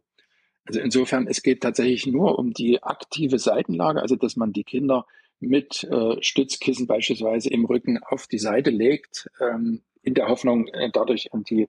Also 0.65 0.79
insofern, 0.79 1.25
es 1.25 1.41
geht 1.41 1.61
tatsächlich 1.61 2.05
nur 2.05 2.37
um 2.37 2.53
die 2.53 2.83
aktive 2.83 3.39
Seitenlage, 3.39 3.99
also 3.99 4.15
dass 4.15 4.35
man 4.35 4.53
die 4.53 4.63
Kinder 4.63 5.07
mit 5.39 5.83
äh, 5.85 6.21
Stützkissen 6.21 6.85
beispielsweise 6.85 7.49
im 7.49 7.65
Rücken 7.65 7.97
auf 7.97 8.27
die 8.27 8.37
Seite 8.37 8.69
legt, 8.69 9.31
ähm, 9.41 9.81
in 10.03 10.13
der 10.13 10.27
Hoffnung, 10.27 10.67
äh, 10.67 10.89
dadurch 10.91 11.33
an 11.33 11.43
die 11.43 11.63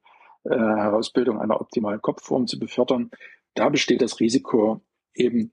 äh, 0.44 0.50
Herausbildung 0.50 1.40
einer 1.40 1.60
optimalen 1.60 2.02
Kopfform 2.02 2.46
zu 2.46 2.58
befördern. 2.58 3.10
Da 3.54 3.68
besteht 3.68 4.02
das 4.02 4.20
Risiko, 4.20 4.82
eben 5.14 5.52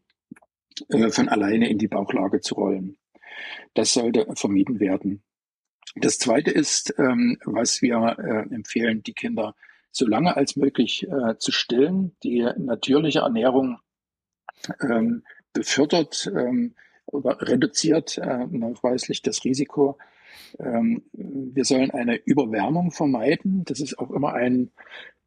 äh, 0.89 1.09
von 1.09 1.29
alleine 1.29 1.69
in 1.69 1.77
die 1.77 1.87
Bauchlage 1.87 2.41
zu 2.41 2.55
rollen. 2.55 2.97
Das 3.73 3.93
sollte 3.93 4.27
vermieden 4.35 4.79
werden. 4.79 5.23
Das 5.95 6.19
Zweite 6.19 6.51
ist, 6.51 6.93
ähm, 6.97 7.37
was 7.45 7.81
wir 7.81 8.17
äh, 8.17 8.53
empfehlen, 8.53 9.03
die 9.03 9.13
Kinder 9.13 9.55
so 9.91 10.07
lange 10.07 10.35
als 10.35 10.55
möglich 10.55 11.07
äh, 11.07 11.37
zu 11.37 11.51
stillen. 11.51 12.15
Die 12.23 12.47
natürliche 12.57 13.19
Ernährung 13.19 13.79
ähm, 14.81 15.23
befördert 15.53 16.31
ähm, 16.33 16.75
oder 17.05 17.41
reduziert 17.41 18.17
äh, 18.17 18.45
nachweislich 18.47 19.21
das 19.21 19.43
Risiko 19.43 19.97
ähm, 20.59 21.03
wir 21.13 21.65
sollen 21.65 21.91
eine 21.91 22.17
Überwärmung 22.17 22.91
vermeiden. 22.91 23.63
Das 23.65 23.79
ist 23.79 23.97
auch 23.99 24.11
immer 24.11 24.33
ein 24.33 24.71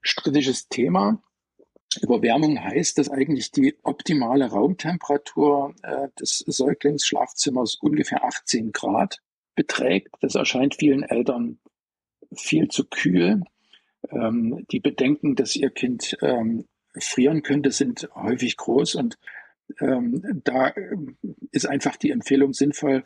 strittiges 0.01 0.69
Thema. 0.69 1.23
Überwärmung 2.01 2.62
heißt, 2.62 2.99
dass 2.99 3.11
eigentlich 3.11 3.51
die 3.53 3.77
optimale 3.83 4.51
Raumtemperatur 4.51 5.75
äh, 5.83 6.09
des 6.19 6.38
Säuglingsschlafzimmers 6.38 7.77
ungefähr 7.77 8.25
18 8.25 8.73
Grad 8.73 9.21
beträgt. 9.55 10.14
Das 10.21 10.35
erscheint 10.35 10.75
vielen 10.75 11.03
Eltern 11.03 11.59
viel 12.35 12.69
zu 12.69 12.85
kühl. 12.85 13.43
Ähm, 14.11 14.67
die 14.71 14.81
Bedenken, 14.81 15.37
dass 15.37 15.57
ihr 15.57 15.71
Kind 15.71 16.17
ähm, 16.21 16.67
frieren 16.99 17.43
könnte, 17.43 17.71
sind 17.71 18.09
häufig 18.14 18.57
groß 18.57 18.97
und 18.97 19.19
ähm, 19.81 20.43
da 20.45 20.69
äh, 20.69 20.97
ist 21.51 21.67
einfach 21.67 21.97
die 21.97 22.11
Empfehlung 22.11 22.53
sinnvoll, 22.53 23.05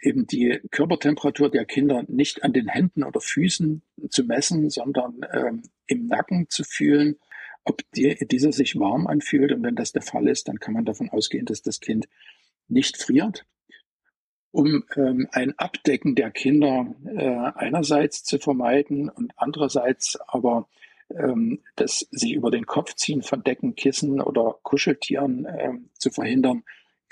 eben 0.00 0.26
die 0.26 0.60
Körpertemperatur 0.70 1.50
der 1.50 1.64
Kinder 1.64 2.04
nicht 2.08 2.42
an 2.42 2.52
den 2.52 2.68
Händen 2.68 3.04
oder 3.04 3.20
Füßen 3.20 3.82
zu 4.10 4.24
messen, 4.24 4.68
sondern 4.70 5.20
ähm, 5.32 5.62
im 5.86 6.06
Nacken 6.06 6.48
zu 6.48 6.64
fühlen, 6.64 7.16
ob 7.64 7.80
die, 7.92 8.16
dieser 8.30 8.52
sich 8.52 8.78
warm 8.78 9.06
anfühlt. 9.06 9.52
Und 9.52 9.62
wenn 9.62 9.76
das 9.76 9.92
der 9.92 10.02
Fall 10.02 10.28
ist, 10.28 10.48
dann 10.48 10.60
kann 10.60 10.74
man 10.74 10.84
davon 10.84 11.10
ausgehen, 11.10 11.46
dass 11.46 11.62
das 11.62 11.80
Kind 11.80 12.08
nicht 12.68 12.96
friert. 12.96 13.46
Um 14.50 14.84
ähm, 14.96 15.26
ein 15.32 15.58
Abdecken 15.58 16.14
der 16.14 16.30
Kinder 16.30 16.94
äh, 17.06 17.26
einerseits 17.26 18.22
zu 18.22 18.38
vermeiden 18.38 19.08
und 19.08 19.32
andererseits 19.36 20.16
aber 20.28 20.68
ähm, 21.10 21.60
das 21.76 22.06
sich 22.10 22.32
über 22.32 22.50
den 22.50 22.66
Kopf 22.66 22.94
ziehen 22.94 23.22
von 23.22 23.42
Decken, 23.42 23.74
Kissen 23.74 24.20
oder 24.20 24.58
Kuscheltieren 24.62 25.44
äh, 25.44 25.72
zu 25.94 26.10
verhindern, 26.10 26.62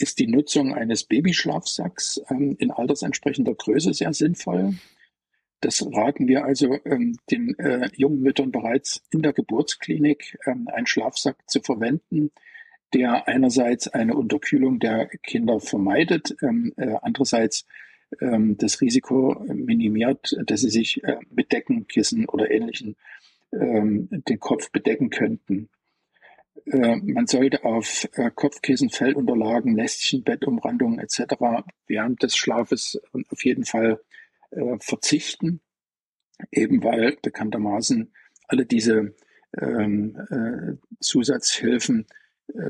ist 0.03 0.18
die 0.18 0.26
Nutzung 0.26 0.74
eines 0.74 1.05
Babyschlafsacks 1.05 2.20
ähm, 2.28 2.57
in 2.59 2.70
altersentsprechender 2.70 3.55
Größe 3.55 3.94
sehr 3.94 4.12
sinnvoll. 4.12 4.74
Das 5.61 5.86
raten 5.92 6.26
wir 6.26 6.44
also 6.44 6.76
ähm, 6.84 7.16
den 7.30 7.57
äh, 7.59 7.88
jungen 7.94 8.20
Müttern 8.20 8.50
bereits 8.50 9.00
in 9.11 9.22
der 9.22 9.32
Geburtsklinik, 9.32 10.38
ähm, 10.44 10.66
einen 10.66 10.86
Schlafsack 10.86 11.36
zu 11.46 11.61
verwenden, 11.61 12.32
der 12.92 13.28
einerseits 13.28 13.86
eine 13.86 14.16
Unterkühlung 14.16 14.80
der 14.80 15.07
Kinder 15.22 15.61
vermeidet, 15.61 16.34
ähm, 16.42 16.72
äh, 16.76 16.96
andererseits 17.00 17.64
ähm, 18.20 18.57
das 18.59 18.80
Risiko 18.80 19.44
minimiert, 19.46 20.36
dass 20.46 20.62
sie 20.62 20.70
sich 20.70 21.03
äh, 21.05 21.16
mit 21.30 21.53
Deckenkissen 21.53 22.28
oder 22.28 22.50
ähnlichen 22.50 22.96
ähm, 23.53 24.09
den 24.11 24.40
Kopf 24.40 24.72
bedecken 24.72 25.11
könnten. 25.11 25.68
Äh, 26.66 26.96
man 26.96 27.26
sollte 27.26 27.64
auf 27.64 28.09
äh, 28.14 28.30
Kopfkissen, 28.30 28.90
Fellunterlagen, 28.90 29.76
Lästchen, 29.76 30.22
Bettumrandungen 30.22 30.98
etc. 30.98 31.34
während 31.86 32.22
des 32.22 32.36
Schlafes 32.36 33.00
auf 33.12 33.44
jeden 33.44 33.64
Fall 33.64 34.00
äh, 34.50 34.76
verzichten, 34.78 35.61
eben 36.50 36.82
weil 36.84 37.16
bekanntermaßen 37.22 38.12
alle 38.48 38.66
diese 38.66 39.14
ähm, 39.59 40.16
äh, 40.30 40.76
Zusatzhilfen 41.00 42.07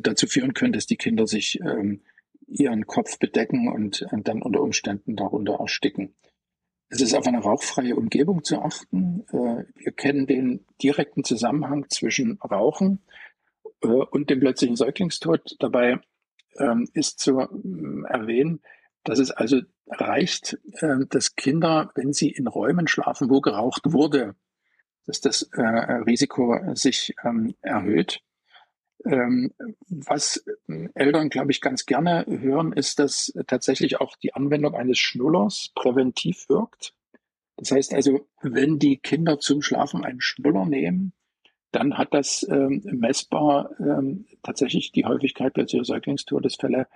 dazu 0.01 0.29
führen 0.29 0.55
können, 0.55 0.75
dass 0.75 0.87
die 0.87 0.97
Kinder 0.97 1.27
sich 1.27 1.59
ähm, 1.61 2.03
ihren 2.47 2.87
Kopf 2.87 3.19
bedecken 3.19 3.69
und, 3.69 4.07
dann 4.13 4.43
unter 4.43 4.61
Umständen 4.61 5.17
darunter 5.17 5.55
ersticken. 5.55 6.15
Es 6.89 7.01
ist 7.01 7.15
auf 7.15 7.27
eine 7.27 7.39
rauchfreie 7.41 7.97
Umgebung 7.97 8.45
zu 8.45 8.61
achten. 8.61 9.25
Wir 9.33 9.93
kennen 9.93 10.27
den 10.27 10.67
direkten 10.81 11.25
Zusammenhang 11.25 11.87
zwischen 11.89 12.39
Rauchen 12.43 13.01
äh, 13.83 13.87
und 13.87 14.31
dem 14.31 14.41
plötzlichen 14.41 14.77
Säuglingstod. 14.77 15.57
Dabei 15.59 16.01
ähm, 16.59 16.89
ist 16.95 17.19
zu 17.21 17.41
ähm, 17.41 18.07
erwähnen, 18.09 18.61
dass 19.05 19.19
es 19.19 19.31
also 19.31 19.61
reicht, 19.89 20.59
äh, 20.81 21.07
dass 21.09 21.35
Kinder, 21.35 21.91
wenn 21.95 22.13
sie 22.13 22.31
in 22.31 22.47
Räumen 22.47 22.89
schlafen, 22.89 23.31
wo 23.31 23.41
geraucht 23.41 23.93
wurde, 23.93 24.35
dass 25.07 25.21
das 25.21 25.43
äh, 25.53 25.63
Risiko 25.63 26.59
sich 26.75 27.15
ähm, 27.25 27.55
erhöht. 27.61 28.21
Ähm, 29.05 29.53
was 29.89 30.45
Eltern, 30.95 31.29
glaube 31.29 31.51
ich, 31.51 31.61
ganz 31.61 31.87
gerne 31.87 32.25
hören, 32.29 32.73
ist, 32.73 33.01
dass 33.01 33.33
tatsächlich 33.49 34.01
auch 34.01 34.15
die 34.15 34.35
Anwendung 34.35 34.77
eines 34.77 34.99
Schnullers 34.99 35.73
präventiv 35.75 36.49
wirkt. 36.49 36.95
Das 37.57 37.73
heißt 37.73 37.95
also, 37.95 38.29
wenn 38.43 38.79
die 38.79 38.99
Kinder 38.99 39.41
zum 39.41 39.61
Schlafen 39.61 40.05
einen 40.05 40.21
Schnuller 40.21 40.67
nehmen, 40.67 41.13
dann 41.73 41.99
hat 41.99 42.15
das 42.15 42.47
ähm, 42.49 42.83
messbar 42.85 43.71
ähm, 43.81 44.27
tatsächlich 44.43 44.93
die 44.93 45.05
Häufigkeit 45.05 45.55
plötzlicher 45.55 45.85
Säuglingstodesfälle 45.85 46.87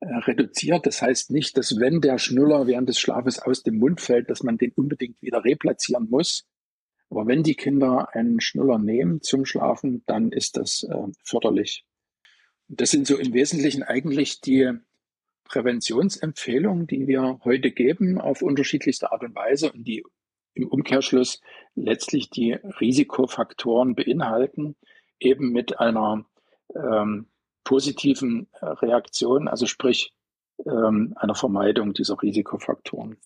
äh, 0.00 0.06
reduziert. 0.06 0.86
Das 0.86 1.02
heißt 1.02 1.30
nicht, 1.30 1.56
dass 1.56 1.78
wenn 1.78 2.00
der 2.00 2.18
Schnuller 2.18 2.66
während 2.66 2.88
des 2.88 2.98
Schlafes 2.98 3.38
aus 3.40 3.62
dem 3.62 3.78
Mund 3.78 4.00
fällt, 4.00 4.30
dass 4.30 4.42
man 4.42 4.58
den 4.58 4.72
unbedingt 4.72 5.20
wieder 5.22 5.44
replatzieren 5.44 6.08
muss. 6.08 6.46
Aber 7.10 7.26
wenn 7.26 7.42
die 7.42 7.56
Kinder 7.56 8.08
einen 8.14 8.40
Schnuller 8.40 8.78
nehmen 8.78 9.20
zum 9.20 9.44
Schlafen, 9.44 10.02
dann 10.06 10.32
ist 10.32 10.56
das 10.56 10.84
äh, 10.84 11.08
förderlich. 11.24 11.84
Das 12.68 12.90
sind 12.90 13.06
so 13.06 13.18
im 13.18 13.34
Wesentlichen 13.34 13.82
eigentlich 13.82 14.40
die 14.40 14.72
Präventionsempfehlungen, 15.44 16.86
die 16.86 17.06
wir 17.06 17.40
heute 17.44 17.70
geben 17.70 18.18
auf 18.18 18.40
unterschiedlichste 18.40 19.12
Art 19.12 19.22
und 19.22 19.34
Weise 19.34 19.72
und 19.72 19.84
die 19.84 20.04
im 20.54 20.68
Umkehrschluss 20.68 21.40
letztlich 21.74 22.30
die 22.30 22.52
Risikofaktoren 22.52 23.94
beinhalten, 23.94 24.76
eben 25.18 25.50
mit 25.50 25.80
einer 25.80 26.24
ähm, 26.74 27.26
positiven 27.64 28.48
Reaktion, 28.60 29.48
also 29.48 29.66
sprich 29.66 30.12
ähm, 30.66 31.14
einer 31.16 31.34
Vermeidung 31.34 31.92
dieser 31.94 32.20
Risikofaktoren. 32.20 33.18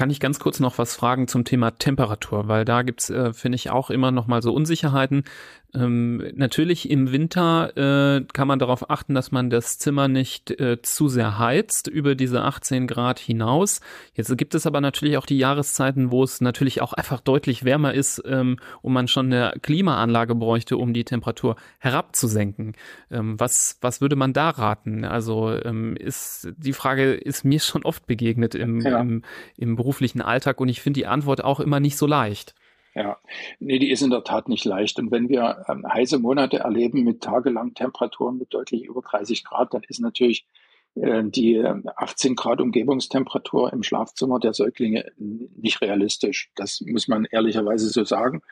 Kann 0.00 0.08
ich 0.08 0.18
ganz 0.18 0.40
kurz 0.40 0.60
noch 0.60 0.78
was 0.78 0.96
fragen 0.96 1.28
zum 1.28 1.44
Thema 1.44 1.72
Temperatur, 1.72 2.48
weil 2.48 2.64
da 2.64 2.80
gibt's, 2.80 3.10
äh, 3.10 3.34
finde 3.34 3.56
ich, 3.56 3.68
auch 3.68 3.90
immer 3.90 4.10
noch 4.10 4.26
mal 4.26 4.40
so 4.40 4.54
Unsicherheiten. 4.54 5.24
Ähm, 5.72 6.24
natürlich 6.34 6.90
im 6.90 7.12
Winter 7.12 7.76
äh, 7.76 8.24
kann 8.32 8.48
man 8.48 8.58
darauf 8.58 8.90
achten, 8.90 9.14
dass 9.14 9.30
man 9.30 9.50
das 9.50 9.78
Zimmer 9.78 10.08
nicht 10.08 10.50
äh, 10.58 10.82
zu 10.82 11.08
sehr 11.08 11.38
heizt 11.38 11.86
über 11.86 12.14
diese 12.14 12.42
18 12.42 12.86
Grad 12.86 13.18
hinaus. 13.18 13.80
Jetzt 14.14 14.36
gibt 14.36 14.54
es 14.54 14.66
aber 14.66 14.80
natürlich 14.80 15.16
auch 15.16 15.26
die 15.26 15.38
Jahreszeiten, 15.38 16.10
wo 16.10 16.24
es 16.24 16.40
natürlich 16.40 16.82
auch 16.82 16.92
einfach 16.92 17.20
deutlich 17.20 17.64
wärmer 17.64 17.94
ist 17.94 18.22
ähm, 18.26 18.56
und 18.82 18.92
man 18.92 19.06
schon 19.06 19.26
eine 19.26 19.52
Klimaanlage 19.62 20.34
bräuchte, 20.34 20.76
um 20.76 20.92
die 20.92 21.04
Temperatur 21.04 21.56
herabzusenken. 21.78 22.72
Ähm, 23.10 23.38
was, 23.38 23.78
was 23.80 24.00
würde 24.00 24.16
man 24.16 24.32
da 24.32 24.50
raten? 24.50 25.04
Also 25.04 25.52
ähm, 25.52 25.94
ist 25.96 26.48
die 26.56 26.72
Frage 26.72 27.12
ist 27.12 27.44
mir 27.44 27.60
schon 27.60 27.84
oft 27.84 28.06
begegnet 28.06 28.56
im, 28.56 28.80
ja. 28.80 29.00
im, 29.00 29.22
im 29.56 29.76
beruflichen 29.90 30.22
Alltag 30.22 30.60
und 30.60 30.68
ich 30.68 30.80
finde 30.80 31.00
die 31.00 31.06
Antwort 31.06 31.42
auch 31.42 31.58
immer 31.58 31.80
nicht 31.80 31.96
so 31.96 32.06
leicht. 32.06 32.54
Ja, 32.94 33.18
nee, 33.58 33.80
die 33.80 33.90
ist 33.90 34.02
in 34.02 34.10
der 34.10 34.22
Tat 34.22 34.48
nicht 34.48 34.64
leicht. 34.64 34.98
Und 35.00 35.10
wenn 35.10 35.28
wir 35.28 35.64
ähm, 35.68 35.84
heiße 35.84 36.18
Monate 36.18 36.58
erleben 36.58 37.02
mit 37.02 37.22
tagelangen 37.22 37.74
Temperaturen 37.74 38.38
mit 38.38 38.54
deutlich 38.54 38.84
über 38.84 39.00
30 39.00 39.44
Grad, 39.44 39.74
dann 39.74 39.82
ist 39.88 40.00
natürlich 40.00 40.46
äh, 40.94 41.24
die 41.24 41.60
18 41.60 42.30
ähm, 42.30 42.36
Grad 42.36 42.60
Umgebungstemperatur 42.60 43.72
im 43.72 43.82
Schlafzimmer 43.82 44.38
der 44.38 44.54
Säuglinge 44.54 45.10
nicht 45.18 45.80
realistisch. 45.80 46.50
Das 46.54 46.80
muss 46.80 47.08
man 47.08 47.24
ehrlicherweise 47.24 47.88
so 47.88 48.04
sagen. 48.04 48.42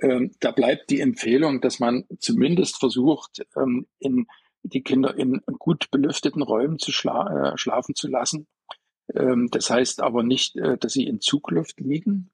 Ähm, 0.00 0.30
da 0.40 0.52
bleibt 0.52 0.90
die 0.90 1.00
Empfehlung, 1.00 1.60
dass 1.60 1.80
man 1.80 2.04
zumindest 2.20 2.78
versucht, 2.78 3.44
ähm, 3.56 3.86
in 3.98 4.26
die 4.62 4.82
Kinder 4.82 5.16
in 5.16 5.40
gut 5.58 5.90
belüfteten 5.90 6.42
Räumen 6.42 6.78
zu 6.78 6.92
schla 6.92 7.52
äh, 7.52 7.58
schlafen 7.58 7.94
zu 7.96 8.08
lassen. 8.08 8.46
Ähm, 9.14 9.48
das 9.50 9.70
heißt 9.70 10.02
aber 10.02 10.22
nicht, 10.22 10.56
äh, 10.56 10.76
dass 10.78 10.92
sie 10.92 11.04
in 11.04 11.20
Zugluft 11.20 11.80
liegen. 11.80 12.30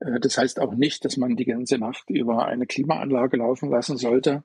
Äh, 0.00 0.20
das 0.20 0.38
heißt 0.38 0.60
auch 0.60 0.74
nicht, 0.74 1.04
dass 1.04 1.16
man 1.16 1.36
die 1.36 1.44
ganze 1.44 1.78
Nacht 1.78 2.10
über 2.10 2.46
eine 2.46 2.66
Klimaanlage 2.66 3.36
laufen 3.36 3.70
lassen 3.70 3.96
sollte. 3.96 4.44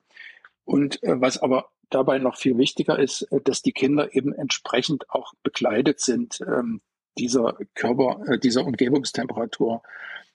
Und 0.64 1.02
äh, 1.02 1.20
was 1.20 1.38
aber 1.38 1.70
dabei 1.90 2.18
noch 2.18 2.36
viel 2.36 2.56
wichtiger 2.56 2.98
ist, 2.98 3.26
dass 3.44 3.60
die 3.60 3.72
Kinder 3.72 4.14
eben 4.14 4.32
entsprechend 4.32 5.10
auch 5.10 5.34
bekleidet 5.42 6.00
sind, 6.00 6.40
ähm, 6.40 6.80
dieser 7.18 7.58
Körper, 7.74 8.38
dieser 8.38 8.64
Umgebungstemperatur 8.64 9.82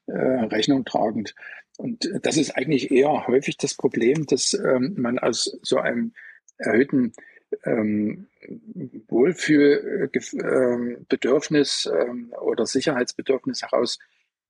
Rechnung 0.10 0.86
tragend. 0.86 1.36
Und 1.78 2.10
das 2.22 2.38
ist 2.38 2.52
eigentlich 2.52 2.92
eher 2.92 3.28
häufig 3.28 3.58
das 3.58 3.74
Problem, 3.74 4.26
dass 4.26 4.54
ähm, 4.54 4.94
man 4.98 5.20
aus 5.20 5.58
so 5.64 5.80
einem 5.80 6.14
erhöhten 6.58 7.14
ähm, 7.64 8.28
Wohlfühlbedürfnis 9.08 11.90
ähm, 11.94 12.34
oder 12.42 12.66
Sicherheitsbedürfnis 12.66 13.62
heraus 13.62 14.00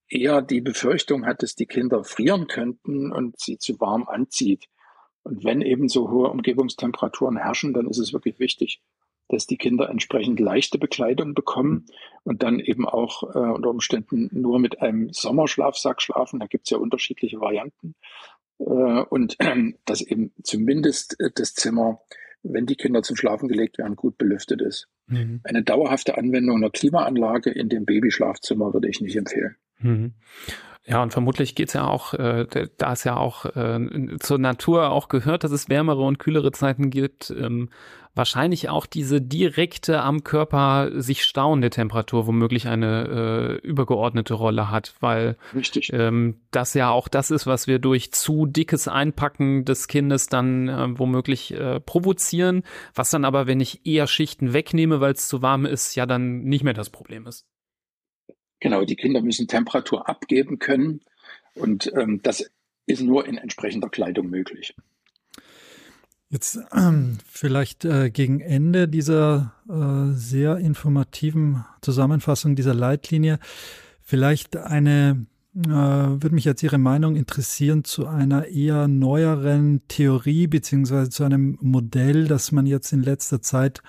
eher 0.09 0.41
die 0.41 0.61
Befürchtung 0.61 1.25
hat, 1.25 1.43
dass 1.43 1.55
die 1.55 1.65
Kinder 1.65 2.03
frieren 2.03 2.47
könnten 2.47 3.11
und 3.11 3.39
sie 3.39 3.57
zu 3.57 3.79
warm 3.79 4.07
anzieht. 4.07 4.67
Und 5.23 5.43
wenn 5.43 5.61
eben 5.61 5.89
so 5.89 6.09
hohe 6.09 6.29
Umgebungstemperaturen 6.29 7.37
herrschen, 7.37 7.73
dann 7.73 7.87
ist 7.87 7.97
es 7.97 8.13
wirklich 8.13 8.39
wichtig, 8.39 8.81
dass 9.27 9.45
die 9.45 9.57
Kinder 9.57 9.89
entsprechend 9.89 10.39
leichte 10.39 10.77
Bekleidung 10.77 11.33
bekommen 11.33 11.87
und 12.23 12.43
dann 12.43 12.61
eben 12.61 12.87
auch 12.87 13.23
äh, 13.23 13.39
unter 13.39 13.69
Umständen 13.69 14.29
nur 14.31 14.59
mit 14.59 14.81
einem 14.81 15.11
Sommerschlafsack 15.11 16.01
schlafen. 16.01 16.39
Da 16.39 16.47
gibt 16.47 16.65
es 16.65 16.69
ja 16.69 16.77
unterschiedliche 16.77 17.41
Varianten. 17.41 17.95
Äh, 18.59 18.63
und 18.63 19.35
äh, 19.39 19.73
dass 19.85 20.01
eben 20.01 20.31
zumindest 20.43 21.17
das 21.35 21.53
Zimmer 21.53 22.01
wenn 22.53 22.65
die 22.65 22.75
Kinder 22.75 23.03
zum 23.03 23.15
Schlafen 23.15 23.47
gelegt 23.47 23.77
werden, 23.77 23.95
gut 23.95 24.17
belüftet 24.17 24.61
ist. 24.61 24.87
Mhm. 25.07 25.41
Eine 25.43 25.63
dauerhafte 25.63 26.17
Anwendung 26.17 26.57
einer 26.57 26.69
Klimaanlage 26.69 27.49
in 27.49 27.69
dem 27.69 27.85
Babyschlafzimmer 27.85 28.73
würde 28.73 28.89
ich 28.89 29.01
nicht 29.01 29.15
empfehlen. 29.15 29.55
Mhm. 29.79 30.13
Ja, 30.89 31.03
und 31.03 31.11
vermutlich 31.11 31.53
geht's 31.53 31.73
ja 31.73 31.85
auch, 31.85 32.13
äh, 32.13 32.47
da 32.77 32.93
es 32.93 33.03
ja 33.03 33.17
auch 33.17 33.45
äh, 33.45 34.17
zur 34.19 34.37
Natur 34.37 34.89
auch 34.89 35.09
gehört, 35.09 35.43
dass 35.43 35.51
es 35.51 35.67
wärmere 35.67 36.01
und 36.01 36.17
kühlere 36.17 36.53
Zeiten 36.53 36.89
gibt, 36.89 37.29
ähm, 37.29 37.69
wahrscheinlich 38.15 38.69
auch 38.69 38.85
diese 38.85 39.21
direkte 39.21 40.01
am 40.01 40.23
Körper 40.23 40.89
sich 40.95 41.23
stauende 41.23 41.69
Temperatur 41.69 42.25
womöglich 42.25 42.69
eine 42.69 43.59
äh, 43.61 43.67
übergeordnete 43.67 44.33
Rolle 44.33 44.71
hat, 44.71 44.95
weil 45.01 45.35
Richtig. 45.53 45.91
Ähm, 45.91 46.39
das 46.51 46.73
ja 46.73 46.89
auch 46.89 47.09
das 47.09 47.31
ist, 47.31 47.45
was 47.47 47.67
wir 47.67 47.79
durch 47.79 48.13
zu 48.13 48.45
dickes 48.45 48.87
Einpacken 48.87 49.65
des 49.65 49.89
Kindes 49.89 50.27
dann 50.27 50.69
äh, 50.69 50.97
womöglich 50.97 51.53
äh, 51.53 51.81
provozieren, 51.81 52.63
was 52.95 53.11
dann 53.11 53.25
aber, 53.25 53.45
wenn 53.45 53.59
ich 53.59 53.85
eher 53.85 54.07
Schichten 54.07 54.53
wegnehme, 54.53 55.01
weil 55.01 55.11
es 55.11 55.27
zu 55.27 55.41
warm 55.41 55.65
ist, 55.65 55.95
ja 55.95 56.05
dann 56.05 56.43
nicht 56.43 56.63
mehr 56.63 56.73
das 56.73 56.89
Problem 56.89 57.27
ist. 57.27 57.45
Genau, 58.59 58.85
die 58.85 58.95
Kinder 58.95 59.21
müssen 59.21 59.47
Temperatur 59.47 60.09
abgeben 60.09 60.59
können 60.59 61.01
und 61.55 61.91
ähm, 61.95 62.21
das 62.23 62.49
ist 62.85 63.01
nur 63.01 63.27
in 63.27 63.37
entsprechender 63.37 63.89
Kleidung 63.89 64.29
möglich. 64.29 64.73
Jetzt 66.29 66.59
ähm, 66.73 67.19
vielleicht 67.25 67.85
äh, 67.85 68.09
gegen 68.09 68.41
Ende 68.41 68.87
dieser 68.89 69.53
äh, 69.69 70.13
sehr 70.13 70.57
informativen 70.57 71.65
Zusammenfassung 71.81 72.55
dieser 72.55 72.73
Leitlinie 72.73 73.39
vielleicht 74.01 74.55
eine, 74.55 75.25
äh, 75.55 75.69
würde 75.69 76.33
mich 76.35 76.45
jetzt 76.45 76.63
Ihre 76.63 76.77
Meinung 76.77 77.15
interessieren 77.17 77.83
zu 77.83 78.07
einer 78.07 78.47
eher 78.47 78.87
neueren 78.87 79.81
Theorie 79.89 80.47
beziehungsweise 80.47 81.09
zu 81.09 81.23
einem 81.23 81.57
Modell, 81.61 82.27
das 82.27 82.53
man 82.53 82.65
jetzt 82.65 82.93
in 82.93 83.03
letzter 83.03 83.41
Zeit 83.41 83.83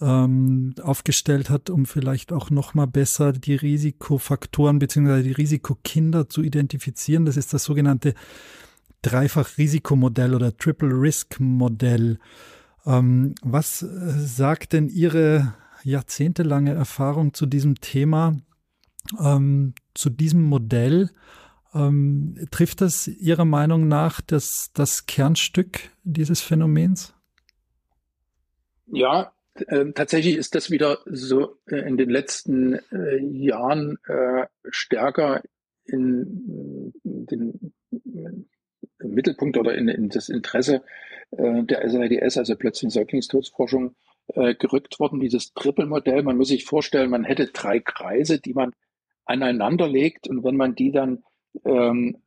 ähm, 0.00 0.74
aufgestellt 0.82 1.50
hat, 1.50 1.70
um 1.70 1.86
vielleicht 1.86 2.32
auch 2.32 2.50
noch 2.50 2.74
mal 2.74 2.86
besser 2.86 3.32
die 3.32 3.54
Risikofaktoren 3.54 4.78
beziehungsweise 4.78 5.22
die 5.22 5.32
Risikokinder 5.32 6.28
zu 6.28 6.42
identifizieren. 6.42 7.24
Das 7.24 7.36
ist 7.36 7.52
das 7.54 7.64
sogenannte 7.64 8.14
Dreifach-Risikomodell 9.02 10.34
oder 10.34 10.56
Triple-Risk-Modell. 10.56 12.18
Ähm, 12.86 13.34
was 13.42 13.82
äh, 13.82 13.86
sagt 13.86 14.72
denn 14.72 14.88
Ihre 14.88 15.54
jahrzehntelange 15.84 16.72
Erfahrung 16.72 17.34
zu 17.34 17.46
diesem 17.46 17.80
Thema, 17.80 18.36
ähm, 19.20 19.74
zu 19.94 20.10
diesem 20.10 20.42
Modell? 20.42 21.10
Ähm, 21.74 22.36
trifft 22.50 22.80
das 22.80 23.06
Ihrer 23.08 23.44
Meinung 23.44 23.88
nach 23.88 24.20
das, 24.20 24.70
das 24.74 25.06
Kernstück 25.06 25.90
dieses 26.02 26.40
Phänomens? 26.40 27.14
Ja, 28.86 29.33
tatsächlich 29.94 30.36
ist 30.36 30.54
das 30.54 30.70
wieder 30.70 30.98
so 31.06 31.56
äh, 31.66 31.76
in 31.88 31.96
den 31.96 32.10
letzten 32.10 32.74
äh, 32.92 33.18
Jahren 33.18 33.98
äh, 34.06 34.46
stärker 34.68 35.42
in, 35.84 36.92
den 37.04 37.74
Mittelpunkt 38.98 39.56
oder 39.58 39.74
in, 39.74 39.88
in 39.88 40.08
das 40.08 40.28
Interesse 40.28 40.82
der 41.30 41.88
SIDS, 41.88 42.38
also 42.38 42.56
plötzlich 42.56 42.92
Säuglingstodsforschung, 42.92 43.96
gerückt 44.34 44.98
worden, 44.98 45.20
dieses 45.20 45.52
Triple-Modell. 45.52 46.22
Man 46.22 46.38
muss 46.38 46.48
sich 46.48 46.64
vorstellen, 46.64 47.10
man 47.10 47.24
hätte 47.24 47.48
drei 47.48 47.80
Kreise, 47.80 48.40
die 48.40 48.54
man 48.54 48.72
aneinander 49.26 49.88
legt 49.88 50.26
und 50.28 50.42
wenn 50.44 50.56
man 50.56 50.74
die 50.74 50.90
dann 50.90 51.22
ähm, 51.64 52.18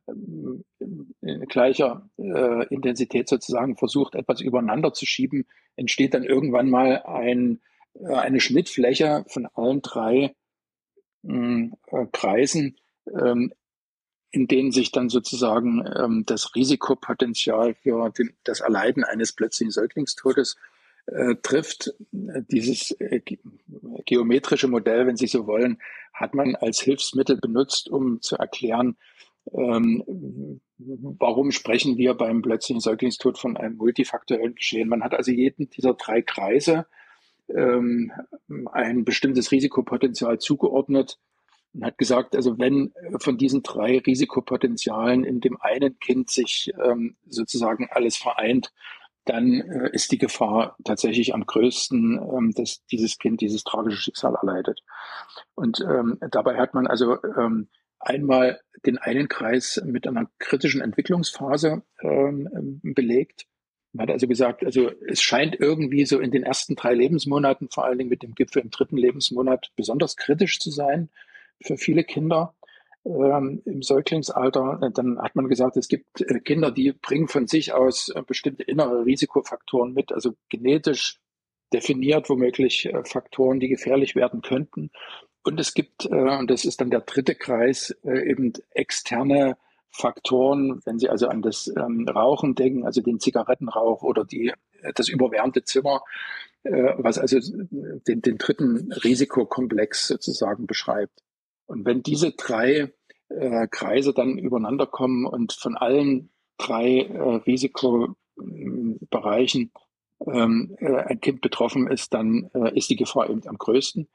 in 1.22 1.46
gleicher 1.48 2.10
äh, 2.18 2.68
Intensität 2.68 3.28
sozusagen 3.28 3.76
versucht, 3.76 4.16
etwas 4.16 4.42
übereinander 4.42 4.94
zu 4.94 5.06
schieben, 5.06 5.46
entsteht 5.76 6.14
dann 6.14 6.24
irgendwann 6.24 6.70
mal 6.70 7.04
ein, 7.04 7.60
äh, 7.96 8.14
eine 8.14 8.40
Schnittfläche 8.40 9.26
von 9.28 9.48
allen 9.54 9.82
drei 9.82 10.36
äh, 11.24 11.70
Kreisen, 12.12 12.78
ähm, 13.14 13.54
in 14.32 14.48
denen 14.48 14.72
sich 14.72 14.92
dann 14.92 15.10
sozusagen 15.10 15.86
ähm, 15.98 16.24
das 16.26 16.56
Risikopotenzial 16.56 17.76
für 17.76 18.10
den, 18.10 18.36
das 18.44 18.60
Erleiden 18.62 19.04
eines 19.04 19.34
plötzlichen 19.34 19.72
Säuglingstodes 19.72 20.58
äh, 21.08 21.36
trifft. 21.42 21.94
Dieses 22.12 22.92
äh, 23.00 23.22
geometrische 24.06 24.68
Modell, 24.68 25.08
wenn 25.08 25.18
Sie 25.18 25.28
so 25.28 25.48
wollen, 25.48 25.80
hat 26.14 26.34
man 26.34 26.56
als 26.56 26.80
Hilfsmittel 26.80 27.38
benutzt, 27.38 27.90
um 27.90 28.22
zu 28.22 28.36
erklären, 28.38 28.98
ähm, 29.54 30.60
warum 30.78 31.52
sprechen 31.52 31.98
wir 31.98 32.14
beim 32.14 32.42
plötzlichen 32.42 32.82
Säuglingstod 32.82 33.38
von 33.38 33.58
einem 33.58 33.78
multifaktorellen 33.78 34.56
Geschehen. 34.56 34.90
Man 34.90 35.04
hat 35.04 35.14
also 35.14 35.32
jeden 35.32 35.70
dieser 35.70 35.94
drei 35.94 36.22
Kreise 36.22 36.86
ähm, 37.50 38.12
ein 38.72 39.06
bestimmtes 39.06 39.52
Risikopotenzial 39.52 40.40
zugeordnet 40.40 41.18
und 41.74 41.86
hat 41.86 41.98
gesagt, 41.98 42.36
also 42.36 42.60
wenn 42.60 42.94
von 43.20 43.38
diesen 43.38 43.64
drei 43.64 44.00
Risikopotenzialen 44.00 45.24
in 45.24 45.40
dem 45.40 45.58
einen 45.62 45.98
Kind 46.00 46.30
sich 46.30 46.72
ähm, 46.84 47.16
sozusagen 47.28 47.88
alles 47.90 48.18
vereint, 48.18 48.74
dann 49.28 49.62
äh, 49.62 49.90
ist 49.92 50.12
die 50.12 50.18
Gefahr 50.18 50.78
tatsächlich 50.84 51.34
am 51.34 51.46
größten, 51.46 52.20
ähm, 52.20 52.52
dass 52.56 52.86
dieses 52.88 53.18
Kind 53.18 53.42
dieses 53.42 53.64
tragische 53.64 53.98
Schicksal 53.98 54.36
erleidet. 54.36 54.82
Und 55.56 55.82
ähm, 55.82 56.18
dabei 56.32 56.58
hat 56.58 56.74
man 56.74 56.88
also 56.88 57.18
ähm, 57.24 57.68
einmal 58.00 58.60
den 58.86 58.98
einen 58.98 59.28
Kreis 59.28 59.82
mit 59.86 60.08
einer 60.08 60.30
kritischen 60.40 60.82
Entwicklungsphase 60.82 61.84
ähm, 62.02 62.80
belegt. 62.84 63.46
Man 63.94 64.08
hat 64.08 64.14
also 64.14 64.28
gesagt, 64.28 64.64
also 64.64 64.92
es 65.08 65.22
scheint 65.22 65.60
irgendwie 65.60 66.06
so 66.06 66.20
in 66.20 66.32
den 66.32 66.44
ersten 66.44 66.76
drei 66.76 66.94
Lebensmonaten, 66.94 67.70
vor 67.70 67.86
allen 67.86 67.98
Dingen 67.98 68.10
mit 68.10 68.24
dem 68.24 68.36
Gipfel 68.36 68.62
im 68.62 68.70
dritten 68.70 68.98
Lebensmonat, 68.98 69.72
besonders 69.76 70.16
kritisch 70.16 70.60
zu 70.60 70.70
sein 70.70 71.10
für 71.62 71.78
viele 71.78 72.04
Kinder 72.04 72.54
ähm, 73.06 73.62
im 73.66 73.82
Säuglingsalter. 73.82 74.80
Äh, 74.82 74.92
dann 74.92 75.20
hat 75.20 75.36
man 75.36 75.48
gesagt, 75.48 75.78
es 75.78 75.88
gibt 75.88 76.22
äh, 76.22 76.40
Kinder, 76.40 76.72
die 76.72 76.92
bringen 76.92 77.28
von 77.28 77.48
sich 77.48 77.74
aus 77.74 78.10
äh, 78.10 78.22
bestimmte 78.22 78.64
innere 78.64 79.06
Risikofaktoren 79.06 79.94
mit, 79.94 80.12
also 80.12 80.34
genetisch 80.50 81.20
definiert 81.74 82.30
womöglich 82.30 82.90
Faktoren, 83.04 83.60
die 83.60 83.68
gefährlich 83.68 84.16
werden 84.16 84.42
könnten. 84.42 84.90
Und 85.44 85.60
es 85.60 85.74
gibt, 85.74 86.06
und 86.06 86.50
das 86.50 86.64
ist 86.64 86.80
dann 86.80 86.90
der 86.90 87.02
dritte 87.02 87.36
Kreis, 87.36 87.94
eben 88.06 88.54
externe 88.72 89.58
Faktoren, 89.92 90.80
wenn 90.86 90.98
Sie 90.98 91.10
also 91.10 91.28
an 91.28 91.42
das 91.42 91.68
ähm, 91.68 92.08
Rauchen 92.08 92.56
denken, 92.56 92.86
also 92.86 93.02
den 93.02 93.20
Zigarettenrauch 93.20 94.02
oder 94.02 94.24
die, 94.24 94.54
das 94.96 95.10
überwärmte 95.10 95.66
Zimmer, 95.66 96.04
was 96.64 97.18
also 97.18 97.38
den, 97.42 98.22
den 98.22 98.38
dritten 98.38 98.90
Risikokomplex 98.94 100.08
sozusagen 100.08 100.68
beschreibt. 100.68 101.22
Und 101.68 101.86
wenn 101.86 102.02
diese 102.02 102.32
drei 102.32 102.92
äh, 103.30 103.68
Kreise 103.70 104.14
dann 104.14 104.38
übereinander 104.38 104.88
kommen 104.88 105.26
und 105.26 105.54
von 105.54 105.78
allen 105.78 106.32
drei 106.58 107.02
äh, 107.02 107.36
Risikobereichen 107.46 109.72
ähm, 110.26 110.76
äh, 110.80 110.96
ein 110.96 111.20
Kind 111.20 111.42
betroffen 111.42 111.88
ist, 111.88 112.14
dann 112.14 112.50
äh, 112.54 112.74
ist 112.76 112.90
die 112.90 112.96
Gefahr 112.96 113.30
eben 113.30 113.46
am 113.48 113.58
größten. 113.58 114.08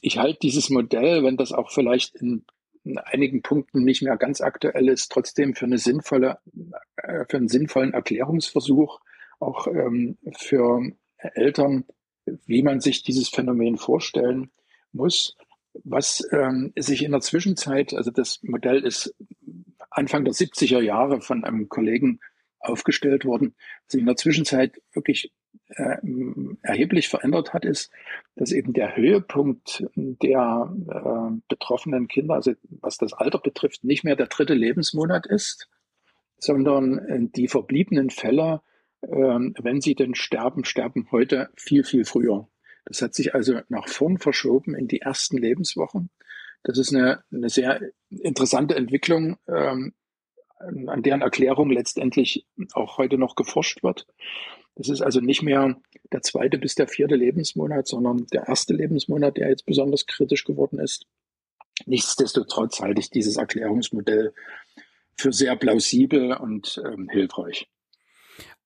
Ich 0.00 0.18
halte 0.18 0.38
dieses 0.40 0.70
Modell, 0.70 1.22
wenn 1.22 1.36
das 1.36 1.52
auch 1.52 1.70
vielleicht 1.70 2.16
in, 2.16 2.44
in 2.82 2.98
einigen 2.98 3.42
Punkten 3.42 3.84
nicht 3.84 4.02
mehr 4.02 4.16
ganz 4.16 4.40
aktuell 4.40 4.88
ist, 4.88 5.12
trotzdem 5.12 5.54
für 5.54 5.66
eine 5.66 5.78
sinnvolle, 5.78 6.38
äh, 6.96 7.24
für 7.28 7.36
einen 7.36 7.48
sinnvollen 7.48 7.94
Erklärungsversuch, 7.94 9.00
auch 9.40 9.66
ähm, 9.66 10.18
für 10.36 10.82
Eltern, 11.18 11.84
wie 12.46 12.62
man 12.62 12.80
sich 12.80 13.02
dieses 13.02 13.28
Phänomen 13.28 13.76
vorstellen 13.76 14.50
muss. 14.92 15.36
Was 15.82 16.26
ähm, 16.30 16.72
sich 16.76 17.02
in 17.02 17.12
der 17.12 17.20
Zwischenzeit, 17.20 17.94
also 17.94 18.10
das 18.10 18.42
Modell 18.42 18.84
ist 18.84 19.14
Anfang 19.90 20.24
der 20.24 20.34
70er 20.34 20.80
Jahre 20.80 21.20
von 21.20 21.44
einem 21.44 21.68
Kollegen 21.68 22.20
aufgestellt 22.60 23.24
worden, 23.24 23.54
sich 23.86 24.00
in 24.00 24.06
der 24.06 24.16
Zwischenzeit 24.16 24.80
wirklich 24.92 25.32
äh, 25.68 25.96
erheblich 26.62 27.08
verändert 27.08 27.52
hat, 27.52 27.64
ist, 27.64 27.90
dass 28.36 28.52
eben 28.52 28.72
der 28.72 28.96
Höhepunkt 28.96 29.84
der 29.94 30.74
äh, 30.88 31.40
betroffenen 31.48 32.08
Kinder, 32.08 32.34
also 32.34 32.52
was 32.80 32.98
das 32.98 33.12
Alter 33.12 33.38
betrifft, 33.38 33.84
nicht 33.84 34.04
mehr 34.04 34.16
der 34.16 34.26
dritte 34.26 34.54
Lebensmonat 34.54 35.26
ist, 35.26 35.68
sondern 36.38 36.98
äh, 36.98 37.20
die 37.34 37.48
verbliebenen 37.48 38.10
Fälle, 38.10 38.62
äh, 39.02 39.08
wenn 39.08 39.80
sie 39.80 39.94
denn 39.94 40.14
sterben, 40.14 40.64
sterben 40.64 41.08
heute 41.10 41.50
viel, 41.56 41.84
viel 41.84 42.04
früher. 42.04 42.48
Das 42.84 43.02
hat 43.02 43.14
sich 43.14 43.34
also 43.34 43.60
nach 43.68 43.88
vorn 43.88 44.18
verschoben 44.18 44.74
in 44.74 44.88
die 44.88 45.00
ersten 45.00 45.38
Lebenswochen. 45.38 46.10
Das 46.62 46.78
ist 46.78 46.94
eine, 46.94 47.22
eine 47.32 47.48
sehr 47.48 47.80
interessante 48.10 48.74
Entwicklung, 48.74 49.36
ähm, 49.48 49.94
an 50.58 51.02
deren 51.02 51.20
Erklärung 51.20 51.70
letztendlich 51.70 52.46
auch 52.72 52.96
heute 52.98 53.18
noch 53.18 53.36
geforscht 53.36 53.82
wird. 53.82 54.06
Das 54.76 54.88
ist 54.88 55.02
also 55.02 55.20
nicht 55.20 55.42
mehr 55.42 55.76
der 56.12 56.22
zweite 56.22 56.58
bis 56.58 56.74
der 56.74 56.88
vierte 56.88 57.16
Lebensmonat, 57.16 57.86
sondern 57.86 58.26
der 58.32 58.48
erste 58.48 58.74
Lebensmonat, 58.74 59.36
der 59.36 59.48
jetzt 59.48 59.66
besonders 59.66 60.06
kritisch 60.06 60.44
geworden 60.44 60.78
ist. 60.78 61.06
Nichtsdestotrotz 61.86 62.80
halte 62.80 63.00
ich 63.00 63.10
dieses 63.10 63.36
Erklärungsmodell 63.36 64.32
für 65.16 65.32
sehr 65.32 65.56
plausibel 65.56 66.32
und 66.32 66.82
ähm, 66.84 67.08
hilfreich. 67.08 67.68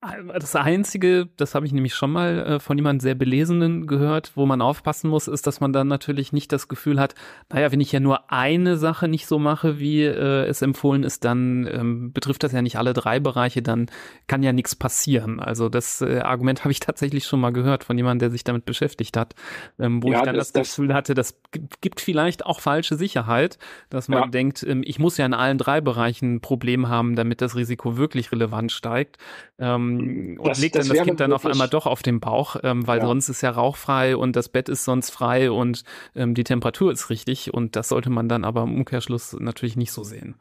Das 0.00 0.54
Einzige, 0.54 1.28
das 1.36 1.56
habe 1.56 1.66
ich 1.66 1.72
nämlich 1.72 1.92
schon 1.92 2.12
mal 2.12 2.38
äh, 2.38 2.60
von 2.60 2.78
jemandem 2.78 3.00
sehr 3.00 3.16
Belesenen 3.16 3.88
gehört, 3.88 4.30
wo 4.36 4.46
man 4.46 4.62
aufpassen 4.62 5.10
muss, 5.10 5.26
ist, 5.26 5.44
dass 5.48 5.58
man 5.58 5.72
dann 5.72 5.88
natürlich 5.88 6.32
nicht 6.32 6.52
das 6.52 6.68
Gefühl 6.68 7.00
hat, 7.00 7.16
naja, 7.52 7.72
wenn 7.72 7.80
ich 7.80 7.90
ja 7.90 7.98
nur 7.98 8.30
eine 8.30 8.76
Sache 8.76 9.08
nicht 9.08 9.26
so 9.26 9.40
mache, 9.40 9.80
wie 9.80 10.04
äh, 10.04 10.44
es 10.46 10.62
empfohlen 10.62 11.02
ist, 11.02 11.24
dann 11.24 11.66
ähm, 11.66 12.12
betrifft 12.12 12.44
das 12.44 12.52
ja 12.52 12.62
nicht 12.62 12.78
alle 12.78 12.92
drei 12.92 13.18
Bereiche, 13.18 13.60
dann 13.60 13.86
kann 14.28 14.44
ja 14.44 14.52
nichts 14.52 14.76
passieren. 14.76 15.40
Also 15.40 15.68
das 15.68 16.00
äh, 16.00 16.20
Argument 16.20 16.62
habe 16.62 16.70
ich 16.70 16.78
tatsächlich 16.78 17.26
schon 17.26 17.40
mal 17.40 17.52
gehört 17.52 17.82
von 17.82 17.98
jemandem, 17.98 18.20
der 18.20 18.30
sich 18.30 18.44
damit 18.44 18.66
beschäftigt 18.66 19.16
hat, 19.16 19.34
ähm, 19.80 20.00
wo 20.00 20.12
ja, 20.12 20.18
ich 20.18 20.24
dann 20.24 20.36
das, 20.36 20.52
das, 20.52 20.68
Gefühl 20.68 20.94
hatte, 20.94 21.14
das 21.14 21.40
gibt 21.80 22.00
vielleicht 22.00 22.46
auch 22.46 22.60
falsche 22.60 22.94
Sicherheit, 22.94 23.58
dass 23.90 24.06
man 24.06 24.22
ja. 24.22 24.28
denkt, 24.28 24.62
ähm, 24.62 24.82
ich 24.86 25.00
muss 25.00 25.16
ja 25.16 25.26
in 25.26 25.34
allen 25.34 25.58
drei 25.58 25.80
Bereichen 25.80 26.36
ein 26.36 26.40
Problem 26.40 26.88
haben, 26.88 27.16
damit 27.16 27.40
das 27.40 27.56
Risiko 27.56 27.96
wirklich 27.96 28.30
relevant 28.30 28.70
steigt. 28.70 29.18
Ähm, 29.58 29.87
ähm, 29.90 30.38
und 30.38 30.48
das, 30.48 30.60
legt 30.60 30.76
dann 30.76 30.88
das, 30.88 31.02
Kind 31.02 31.20
dann 31.20 31.32
auf 31.32 31.46
einmal 31.46 31.68
doch 31.68 31.86
auf 31.86 32.02
den 32.02 32.20
Bauch, 32.20 32.56
ähm, 32.62 32.86
weil 32.86 32.98
ja. 32.98 33.06
sonst 33.06 33.28
ist 33.28 33.42
ja 33.42 33.50
rauchfrei 33.50 34.16
und 34.16 34.36
das 34.36 34.48
Bett 34.48 34.68
ist 34.68 34.84
sonst 34.84 35.10
frei 35.10 35.50
und 35.50 35.84
ähm, 36.14 36.34
die 36.34 36.44
Temperatur 36.44 36.92
ist 36.92 37.10
richtig 37.10 37.54
und 37.54 37.76
das 37.76 37.88
sollte 37.88 38.10
man 38.10 38.28
dann 38.28 38.44
aber 38.44 38.62
im 38.62 38.74
Umkehrschluss 38.74 39.34
natürlich 39.34 39.76
nicht 39.76 39.92
so 39.92 40.02
sehen. 40.02 40.36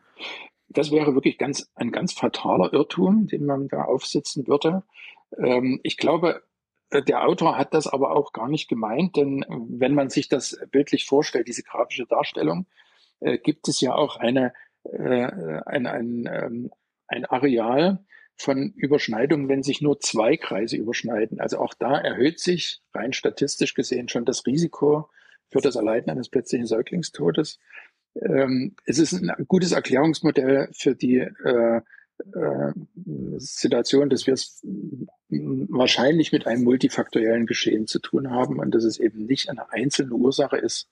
Das 0.70 0.92
wäre 0.92 1.14
wirklich 1.14 1.38
ganz, 1.38 1.72
ein 1.76 1.92
ganz 1.92 2.14
fataler 2.14 2.74
Irrtum, 2.74 3.28
den 3.28 3.46
man 3.46 3.68
da 3.68 3.84
aufsitzen 3.84 4.48
würde. 4.48 4.84
Ähm, 5.38 5.80
ich 5.84 5.98
glaube, 5.98 6.44
äh, 6.90 7.02
der 7.02 7.26
Autor 7.28 7.58
hat 7.58 7.74
das 7.74 7.88
aber 7.88 8.12
auch 8.12 8.34
gar 8.34 8.50
nicht 8.50 8.68
gemeint, 8.68 9.16
denn 9.16 9.46
wenn 9.50 9.94
man 9.94 10.10
sich 10.10 10.28
das 10.28 10.60
bildlich 10.72 11.06
vorstellt, 11.06 11.48
diese 11.48 11.64
grafische 11.64 12.06
Darstellung, 12.06 12.68
äh, 13.20 13.38
gibt 13.38 13.68
es 13.68 13.82
ja 13.82 13.96
auch 13.96 14.18
eine, 14.18 14.54
äh, 14.84 15.62
ein, 15.66 15.86
ein, 15.88 16.30
ähm, 16.32 16.72
ein 17.08 17.26
Areal, 17.26 18.06
von 18.38 18.72
Überschneidungen, 18.74 19.50
wenn 19.50 19.64
sich 19.64 19.82
nur 19.82 20.00
zwei 20.00 20.38
Kreise 20.38 20.78
überschneiden. 20.78 21.40
Also 21.40 21.58
auch 21.58 21.74
da 21.74 21.98
erhöht 21.98 22.40
sich 22.40 22.82
rein 22.94 23.14
statistisch 23.14 23.74
gesehen 23.74 24.10
schon 24.10 24.26
das 24.26 24.46
Risiko 24.46 25.10
für 25.50 25.60
das 25.60 25.76
Erleiden 25.76 26.12
eines 26.12 26.30
plötzlichen 26.30 26.68
Säuglingstodes. 26.68 27.60
Ähm, 28.16 28.76
es 28.86 29.00
ist 29.00 29.14
ein 29.14 29.32
gutes 29.48 29.72
Erklärungsmodell 29.72 30.70
für 30.72 30.96
die 30.96 31.18
äh, 31.18 31.82
äh, 32.34 32.74
Situation, 33.38 34.10
dass 34.10 34.28
wir 34.28 34.34
es 34.34 34.62
wahrscheinlich 35.30 36.32
mit 36.32 36.48
einem 36.48 36.64
multifaktoriellen 36.64 37.46
Geschehen 37.46 37.88
zu 37.88 38.00
tun 38.00 38.32
haben 38.32 38.60
und 38.60 38.74
dass 38.74 38.84
es 38.84 39.00
eben 39.00 39.26
nicht 39.26 39.50
eine 39.50 39.72
einzelne 39.72 40.14
Ursache 40.14 40.58
ist, 40.58 40.90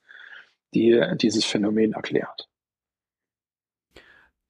die 0.74 1.02
dieses 1.22 1.46
Phänomen 1.46 1.93
erklärt. 1.93 2.50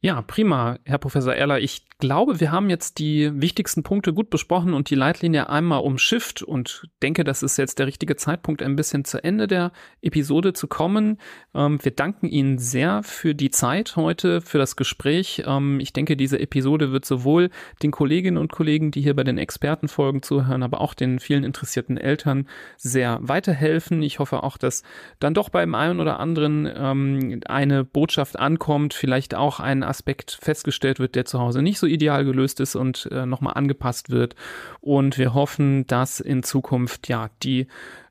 Ja, 0.06 0.22
prima, 0.22 0.78
Herr 0.84 1.00
Professor 1.00 1.34
Erler. 1.34 1.60
Ich 1.62 1.88
glaube, 1.98 2.40
wir 2.40 2.52
haben 2.52 2.70
jetzt 2.70 3.00
die 3.00 3.32
wichtigsten 3.42 3.82
Punkte 3.82 4.14
gut 4.14 4.30
besprochen 4.30 4.74
und 4.74 4.90
die 4.90 4.96
Leitlinie 4.96 5.50
einmal 5.50 5.80
umschifft 5.80 6.44
und 6.44 6.90
denke, 7.02 7.24
das 7.24 7.42
ist 7.42 7.58
jetzt 7.58 7.80
der 7.80 7.88
richtige 7.88 8.16
Zeitpunkt, 8.18 8.62
ein 8.62 8.76
bisschen 8.76 9.06
zu 9.06 9.24
Ende 9.24 9.48
der 9.48 9.72
Episode 10.02 10.54
zu 10.54 10.68
kommen. 10.68 11.18
Ähm, 11.54 11.80
wir 11.82 11.92
danken 11.92 12.28
Ihnen 12.28 12.58
sehr 12.60 13.02
für 13.02 13.34
die 13.34 13.50
Zeit 13.50 13.96
heute, 13.96 14.42
für 14.42 14.58
das 14.58 14.76
Gespräch. 14.76 15.44
Ähm, 15.48 15.80
ich 15.80 15.94
denke, 15.94 16.18
diese 16.18 16.38
Episode 16.40 16.92
wird 16.92 17.06
sowohl 17.06 17.50
den 17.82 17.92
Kolleginnen 17.92 18.38
und 18.38 18.52
Kollegen, 18.52 18.92
die 18.92 19.02
hier 19.02 19.16
bei 19.16 19.24
den 19.24 19.38
Expertenfolgen 19.38 20.22
zuhören, 20.22 20.64
aber 20.64 20.82
auch 20.82 20.94
den 20.94 21.20
vielen 21.20 21.46
interessierten 21.46 21.98
Eltern 21.98 22.48
sehr 22.78 23.20
weiterhelfen. 23.22 24.04
Ich 24.04 24.20
hoffe 24.20 24.44
auch, 24.44 24.58
dass 24.58 24.84
dann 25.20 25.34
doch 25.34 25.48
beim 25.48 25.74
einen 25.74 26.02
oder 26.02 26.20
anderen 26.20 26.70
ähm, 26.76 27.40
eine 27.48 27.86
Botschaft 27.86 28.38
ankommt, 28.38 28.94
vielleicht 28.94 29.34
auch 29.34 29.62
ein 29.62 29.82
Aspekt 29.96 30.38
festgestellt 30.42 31.00
wird, 31.00 31.16
der 31.16 31.26
zu 31.26 31.40
Hause 31.40 31.62
nicht 31.62 31.80
so 31.80 31.88
ideal 31.88 32.26
gelöst 32.26 32.60
ist 32.60 32.76
und 32.76 33.08
äh, 33.12 33.26
nochmal 33.26 33.54
angepasst 33.54 34.10
wird. 34.10 34.36
Und 34.82 35.18
wir 35.18 35.34
hoffen, 35.34 35.88
dass 35.88 36.20
in 36.20 36.44
Zukunft 36.44 37.08
ja 37.08 37.30
die 37.42 37.68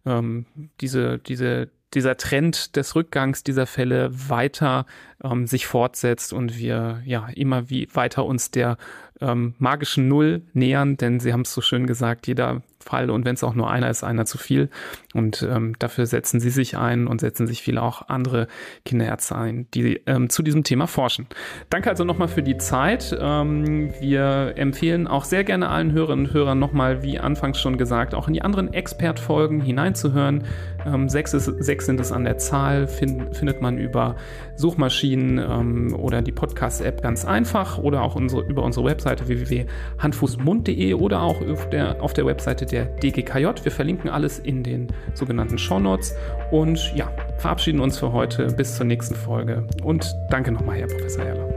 ähm, 0.06 0.46
diese 0.80 1.18
diese 1.18 1.68
dieser 1.94 2.16
Trend 2.16 2.76
des 2.76 2.96
Rückgangs 2.96 3.44
dieser 3.44 3.66
Fälle 3.66 4.10
weiter 4.12 4.86
ähm, 5.22 5.46
sich 5.46 5.66
fortsetzt 5.66 6.32
und 6.32 6.58
wir 6.58 7.02
ja 7.04 7.28
immer 7.34 7.70
wie 7.70 7.88
weiter 7.92 8.24
uns 8.24 8.50
der 8.50 8.76
ähm, 9.20 9.54
magischen 9.58 10.08
Null 10.08 10.42
nähern, 10.52 10.96
denn 10.96 11.20
Sie 11.20 11.32
haben 11.32 11.42
es 11.42 11.54
so 11.54 11.60
schön 11.60 11.86
gesagt, 11.86 12.26
jeder 12.26 12.62
Fall 12.84 13.10
und 13.10 13.24
wenn 13.24 13.34
es 13.34 13.42
auch 13.42 13.54
nur 13.54 13.70
einer 13.70 13.90
ist, 13.90 14.04
einer 14.04 14.24
zu 14.26 14.38
viel. 14.38 14.70
Und 15.14 15.46
ähm, 15.48 15.74
dafür 15.78 16.06
setzen 16.06 16.40
Sie 16.40 16.50
sich 16.50 16.76
ein 16.76 17.06
und 17.06 17.20
setzen 17.20 17.46
sich 17.46 17.62
viele 17.62 17.82
auch 17.82 18.08
andere 18.08 18.46
Kinderärzte 18.84 19.36
ein, 19.36 19.66
die 19.74 20.00
ähm, 20.06 20.28
zu 20.28 20.42
diesem 20.42 20.64
Thema 20.64 20.86
forschen. 20.86 21.26
Danke 21.70 21.90
also 21.90 22.04
nochmal 22.04 22.28
für 22.28 22.42
die 22.42 22.58
Zeit. 22.58 23.16
Ähm, 23.18 23.92
wir 24.00 24.54
empfehlen 24.56 25.06
auch 25.06 25.24
sehr 25.24 25.44
gerne 25.44 25.68
allen 25.68 25.92
Hörerinnen 25.92 26.26
und 26.26 26.34
Hörern 26.34 26.58
nochmal, 26.58 27.02
wie 27.02 27.18
anfangs 27.18 27.58
schon 27.60 27.78
gesagt, 27.78 28.14
auch 28.14 28.28
in 28.28 28.34
die 28.34 28.42
anderen 28.42 28.72
Expert-Folgen 28.72 29.60
hineinzuhören. 29.60 30.44
Ähm, 30.86 31.08
sechs, 31.08 31.34
ist, 31.34 31.46
sechs 31.46 31.86
sind 31.86 32.00
es 32.00 32.12
an 32.12 32.24
der 32.24 32.38
Zahl, 32.38 32.86
find, 32.86 33.36
findet 33.36 33.60
man 33.60 33.78
über 33.78 34.16
Suchmaschinen 34.56 35.38
ähm, 35.38 35.94
oder 35.94 36.22
die 36.22 36.32
Podcast-App 36.32 37.02
ganz 37.02 37.24
einfach 37.24 37.78
oder 37.78 38.02
auch 38.02 38.14
unsere, 38.14 38.42
über 38.42 38.62
unsere 38.62 38.86
Webseite 38.86 39.28
www.handfußmund.de 39.28 40.94
oder 40.94 41.22
auch 41.22 41.40
auf 41.40 41.68
der, 41.70 42.02
auf 42.02 42.12
der 42.12 42.26
Webseite 42.26 42.66
der 42.66 42.84
DGKJ. 42.84 43.46
Wir 43.62 43.72
verlinken 43.72 44.10
alles 44.10 44.38
in 44.38 44.62
den 44.62 44.88
sogenannten 45.14 45.58
Shownotes 45.58 46.14
und 46.50 46.94
ja, 46.94 47.10
verabschieden 47.38 47.80
uns 47.80 47.98
für 47.98 48.12
heute 48.12 48.46
bis 48.48 48.76
zur 48.76 48.86
nächsten 48.86 49.14
Folge 49.14 49.66
und 49.82 50.14
danke 50.30 50.52
nochmal, 50.52 50.78
Herr 50.78 50.88
Professor 50.88 51.24
Erler. 51.24 51.48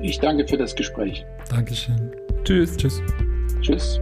Ich 0.00 0.18
danke 0.18 0.46
für 0.46 0.56
das 0.56 0.74
Gespräch. 0.74 1.24
Dankeschön. 1.50 2.12
Tschüss. 2.44 2.76
Tschüss. 2.76 3.02
Tschüss. 3.60 4.00